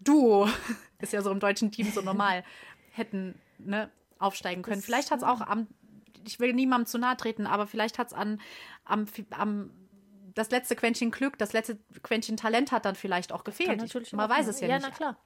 Duo, 0.01 0.49
ist 0.99 1.13
ja 1.13 1.23
so 1.23 1.31
im 1.31 1.41
deutschen 1.41 1.71
Team 1.71 1.91
so 1.91 2.01
normal, 2.01 2.45
hätten 2.91 3.39
ne, 3.59 3.91
aufsteigen 4.19 4.63
können. 4.63 4.79
Das 4.79 4.85
vielleicht 4.85 5.11
hat 5.11 5.19
es 5.19 5.25
auch 5.25 5.41
am, 5.41 5.69
ich 6.27 6.41
will 6.41 6.53
niemandem 6.53 6.87
zu 6.87 6.99
nahe 6.99 7.17
treten, 7.17 7.47
aber 7.47 7.67
vielleicht 7.67 7.99
hat 7.99 8.09
es 8.09 8.13
an 8.13 8.41
am, 8.85 9.07
am 9.31 9.71
das 10.35 10.51
letzte 10.51 10.77
Quäntchen 10.77 11.11
Glück, 11.11 11.39
das 11.39 11.53
letzte 11.53 11.79
Quäntchen 12.03 12.37
Talent 12.37 12.73
hat 12.73 12.85
dann 12.85 12.95
vielleicht 12.95 13.33
auch 13.33 13.45
gefehlt. 13.45 13.83
Ich, 13.83 14.13
man 14.13 14.29
weiß 14.29 14.49
es 14.49 14.61
ja, 14.61 14.69
ja 14.69 14.75
nicht. 14.77 14.85
Ja, 14.85 14.91
na 14.91 14.97
klar. 14.97 15.17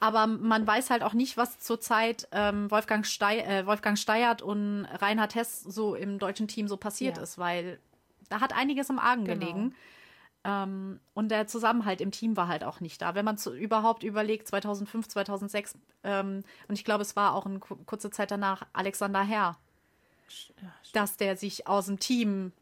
Aber 0.00 0.26
man 0.26 0.66
weiß 0.66 0.90
halt 0.90 1.02
auch 1.02 1.12
nicht, 1.12 1.36
was 1.36 1.58
zurzeit 1.58 2.26
ähm, 2.32 2.70
Wolfgang, 2.70 3.06
Stey 3.06 3.40
äh, 3.40 3.66
Wolfgang 3.66 3.98
Steiert 3.98 4.40
und 4.40 4.86
Reinhard 4.86 5.34
Hess 5.34 5.60
so 5.60 5.94
im 5.94 6.18
deutschen 6.18 6.48
Team 6.48 6.68
so 6.68 6.78
passiert 6.78 7.18
ja. 7.18 7.22
ist, 7.22 7.36
weil 7.36 7.78
da 8.30 8.40
hat 8.40 8.54
einiges 8.54 8.88
im 8.88 8.98
Argen 8.98 9.24
genau. 9.26 9.38
gelegen. 9.38 9.74
Ähm, 10.42 11.00
und 11.12 11.30
der 11.30 11.46
Zusammenhalt 11.46 12.00
im 12.00 12.12
Team 12.12 12.34
war 12.36 12.48
halt 12.48 12.64
auch 12.64 12.80
nicht 12.80 13.02
da. 13.02 13.14
Wenn 13.14 13.26
man 13.26 13.36
zu, 13.36 13.54
überhaupt 13.54 14.02
überlegt, 14.02 14.48
2005, 14.48 15.08
2006, 15.08 15.78
ähm, 16.02 16.44
und 16.66 16.74
ich 16.74 16.84
glaube, 16.84 17.02
es 17.02 17.14
war 17.14 17.34
auch 17.34 17.44
eine 17.44 17.58
kurze 17.58 18.10
Zeit 18.10 18.30
danach 18.30 18.66
Alexander 18.72 19.22
Herr, 19.22 19.58
dass 20.92 21.16
der 21.16 21.36
sich 21.36 21.66
aus 21.66 21.86
dem 21.86 21.98
Team 21.98 22.52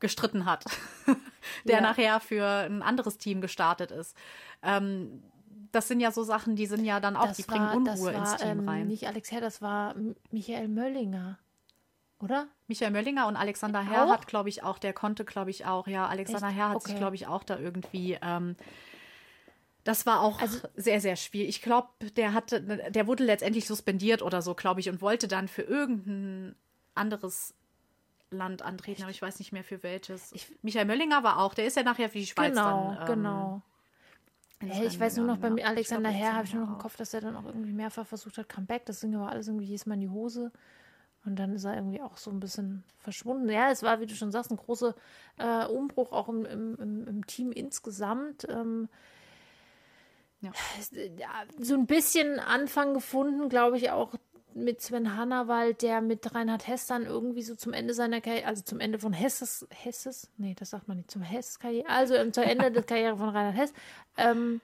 gestritten 0.00 0.44
hat, 0.44 0.64
der 1.64 1.76
ja. 1.76 1.80
nachher 1.80 2.20
für 2.20 2.46
ein 2.46 2.82
anderes 2.82 3.18
Team 3.18 3.40
gestartet 3.40 3.90
ist. 3.90 4.16
Ähm, 4.62 5.22
das 5.72 5.88
sind 5.88 6.00
ja 6.00 6.12
so 6.12 6.22
Sachen, 6.22 6.56
die 6.56 6.66
sind 6.66 6.84
ja 6.84 7.00
dann 7.00 7.16
auch, 7.16 7.28
das 7.28 7.36
die 7.36 7.48
war, 7.48 7.56
bringen 7.56 7.88
Unruhe 7.88 8.12
war, 8.12 8.20
ins 8.20 8.36
Team 8.36 8.60
ähm, 8.60 8.68
rein. 8.68 8.86
Nicht 8.86 9.06
Alex 9.06 9.32
Herr, 9.32 9.40
das 9.40 9.60
war 9.60 9.94
Michael 10.30 10.68
Möllinger. 10.68 11.38
Oder? 12.20 12.46
Michael 12.68 12.92
Möllinger 12.92 13.26
und 13.26 13.36
Alexander 13.36 13.82
Herr 13.82 14.06
auch? 14.06 14.10
hat, 14.10 14.26
glaube 14.26 14.48
ich, 14.48 14.62
auch, 14.62 14.78
der 14.78 14.92
konnte, 14.92 15.24
glaube 15.24 15.50
ich, 15.50 15.66
auch, 15.66 15.86
ja, 15.86 16.06
Alexander 16.06 16.48
Echt? 16.48 16.56
Herr 16.56 16.68
hat 16.70 16.76
okay. 16.76 16.90
sich, 16.90 16.96
glaube 16.96 17.16
ich, 17.16 17.26
auch 17.26 17.42
da 17.42 17.58
irgendwie. 17.58 18.18
Ähm, 18.22 18.56
das 19.84 20.06
war 20.06 20.20
auch 20.22 20.40
also, 20.40 20.66
sehr, 20.76 21.00
sehr 21.00 21.16
schwierig. 21.16 21.48
Ich 21.50 21.62
glaube, 21.62 21.88
der 22.16 22.32
hatte, 22.32 22.62
der 22.62 23.06
wurde 23.06 23.24
letztendlich 23.24 23.66
suspendiert 23.66 24.22
oder 24.22 24.42
so, 24.42 24.54
glaube 24.54 24.80
ich, 24.80 24.88
und 24.88 25.00
wollte 25.02 25.28
dann 25.28 25.46
für 25.46 25.62
irgendein 25.62 26.56
anderes 26.94 27.54
Land 28.30 28.62
antreten, 28.62 29.02
aber 29.02 29.10
ich 29.10 29.22
weiß 29.22 29.38
nicht 29.38 29.52
mehr 29.52 29.64
für 29.64 29.82
welches. 29.82 30.32
Ich, 30.32 30.50
Michael 30.62 30.86
Möllinger 30.86 31.22
war 31.22 31.38
auch, 31.38 31.54
der 31.54 31.66
ist 31.66 31.76
ja 31.76 31.82
nachher 31.82 32.08
für 32.08 32.18
die 32.18 32.26
Schweiz 32.26 32.54
genau, 32.54 32.94
dann. 32.94 33.00
Ähm, 33.00 33.06
genau. 33.06 33.62
Hey, 34.60 34.86
ich 34.86 34.98
weiß 34.98 35.18
nur 35.18 35.26
noch, 35.26 35.36
beim 35.36 35.58
Alexander 35.62 36.10
Herr 36.10 36.34
habe 36.34 36.46
ich 36.46 36.54
nur 36.54 36.64
noch 36.64 36.72
im 36.72 36.78
Kopf, 36.78 36.96
dass 36.96 37.12
er 37.12 37.20
dann 37.20 37.36
auch 37.36 37.44
irgendwie 37.44 37.72
mehrfach 37.72 38.06
versucht 38.06 38.38
hat, 38.38 38.48
Comeback. 38.48 38.86
Das 38.86 39.00
ging 39.00 39.14
aber 39.14 39.28
alles 39.28 39.48
irgendwie 39.48 39.66
jedes 39.66 39.84
Mal 39.84 39.94
in 39.94 40.00
die 40.00 40.08
Hose. 40.08 40.52
Und 41.26 41.36
dann 41.36 41.54
ist 41.54 41.64
er 41.64 41.74
irgendwie 41.74 42.00
auch 42.00 42.16
so 42.16 42.30
ein 42.30 42.40
bisschen 42.40 42.84
verschwunden. 42.98 43.48
Ja, 43.48 43.70
es 43.70 43.82
war, 43.82 44.00
wie 44.00 44.06
du 44.06 44.14
schon 44.14 44.30
sagst, 44.30 44.50
ein 44.50 44.56
großer 44.56 44.94
äh, 45.38 45.66
Umbruch 45.66 46.12
auch 46.12 46.28
im, 46.28 46.44
im, 46.44 47.06
im, 47.06 47.26
Team 47.26 47.50
insgesamt. 47.50 48.46
Ähm, 48.48 48.88
ja. 51.18 51.30
So 51.58 51.74
ein 51.74 51.86
bisschen 51.86 52.38
Anfang 52.38 52.94
gefunden, 52.94 53.48
glaube 53.48 53.76
ich, 53.76 53.90
auch 53.90 54.14
mit 54.54 54.80
Sven 54.80 55.16
Hannawald, 55.16 55.82
der 55.82 56.00
mit 56.00 56.34
Reinhard 56.34 56.66
Hess 56.66 56.86
dann 56.86 57.04
irgendwie 57.04 57.42
so 57.42 57.54
zum 57.54 57.72
Ende 57.72 57.92
seiner 57.92 58.20
Karriere, 58.20 58.46
also 58.46 58.62
zum 58.62 58.80
Ende 58.80 58.98
von 58.98 59.12
Hesses, 59.12 59.66
Hesses, 59.70 60.30
nee, 60.36 60.54
das 60.56 60.70
sagt 60.70 60.88
man 60.88 60.98
nicht, 60.98 61.10
zum 61.10 61.22
Hess-Karriere, 61.22 61.88
also 61.88 62.14
ähm, 62.14 62.32
zum 62.32 62.44
Ende 62.44 62.70
der 62.70 62.82
Karriere 62.82 63.16
von 63.16 63.30
Reinhard 63.30 63.56
Hess, 63.56 63.72
ähm, 64.16 64.60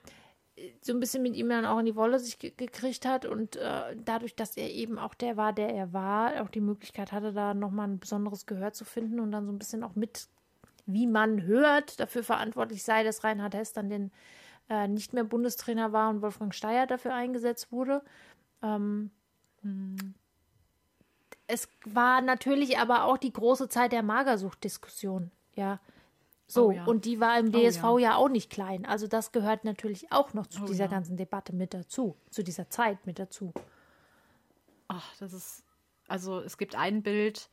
so 0.81 0.93
ein 0.93 0.99
bisschen 0.99 1.23
mit 1.23 1.35
ihm 1.35 1.49
dann 1.49 1.65
auch 1.65 1.79
in 1.79 1.85
die 1.85 1.95
Wolle 1.95 2.19
sich 2.19 2.39
gekriegt 2.39 3.05
hat 3.05 3.25
und 3.25 3.55
äh, 3.55 3.95
dadurch, 4.05 4.35
dass 4.35 4.57
er 4.57 4.69
eben 4.69 4.99
auch 4.99 5.13
der 5.13 5.37
war, 5.37 5.53
der 5.53 5.73
er 5.73 5.91
war, 5.93 6.41
auch 6.41 6.49
die 6.49 6.61
Möglichkeit 6.61 7.11
hatte, 7.11 7.33
da 7.33 7.53
nochmal 7.53 7.87
ein 7.87 7.99
besonderes 7.99 8.45
Gehör 8.45 8.71
zu 8.73 8.85
finden 8.85 9.19
und 9.19 9.31
dann 9.31 9.45
so 9.45 9.51
ein 9.51 9.59
bisschen 9.59 9.83
auch 9.83 9.95
mit, 9.95 10.27
wie 10.85 11.07
man 11.07 11.43
hört, 11.43 11.99
dafür 11.99 12.23
verantwortlich 12.23 12.83
sei, 12.83 13.03
dass 13.03 13.23
Reinhard 13.23 13.55
Hess 13.55 13.73
dann 13.73 13.89
den 13.89 14.11
äh, 14.71 14.87
nicht 14.87 15.11
mehr 15.11 15.25
Bundestrainer 15.25 15.91
war 15.91 16.09
und 16.09 16.21
Wolfgang 16.21 16.55
Steyer 16.55 16.87
dafür 16.87 17.13
eingesetzt 17.13 17.73
wurde. 17.73 18.01
Ähm, 18.63 19.11
es 21.45 21.67
war 21.83 22.21
natürlich 22.21 22.77
aber 22.77 23.03
auch 23.03 23.17
die 23.17 23.33
große 23.33 23.67
Zeit 23.67 23.91
der 23.91 24.01
Magersucht-Diskussion, 24.01 25.29
ja. 25.55 25.81
So, 26.47 26.67
oh 26.67 26.71
ja. 26.71 26.85
und 26.85 27.05
die 27.05 27.19
war 27.19 27.37
im 27.37 27.51
DSV 27.51 27.83
oh 27.83 27.97
ja. 27.97 28.11
ja. 28.11 28.15
auch 28.15 28.29
nicht 28.29 28.49
klein. 28.49 28.85
Also 28.85 29.07
das 29.07 29.33
gehört 29.33 29.65
natürlich 29.65 30.11
auch 30.11 30.33
noch 30.33 30.47
zu 30.47 30.63
oh 30.63 30.65
dieser 30.65 30.85
ja. 30.85 30.89
ganzen 30.89 31.17
Debatte 31.17 31.53
mit 31.53 31.73
dazu, 31.73 32.15
zu 32.29 32.43
dieser 32.43 32.69
Zeit 32.69 33.05
mit 33.05 33.19
dazu. 33.19 33.53
Ach, 34.87 35.15
das 35.19 35.33
ist, 35.33 35.63
also 36.07 36.39
es 36.39 36.57
gibt 36.57 36.75
ein 36.75 37.03
Bild 37.03 37.49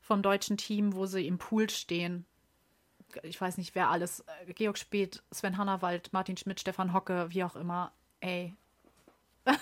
vom 0.00 0.22
deutschen 0.22 0.56
Team, 0.58 0.94
wo 0.94 1.06
sie 1.06 1.26
im 1.26 1.38
Pool 1.38 1.68
stehen. 1.70 2.26
Ich 3.22 3.40
weiß 3.40 3.58
nicht, 3.58 3.74
wer 3.74 3.90
alles. 3.90 4.20
Äh, 4.46 4.52
Georg 4.52 4.78
Speth, 4.78 5.22
Sven 5.30 5.58
Hannawald, 5.58 6.12
Martin 6.12 6.36
Schmidt, 6.36 6.60
Stefan 6.60 6.92
Hocke, 6.92 7.26
wie 7.30 7.44
auch 7.44 7.56
immer. 7.56 7.92
Ey. 8.20 8.54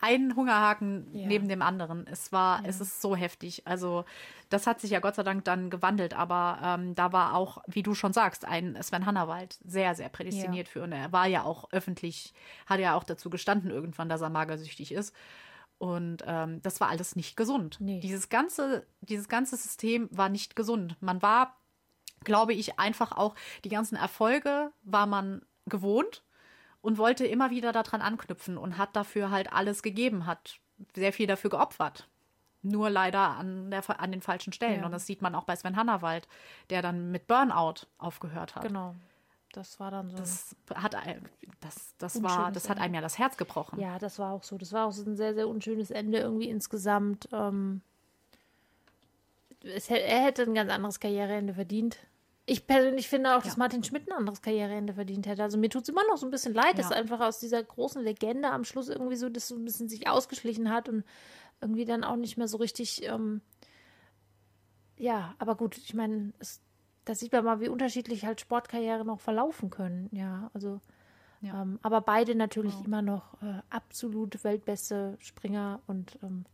ein 0.00 0.36
Hungerhaken 0.36 1.08
ja. 1.12 1.26
neben 1.26 1.48
dem 1.48 1.62
anderen. 1.62 2.06
Es 2.06 2.32
war, 2.32 2.62
ja. 2.62 2.68
es 2.68 2.80
ist 2.80 3.00
so 3.00 3.16
heftig. 3.16 3.66
Also 3.66 4.04
das 4.48 4.66
hat 4.66 4.80
sich 4.80 4.90
ja 4.90 5.00
Gott 5.00 5.16
sei 5.16 5.22
Dank 5.22 5.44
dann 5.44 5.70
gewandelt, 5.70 6.14
aber 6.14 6.58
ähm, 6.62 6.94
da 6.94 7.12
war 7.12 7.34
auch, 7.34 7.58
wie 7.66 7.82
du 7.82 7.94
schon 7.94 8.12
sagst, 8.12 8.44
ein 8.44 8.80
Sven 8.82 9.06
Hannawald 9.06 9.58
sehr, 9.64 9.94
sehr 9.94 10.08
prädestiniert 10.08 10.68
ja. 10.68 10.72
für. 10.72 10.82
Und 10.82 10.92
er 10.92 11.12
war 11.12 11.26
ja 11.26 11.42
auch 11.42 11.70
öffentlich, 11.72 12.32
hat 12.66 12.80
ja 12.80 12.94
auch 12.94 13.04
dazu 13.04 13.30
gestanden 13.30 13.70
irgendwann, 13.70 14.08
dass 14.08 14.20
er 14.20 14.30
magersüchtig 14.30 14.92
ist. 14.92 15.14
Und 15.78 16.24
ähm, 16.26 16.62
das 16.62 16.80
war 16.80 16.88
alles 16.88 17.16
nicht 17.16 17.36
gesund. 17.36 17.76
Nee. 17.80 18.00
Dieses 18.00 18.28
ganze, 18.28 18.86
dieses 19.00 19.28
ganze 19.28 19.56
System 19.56 20.08
war 20.10 20.28
nicht 20.28 20.56
gesund. 20.56 20.96
Man 21.00 21.20
war, 21.20 21.56
glaube 22.26 22.52
ich, 22.52 22.78
einfach 22.78 23.12
auch 23.12 23.34
die 23.64 23.70
ganzen 23.70 23.96
Erfolge 23.96 24.70
war 24.82 25.06
man 25.06 25.40
gewohnt 25.64 26.22
und 26.82 26.98
wollte 26.98 27.26
immer 27.26 27.48
wieder 27.48 27.72
daran 27.72 28.02
anknüpfen 28.02 28.58
und 28.58 28.76
hat 28.76 28.94
dafür 28.94 29.30
halt 29.30 29.50
alles 29.52 29.82
gegeben, 29.82 30.26
hat 30.26 30.60
sehr 30.94 31.14
viel 31.14 31.26
dafür 31.26 31.48
geopfert. 31.48 32.06
Nur 32.62 32.90
leider 32.90 33.20
an, 33.20 33.70
der, 33.70 33.82
an 34.00 34.12
den 34.12 34.20
falschen 34.20 34.52
Stellen. 34.52 34.80
Ja. 34.80 34.86
Und 34.86 34.92
das 34.92 35.06
sieht 35.06 35.22
man 35.22 35.34
auch 35.34 35.44
bei 35.44 35.54
Sven 35.56 35.76
Hannawald, 35.76 36.28
der 36.68 36.82
dann 36.82 37.12
mit 37.12 37.26
Burnout 37.28 37.86
aufgehört 37.96 38.56
hat. 38.56 38.62
Genau. 38.64 38.94
Das 39.52 39.80
war 39.80 39.90
dann 39.90 40.10
so. 40.10 40.16
Das 40.16 40.54
hat, 40.74 40.96
das, 41.60 41.94
das 41.96 42.22
war, 42.22 42.50
das 42.52 42.68
hat 42.68 42.78
einem 42.78 42.94
ja 42.94 43.00
das 43.00 43.18
Herz 43.18 43.36
gebrochen. 43.36 43.80
Ja, 43.80 43.98
das 43.98 44.18
war 44.18 44.32
auch 44.32 44.42
so. 44.42 44.58
Das 44.58 44.72
war 44.72 44.86
auch 44.86 44.92
so 44.92 45.08
ein 45.08 45.16
sehr, 45.16 45.34
sehr 45.34 45.48
unschönes 45.48 45.90
Ende 45.90 46.18
irgendwie 46.18 46.50
insgesamt. 46.50 47.28
Ähm, 47.32 47.80
es, 49.62 49.88
er 49.88 50.24
hätte 50.24 50.42
ein 50.42 50.54
ganz 50.54 50.70
anderes 50.70 51.00
Karriereende 51.00 51.54
verdient. 51.54 51.98
Ich 52.48 52.68
persönlich 52.68 53.08
finde 53.08 53.36
auch, 53.36 53.42
dass 53.42 53.54
ja. 53.54 53.58
Martin 53.58 53.82
Schmidt 53.82 54.08
ein 54.08 54.16
anderes 54.16 54.40
Karriereende 54.40 54.94
verdient 54.94 55.26
hätte. 55.26 55.42
Also 55.42 55.58
mir 55.58 55.68
tut 55.68 55.82
es 55.82 55.88
immer 55.88 56.06
noch 56.08 56.16
so 56.16 56.26
ein 56.26 56.30
bisschen 56.30 56.54
leid, 56.54 56.76
ja. 56.76 56.82
dass 56.82 56.92
einfach 56.92 57.18
aus 57.20 57.40
dieser 57.40 57.60
großen 57.62 58.02
Legende 58.02 58.50
am 58.50 58.62
Schluss 58.62 58.88
irgendwie 58.88 59.16
so 59.16 59.28
das 59.28 59.48
so 59.48 59.56
ein 59.56 59.64
bisschen 59.64 59.88
sich 59.88 60.08
ausgeschlichen 60.08 60.70
hat 60.70 60.88
und 60.88 61.04
irgendwie 61.60 61.84
dann 61.84 62.04
auch 62.04 62.14
nicht 62.14 62.36
mehr 62.36 62.46
so 62.46 62.58
richtig. 62.58 63.02
Ähm, 63.04 63.40
ja, 64.96 65.34
aber 65.38 65.56
gut, 65.56 65.76
ich 65.76 65.92
meine, 65.92 66.32
da 67.04 67.16
sieht 67.16 67.32
man 67.32 67.44
mal, 67.44 67.60
wie 67.60 67.68
unterschiedlich 67.68 68.24
halt 68.24 68.40
Sportkarrieren 68.40 69.06
noch 69.06 69.20
verlaufen 69.20 69.70
können. 69.70 70.08
Ja, 70.12 70.50
also. 70.54 70.80
Ja. 71.42 71.62
Ähm, 71.62 71.78
aber 71.82 72.00
beide 72.00 72.34
natürlich 72.34 72.74
oh. 72.80 72.84
immer 72.86 73.02
noch 73.02 73.34
äh, 73.42 73.60
absolut 73.68 74.42
weltbeste 74.42 75.16
Springer 75.20 75.80
und 75.86 76.18
ähm, 76.22 76.46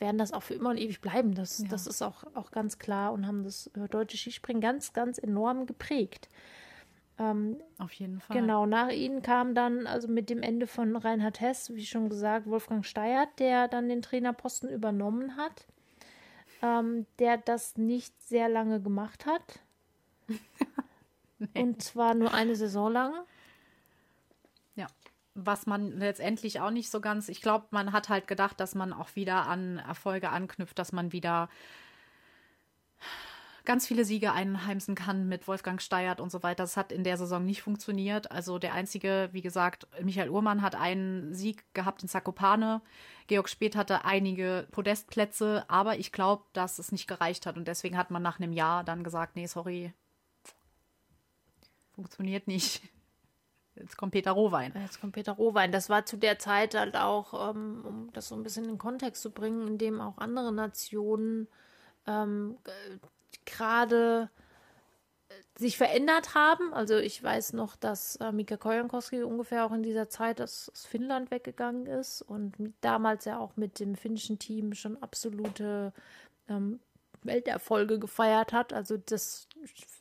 werden 0.00 0.18
das 0.18 0.32
auch 0.32 0.42
für 0.42 0.54
immer 0.54 0.70
und 0.70 0.78
ewig 0.78 1.00
bleiben. 1.00 1.34
Das, 1.34 1.58
ja. 1.58 1.68
das 1.68 1.86
ist 1.86 2.02
auch, 2.02 2.24
auch 2.34 2.50
ganz 2.50 2.78
klar 2.78 3.12
und 3.12 3.26
haben 3.26 3.44
das 3.44 3.68
äh, 3.68 3.88
deutsche 3.88 4.16
Skispringen 4.16 4.60
ganz, 4.60 4.92
ganz 4.92 5.18
enorm 5.18 5.66
geprägt. 5.66 6.28
Ähm, 7.18 7.60
Auf 7.78 7.92
jeden 7.92 8.20
Fall. 8.20 8.40
Genau, 8.40 8.64
nach 8.64 8.88
ihnen 8.88 9.20
kam 9.20 9.54
dann, 9.54 9.86
also 9.86 10.08
mit 10.08 10.30
dem 10.30 10.42
Ende 10.42 10.66
von 10.66 10.96
Reinhard 10.96 11.40
Hess, 11.40 11.74
wie 11.74 11.84
schon 11.84 12.08
gesagt, 12.08 12.46
Wolfgang 12.46 12.84
Steyert, 12.84 13.38
der 13.38 13.68
dann 13.68 13.88
den 13.88 14.00
Trainerposten 14.00 14.70
übernommen 14.70 15.36
hat, 15.36 15.66
ähm, 16.62 17.06
der 17.18 17.36
das 17.36 17.76
nicht 17.76 18.20
sehr 18.22 18.48
lange 18.48 18.80
gemacht 18.80 19.26
hat. 19.26 19.60
nee. 21.38 21.62
Und 21.62 21.82
zwar 21.82 22.14
nur 22.14 22.32
eine 22.32 22.56
Saison 22.56 22.90
lang. 22.90 23.12
Was 25.44 25.66
man 25.66 25.98
letztendlich 25.98 26.60
auch 26.60 26.70
nicht 26.70 26.90
so 26.90 27.00
ganz, 27.00 27.28
ich 27.28 27.40
glaube, 27.40 27.66
man 27.70 27.92
hat 27.92 28.08
halt 28.08 28.26
gedacht, 28.26 28.60
dass 28.60 28.74
man 28.74 28.92
auch 28.92 29.14
wieder 29.16 29.46
an 29.46 29.78
Erfolge 29.78 30.30
anknüpft, 30.30 30.78
dass 30.78 30.92
man 30.92 31.12
wieder 31.12 31.48
ganz 33.64 33.86
viele 33.86 34.04
Siege 34.04 34.32
einheimsen 34.32 34.94
kann 34.94 35.28
mit 35.28 35.46
Wolfgang 35.46 35.80
Steiert 35.80 36.20
und 36.20 36.32
so 36.32 36.42
weiter. 36.42 36.64
Das 36.64 36.76
hat 36.76 36.92
in 36.92 37.04
der 37.04 37.16
Saison 37.16 37.44
nicht 37.44 37.62
funktioniert. 37.62 38.30
Also 38.32 38.58
der 38.58 38.74
einzige, 38.74 39.28
wie 39.32 39.42
gesagt, 39.42 39.86
Michael 40.02 40.30
Uhrmann 40.30 40.62
hat 40.62 40.74
einen 40.74 41.34
Sieg 41.34 41.64
gehabt 41.74 42.02
in 42.02 42.08
Zakopane. 42.08 42.80
Georg 43.26 43.48
Speth 43.48 43.76
hatte 43.76 44.04
einige 44.04 44.66
Podestplätze, 44.72 45.64
aber 45.68 45.98
ich 45.98 46.10
glaube, 46.10 46.44
dass 46.52 46.78
es 46.78 46.90
nicht 46.90 47.06
gereicht 47.06 47.46
hat 47.46 47.56
und 47.56 47.68
deswegen 47.68 47.96
hat 47.96 48.10
man 48.10 48.22
nach 48.22 48.40
einem 48.40 48.52
Jahr 48.52 48.82
dann 48.82 49.04
gesagt, 49.04 49.36
nee, 49.36 49.46
sorry, 49.46 49.92
funktioniert 51.94 52.48
nicht. 52.48 52.82
Jetzt 53.80 53.96
kommt 53.96 54.12
Peter 54.12 54.32
Rohwein. 54.32 54.72
Jetzt 54.82 55.00
kommt 55.00 55.14
Peter 55.14 55.32
Rohwein. 55.32 55.72
Das 55.72 55.88
war 55.88 56.04
zu 56.04 56.16
der 56.16 56.38
Zeit 56.38 56.74
halt 56.74 56.96
auch, 56.96 57.50
ähm, 57.50 57.84
um 57.86 58.12
das 58.12 58.28
so 58.28 58.34
ein 58.34 58.42
bisschen 58.42 58.68
in 58.68 58.78
Kontext 58.78 59.22
zu 59.22 59.30
bringen, 59.30 59.66
in 59.66 59.78
dem 59.78 60.00
auch 60.00 60.18
andere 60.18 60.52
Nationen 60.52 61.48
ähm, 62.06 62.56
gerade 63.46 64.30
äh, 65.28 65.58
sich 65.58 65.76
verändert 65.76 66.34
haben. 66.34 66.72
Also 66.74 66.96
ich 66.96 67.22
weiß 67.22 67.54
noch, 67.54 67.76
dass 67.76 68.16
äh, 68.16 68.32
Mika 68.32 68.56
Kojankowski 68.56 69.22
ungefähr 69.22 69.64
auch 69.64 69.72
in 69.72 69.82
dieser 69.82 70.08
Zeit 70.08 70.40
aus, 70.40 70.70
aus, 70.72 70.86
Finnland 70.86 71.30
weggegangen 71.30 71.86
ist 71.86 72.22
und 72.22 72.54
damals 72.82 73.24
ja 73.24 73.38
auch 73.38 73.56
mit 73.56 73.80
dem 73.80 73.94
finnischen 73.94 74.38
Team 74.38 74.74
schon 74.74 75.02
absolute 75.02 75.92
ähm, 76.48 76.80
Welterfolge 77.22 77.98
gefeiert 77.98 78.52
hat. 78.52 78.72
Also 78.72 78.96
das, 78.96 79.48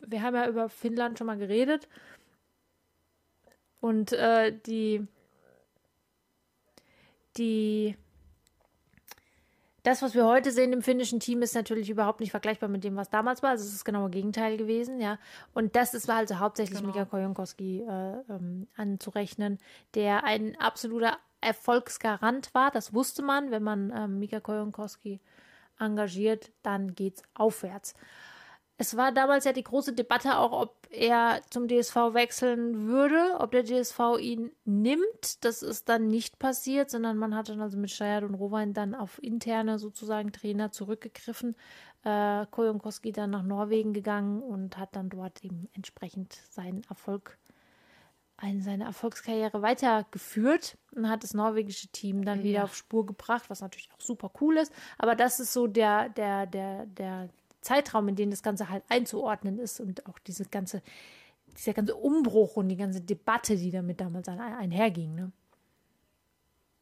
wir 0.05 0.21
haben 0.21 0.36
ja 0.36 0.47
über 0.47 0.69
Finnland 0.69 1.17
schon 1.17 1.27
mal 1.27 1.38
geredet 1.38 1.88
und 3.80 4.11
äh, 4.13 4.57
die 4.65 5.07
die 7.38 7.95
das, 9.84 10.01
was 10.01 10.13
wir 10.13 10.25
heute 10.25 10.51
sehen 10.51 10.73
im 10.73 10.82
finnischen 10.82 11.19
Team, 11.19 11.41
ist 11.41 11.55
natürlich 11.55 11.89
überhaupt 11.89 12.19
nicht 12.19 12.32
vergleichbar 12.32 12.69
mit 12.69 12.84
dem, 12.84 12.95
was 12.95 13.09
damals 13.09 13.41
war. 13.41 13.51
Also 13.51 13.63
es 13.63 13.69
ist 13.69 13.77
das 13.77 13.86
genaue 13.86 14.09
Gegenteil 14.09 14.57
gewesen, 14.57 14.99
ja. 14.99 15.17
Und 15.53 15.75
das 15.75 15.93
ist 15.93 16.09
also 16.09 16.39
hauptsächlich 16.39 16.80
genau. 16.80 16.91
Mika 16.91 17.05
Kojonkowski 17.05 17.82
äh, 17.82 18.13
ähm, 18.30 18.67
anzurechnen, 18.75 19.57
der 19.95 20.25
ein 20.25 20.59
absoluter 20.59 21.17
Erfolgsgarant 21.41 22.53
war. 22.53 22.71
Das 22.71 22.93
wusste 22.93 23.23
man, 23.23 23.51
wenn 23.51 23.63
man 23.63 23.91
ähm, 23.95 24.19
Mika 24.19 24.41
Kojonkowski 24.41 25.21
engagiert, 25.80 26.51
dann 26.61 26.93
geht's 26.93 27.23
aufwärts. 27.34 27.93
Es 28.82 28.95
war 28.95 29.11
damals 29.11 29.43
ja 29.43 29.51
die 29.51 29.65
große 29.65 29.91
Debatte 29.91 30.38
auch, 30.38 30.53
ob 30.53 30.88
er 30.89 31.41
zum 31.49 31.67
DSV 31.67 32.13
wechseln 32.13 32.88
würde, 32.88 33.36
ob 33.39 33.51
der 33.51 33.65
DSV 33.65 34.17
ihn 34.21 34.51
nimmt. 34.63 35.43
Das 35.43 35.61
ist 35.61 35.89
dann 35.89 36.07
nicht 36.07 36.39
passiert, 36.39 36.89
sondern 36.89 37.17
man 37.17 37.36
hat 37.36 37.49
dann 37.49 37.59
also 37.59 37.77
mit 37.77 37.91
Steyr 37.91 38.23
und 38.23 38.36
Rowein 38.36 38.73
dann 38.73 38.95
auf 38.95 39.21
interne 39.21 39.80
sozusagen 39.80 40.32
Trainer 40.32 40.71
zurückgegriffen. 40.71 41.57
Äh, 42.05 42.45
Kojonkowski 42.51 43.11
dann 43.11 43.32
nach 43.32 43.43
Norwegen 43.43 43.91
gegangen 43.91 44.41
und 44.41 44.77
hat 44.77 44.95
dann 44.95 45.09
dort 45.09 45.43
eben 45.43 45.67
entsprechend 45.73 46.39
seinen 46.49 46.86
Erfolg, 46.86 47.38
eine, 48.38 48.61
seine 48.61 48.86
Erfolgskarriere 48.86 49.61
weitergeführt 49.61 50.77
und 50.95 51.09
hat 51.09 51.25
das 51.25 51.34
norwegische 51.34 51.89
Team 51.89 52.23
dann 52.23 52.38
ja. 52.38 52.43
wieder 52.45 52.63
auf 52.63 52.77
Spur 52.77 53.05
gebracht, 53.05 53.49
was 53.49 53.59
natürlich 53.59 53.89
auch 53.91 53.99
super 53.99 54.32
cool 54.39 54.55
ist. 54.55 54.71
Aber 54.97 55.15
das 55.15 55.41
ist 55.41 55.51
so 55.51 55.67
der, 55.67 56.07
der, 56.07 56.45
der, 56.45 56.86
der, 56.86 57.27
Zeitraum, 57.62 58.07
in 58.07 58.16
dem 58.16 58.30
das 58.30 58.43
Ganze 58.43 58.70
halt 58.70 58.84
einzuordnen 58.89 59.60
ist 59.60 59.80
und 59.80 60.05
auch 60.07 60.20
diese 60.20 60.45
ganze, 60.45 60.82
dieser 61.57 61.74
ganze 61.74 61.95
Umbruch 61.95 62.55
und 62.55 62.70
die 62.70 62.78
ganze 62.78 63.01
Debatte, 63.01 63.57
die 63.57 63.72
damit 63.72 63.99
damals 63.99 64.28
ein, 64.28 64.39
einherging. 64.39 65.16
Ne? 65.16 65.32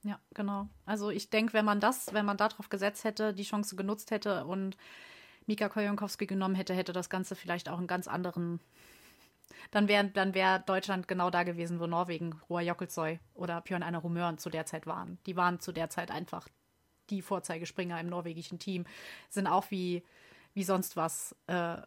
Ja, 0.03 0.19
genau. 0.33 0.67
Also 0.85 1.09
ich 1.09 1.29
denke, 1.29 1.53
wenn 1.53 1.65
man 1.65 1.79
das, 1.79 2.13
wenn 2.13 2.25
man 2.25 2.37
darauf 2.37 2.69
gesetzt 2.69 3.03
hätte, 3.03 3.33
die 3.33 3.43
Chance 3.43 3.75
genutzt 3.75 4.11
hätte 4.11 4.45
und 4.45 4.77
Mika 5.47 5.69
Kojonkowski 5.69 6.27
genommen 6.27 6.55
hätte, 6.55 6.73
hätte 6.73 6.93
das 6.93 7.09
Ganze 7.09 7.35
vielleicht 7.35 7.69
auch 7.69 7.77
einen 7.77 7.87
ganz 7.87 8.07
anderen. 8.07 8.59
Dann 9.71 9.87
wäre 9.87 10.05
dann 10.09 10.33
wär 10.33 10.59
Deutschland 10.59 11.07
genau 11.07 11.29
da 11.29 11.43
gewesen, 11.43 11.79
wo 11.79 11.87
Norwegen, 11.87 12.39
Roa 12.49 12.61
Jokkelsoy 12.61 13.19
oder 13.33 13.61
Björn 13.61 13.83
Einer 13.83 13.99
Rumören 13.99 14.37
zu 14.37 14.49
der 14.49 14.65
Zeit 14.65 14.85
waren. 14.85 15.17
Die 15.25 15.35
waren 15.35 15.59
zu 15.59 15.71
der 15.71 15.89
Zeit 15.89 16.11
einfach 16.11 16.47
die 17.09 17.21
Vorzeigespringer 17.21 17.99
im 17.99 18.07
norwegischen 18.07 18.59
Team. 18.59 18.85
Sind 19.29 19.47
auch 19.47 19.71
wie 19.71 20.03
wie 20.57 20.63
sonst 20.63 20.97
was, 20.97 21.35
äh, 21.45 21.77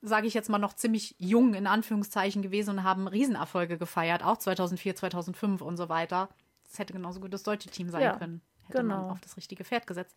sage 0.00 0.26
ich 0.26 0.32
jetzt 0.32 0.48
mal, 0.48 0.58
noch 0.58 0.72
ziemlich 0.72 1.14
jung 1.18 1.52
in 1.52 1.66
Anführungszeichen 1.66 2.40
gewesen 2.40 2.70
und 2.70 2.82
haben 2.82 3.06
Riesenerfolge 3.06 3.76
gefeiert, 3.76 4.24
auch 4.24 4.38
2004, 4.38 4.96
2005 4.96 5.60
und 5.60 5.76
so 5.76 5.90
weiter. 5.90 6.30
Das 6.64 6.78
hätte 6.78 6.94
genauso 6.94 7.20
gut 7.20 7.34
das 7.34 7.42
deutsche 7.42 7.68
Team 7.68 7.90
sein 7.90 8.02
ja, 8.02 8.16
können. 8.16 8.40
Hätte 8.62 8.78
genau. 8.78 9.02
man 9.02 9.10
auf 9.10 9.20
das 9.20 9.36
richtige 9.36 9.62
Pferd 9.62 9.86
gesetzt. 9.86 10.16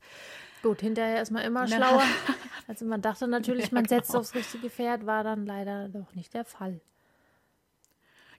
Gut, 0.64 0.80
hinterher 0.80 1.22
ist 1.22 1.32
man 1.32 1.44
immer 1.44 1.68
schlauer. 1.68 2.02
also 2.70 2.86
man 2.86 3.02
dachte 3.02 3.28
natürlich, 3.28 3.66
ja, 3.66 3.74
man 3.74 3.84
genau. 3.84 3.98
setzt 3.98 4.16
aufs 4.16 4.34
richtige 4.34 4.70
Pferd, 4.70 5.06
war 5.06 5.26
dann 5.26 5.46
leider 5.46 5.90
doch 5.90 6.16
nicht 6.16 6.34
der 6.34 6.46
Fall. 6.46 6.80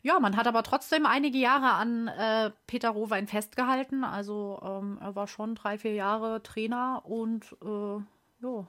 Ja, 0.01 0.19
man 0.19 0.35
hat 0.35 0.47
aber 0.47 0.63
trotzdem 0.63 1.05
einige 1.05 1.37
Jahre 1.37 1.73
an 1.73 2.09
äh, 2.09 2.53
Peter 2.67 2.89
Rowein 2.89 3.27
festgehalten. 3.27 4.03
Also 4.03 4.61
ähm, 4.65 4.99
er 5.03 5.15
war 5.15 5.27
schon 5.27 5.57
drei, 5.57 5.77
vier 5.77 5.93
Jahre 5.93 6.43
Trainer 6.43 7.03
und 7.05 7.55
äh, 7.63 7.99
ja, 8.41 8.67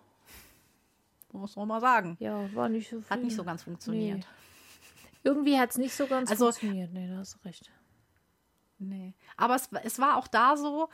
muss 1.31 1.55
man 1.55 1.67
mal 1.67 1.81
sagen. 1.81 2.17
Ja, 2.19 2.53
war 2.53 2.69
nicht 2.69 2.89
so 2.89 3.01
viel. 3.01 3.09
Hat 3.09 3.21
nicht 3.21 3.35
so 3.35 3.43
ganz 3.43 3.63
funktioniert. 3.63 4.19
Nee. 4.19 4.25
Irgendwie 5.23 5.59
hat 5.59 5.71
es 5.71 5.77
nicht 5.77 5.93
so 5.93 6.07
ganz 6.07 6.29
also, 6.31 6.45
funktioniert. 6.45 6.93
Nee, 6.93 7.07
da 7.07 7.17
hast 7.17 7.35
du 7.35 7.39
recht. 7.47 7.71
Nee. 8.77 9.13
Aber 9.35 9.55
es, 9.55 9.69
es 9.83 9.99
war 9.99 10.17
auch 10.17 10.27
da 10.27 10.55
so, 10.55 10.89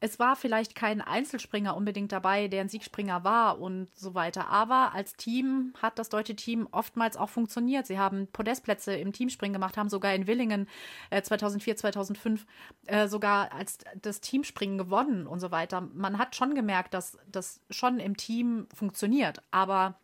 es 0.00 0.20
war 0.20 0.36
vielleicht 0.36 0.76
kein 0.76 1.00
Einzelspringer 1.00 1.76
unbedingt 1.76 2.12
dabei, 2.12 2.46
der 2.46 2.60
ein 2.60 2.68
Siegspringer 2.68 3.24
war 3.24 3.60
und 3.60 3.88
so 3.96 4.14
weiter. 4.14 4.48
Aber 4.48 4.94
als 4.94 5.14
Team 5.14 5.72
hat 5.82 5.98
das 5.98 6.08
deutsche 6.08 6.36
Team 6.36 6.68
oftmals 6.70 7.16
auch 7.16 7.30
funktioniert. 7.30 7.86
Sie 7.86 7.98
haben 7.98 8.28
Podestplätze 8.28 8.94
im 8.94 9.12
Teamspringen 9.12 9.54
gemacht, 9.54 9.76
haben 9.76 9.88
sogar 9.88 10.14
in 10.14 10.28
Willingen 10.28 10.68
äh, 11.10 11.20
2004, 11.22 11.76
2005 11.76 12.46
äh, 12.86 13.08
sogar 13.08 13.52
als 13.52 13.78
das 14.00 14.20
Teamspringen 14.20 14.78
gewonnen 14.78 15.26
und 15.26 15.40
so 15.40 15.50
weiter. 15.50 15.80
Man 15.80 16.18
hat 16.18 16.36
schon 16.36 16.54
gemerkt, 16.54 16.94
dass 16.94 17.18
das 17.26 17.60
schon 17.68 17.98
im 17.98 18.16
Team 18.16 18.68
funktioniert. 18.72 19.42
Aber 19.50 19.98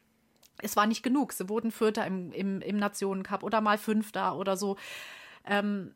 es 0.58 0.74
war 0.74 0.86
nicht 0.86 1.04
genug. 1.04 1.32
Sie 1.32 1.48
wurden 1.48 1.70
Vierter 1.70 2.04
im, 2.04 2.32
im, 2.32 2.60
im 2.62 2.78
Nationencup 2.78 3.44
oder 3.44 3.60
mal 3.60 3.78
Fünfter 3.78 4.36
oder 4.36 4.56
so. 4.56 4.76
Ähm, 5.44 5.94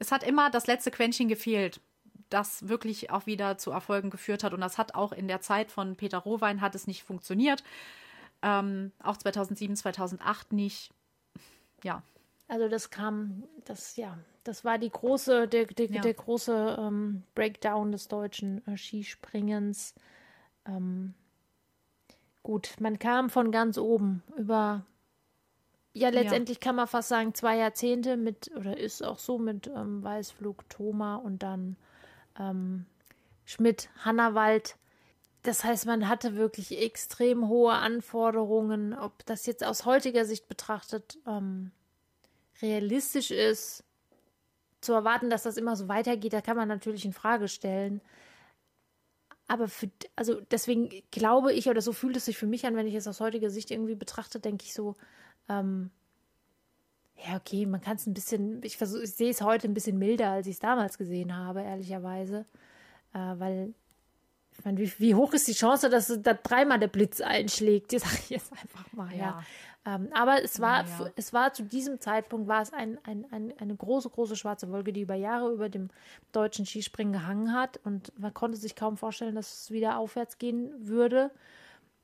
es 0.00 0.10
hat 0.10 0.24
immer 0.24 0.50
das 0.50 0.66
letzte 0.66 0.90
Quäntchen 0.90 1.28
gefehlt 1.28 1.80
das 2.34 2.68
wirklich 2.68 3.10
auch 3.10 3.26
wieder 3.26 3.58
zu 3.58 3.70
Erfolgen 3.70 4.10
geführt 4.10 4.42
hat. 4.42 4.52
Und 4.52 4.60
das 4.60 4.76
hat 4.76 4.96
auch 4.96 5.12
in 5.12 5.28
der 5.28 5.40
Zeit 5.40 5.70
von 5.70 5.94
Peter 5.94 6.18
Rohwein 6.18 6.60
hat 6.60 6.74
es 6.74 6.88
nicht 6.88 7.04
funktioniert. 7.04 7.62
Ähm, 8.42 8.90
auch 9.00 9.16
2007, 9.16 9.76
2008 9.76 10.52
nicht. 10.52 10.90
Ja. 11.84 12.02
Also 12.48 12.68
das 12.68 12.90
kam, 12.90 13.44
das 13.64 13.94
ja, 13.96 14.18
das 14.42 14.64
war 14.64 14.78
die 14.78 14.90
große, 14.90 15.46
der, 15.46 15.66
der, 15.66 15.86
ja. 15.86 16.00
der 16.00 16.14
große 16.14 16.76
ähm, 16.78 17.22
Breakdown 17.36 17.92
des 17.92 18.08
deutschen 18.08 18.66
äh, 18.66 18.76
Skispringens. 18.76 19.94
Ähm, 20.66 21.14
gut, 22.42 22.74
man 22.80 22.98
kam 22.98 23.30
von 23.30 23.52
ganz 23.52 23.78
oben 23.78 24.24
über 24.36 24.84
ja, 25.96 26.08
letztendlich 26.08 26.56
ja. 26.56 26.62
kann 26.62 26.74
man 26.74 26.88
fast 26.88 27.10
sagen, 27.10 27.32
zwei 27.34 27.58
Jahrzehnte 27.58 28.16
mit, 28.16 28.50
oder 28.56 28.76
ist 28.76 29.04
auch 29.04 29.20
so 29.20 29.38
mit 29.38 29.68
ähm, 29.68 30.02
Weißflug, 30.02 30.68
Thoma 30.68 31.14
und 31.14 31.44
dann 31.44 31.76
ähm, 32.38 32.86
Schmidt, 33.44 33.88
Hannawald. 34.04 34.76
Das 35.42 35.62
heißt, 35.62 35.86
man 35.86 36.08
hatte 36.08 36.36
wirklich 36.36 36.80
extrem 36.80 37.48
hohe 37.48 37.74
Anforderungen. 37.74 38.94
Ob 38.94 39.24
das 39.26 39.46
jetzt 39.46 39.64
aus 39.64 39.84
heutiger 39.84 40.24
Sicht 40.24 40.48
betrachtet 40.48 41.18
ähm, 41.26 41.70
realistisch 42.62 43.30
ist, 43.30 43.84
zu 44.80 44.92
erwarten, 44.92 45.30
dass 45.30 45.42
das 45.42 45.56
immer 45.56 45.76
so 45.76 45.88
weitergeht, 45.88 46.32
da 46.32 46.40
kann 46.40 46.56
man 46.56 46.68
natürlich 46.68 47.04
in 47.04 47.12
Frage 47.12 47.48
stellen. 47.48 48.00
Aber 49.46 49.68
für, 49.68 49.90
also 50.16 50.40
deswegen 50.50 50.90
glaube 51.10 51.52
ich, 51.52 51.68
oder 51.68 51.82
so 51.82 51.92
fühlt 51.92 52.16
es 52.16 52.24
sich 52.24 52.38
für 52.38 52.46
mich 52.46 52.66
an, 52.66 52.76
wenn 52.76 52.86
ich 52.86 52.94
es 52.94 53.06
aus 53.06 53.20
heutiger 53.20 53.50
Sicht 53.50 53.70
irgendwie 53.70 53.94
betrachte, 53.94 54.40
denke 54.40 54.64
ich 54.64 54.72
so, 54.72 54.94
ähm, 55.48 55.90
ja, 57.16 57.36
okay, 57.36 57.66
man 57.66 57.80
kann 57.80 57.96
es 57.96 58.06
ein 58.06 58.14
bisschen, 58.14 58.62
ich, 58.62 58.76
versuch, 58.76 59.00
ich 59.00 59.12
sehe 59.12 59.30
es 59.30 59.40
heute 59.40 59.68
ein 59.68 59.74
bisschen 59.74 59.98
milder, 59.98 60.30
als 60.30 60.46
ich 60.46 60.54
es 60.54 60.60
damals 60.60 60.98
gesehen 60.98 61.34
habe, 61.36 61.62
ehrlicherweise. 61.62 62.44
Äh, 63.14 63.18
weil, 63.38 63.74
ich 64.52 64.64
meine, 64.64 64.78
wie, 64.78 64.92
wie, 64.98 65.14
hoch 65.14 65.32
ist 65.32 65.48
die 65.48 65.54
Chance, 65.54 65.88
dass 65.88 66.12
da 66.22 66.34
dreimal 66.34 66.78
der 66.78 66.88
Blitz 66.88 67.20
einschlägt? 67.20 67.92
Die 67.92 67.98
sage 67.98 68.16
ich 68.18 68.30
jetzt 68.30 68.52
einfach 68.52 68.92
mal, 68.92 69.10
ja. 69.12 69.16
ja. 69.16 69.42
Ähm, 69.86 70.08
aber 70.12 70.42
es 70.42 70.60
war, 70.60 70.84
ja, 70.84 71.10
es 71.14 71.32
war 71.32 71.52
zu 71.52 71.62
diesem 71.62 72.00
Zeitpunkt 72.00 72.48
war 72.48 72.62
es 72.62 72.72
ein, 72.72 72.98
ein, 73.04 73.26
ein, 73.30 73.52
eine 73.58 73.76
große, 73.76 74.08
große 74.08 74.34
schwarze 74.34 74.70
Wolke, 74.70 74.92
die 74.94 75.02
über 75.02 75.14
Jahre 75.14 75.52
über 75.52 75.68
dem 75.68 75.90
deutschen 76.32 76.64
Skispringen 76.64 77.12
gehangen 77.12 77.52
hat. 77.52 77.78
Und 77.84 78.18
man 78.18 78.32
konnte 78.32 78.56
sich 78.56 78.76
kaum 78.76 78.96
vorstellen, 78.96 79.34
dass 79.34 79.64
es 79.64 79.70
wieder 79.70 79.98
aufwärts 79.98 80.38
gehen 80.38 80.72
würde. 80.78 81.30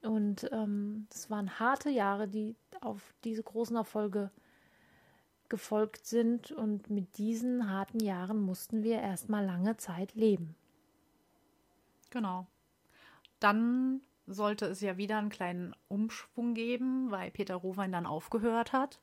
Und 0.03 0.49
ähm, 0.53 1.07
es 1.11 1.31
waren 1.31 1.59
harte 1.59 1.91
Jahre, 1.91 2.29
die 2.29 2.55
auf 2.81 3.15
diese 3.25 3.43
großen 3.43 3.77
Erfolge 3.77 4.31
gefolgt 5.51 6.07
sind 6.07 6.53
und 6.53 6.89
mit 6.89 7.19
diesen 7.19 7.71
harten 7.71 8.01
Jahren 8.01 8.41
mussten 8.41 8.83
wir 8.83 9.01
erstmal 9.01 9.45
lange 9.45 9.77
Zeit 9.77 10.15
leben. 10.15 10.55
Genau. 12.09 12.47
Dann 13.39 14.01
sollte 14.27 14.67
es 14.67 14.81
ja 14.81 14.97
wieder 14.97 15.19
einen 15.19 15.29
kleinen 15.29 15.75
Umschwung 15.89 16.55
geben, 16.55 17.11
weil 17.11 17.31
Peter 17.31 17.57
Rowein 17.57 17.93
dann 17.93 18.07
aufgehört 18.07 18.73
hat. 18.73 19.01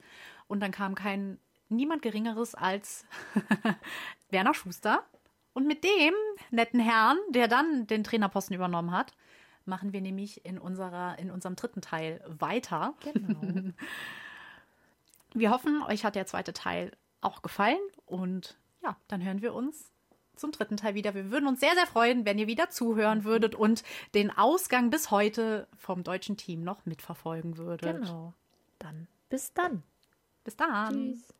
Und 0.47 0.61
dann 0.61 0.71
kam 0.71 0.95
kein 0.95 1.37
niemand 1.69 2.01
Geringeres 2.01 2.55
als 2.55 3.05
Werner 4.29 4.53
Schuster. 4.53 5.03
Und 5.53 5.67
mit 5.67 5.83
dem 5.83 6.13
netten 6.51 6.79
Herrn, 6.79 7.17
der 7.29 7.47
dann 7.47 7.87
den 7.87 8.03
Trainerposten 8.03 8.55
übernommen 8.55 8.91
hat, 8.91 9.13
machen 9.65 9.91
wir 9.91 10.01
nämlich 10.01 10.45
in, 10.45 10.59
unserer, 10.59 11.19
in 11.19 11.29
unserem 11.29 11.55
dritten 11.55 11.81
Teil 11.81 12.23
weiter. 12.27 12.93
Genau. 13.03 13.41
wir 15.39 15.51
hoffen, 15.51 15.81
euch 15.83 16.05
hat 16.05 16.15
der 16.15 16.25
zweite 16.25 16.53
Teil 16.53 16.91
auch 17.21 17.41
gefallen. 17.41 17.79
Und 18.05 18.57
ja, 18.83 18.97
dann 19.07 19.23
hören 19.23 19.41
wir 19.41 19.53
uns 19.53 19.91
zum 20.35 20.51
dritten 20.51 20.77
Teil 20.77 20.93
wieder. 20.93 21.15
Wir 21.15 21.31
würden 21.31 21.47
uns 21.47 21.59
sehr, 21.59 21.73
sehr 21.73 21.87
freuen, 21.87 22.25
wenn 22.25 22.37
ihr 22.37 22.47
wieder 22.47 22.69
zuhören 22.69 23.23
würdet 23.23 23.55
und 23.55 23.83
den 24.13 24.29
Ausgang 24.29 24.89
bis 24.89 25.11
heute 25.11 25.67
vom 25.75 26.03
deutschen 26.03 26.37
Team 26.37 26.63
noch 26.63 26.85
mitverfolgen 26.85 27.57
würdet. 27.57 28.01
Genau. 28.01 28.33
Dann 28.79 29.07
bis 29.29 29.53
dann. 29.53 29.83
Bis 30.43 30.55
dann. 30.55 31.13
Tschüss. 31.13 31.33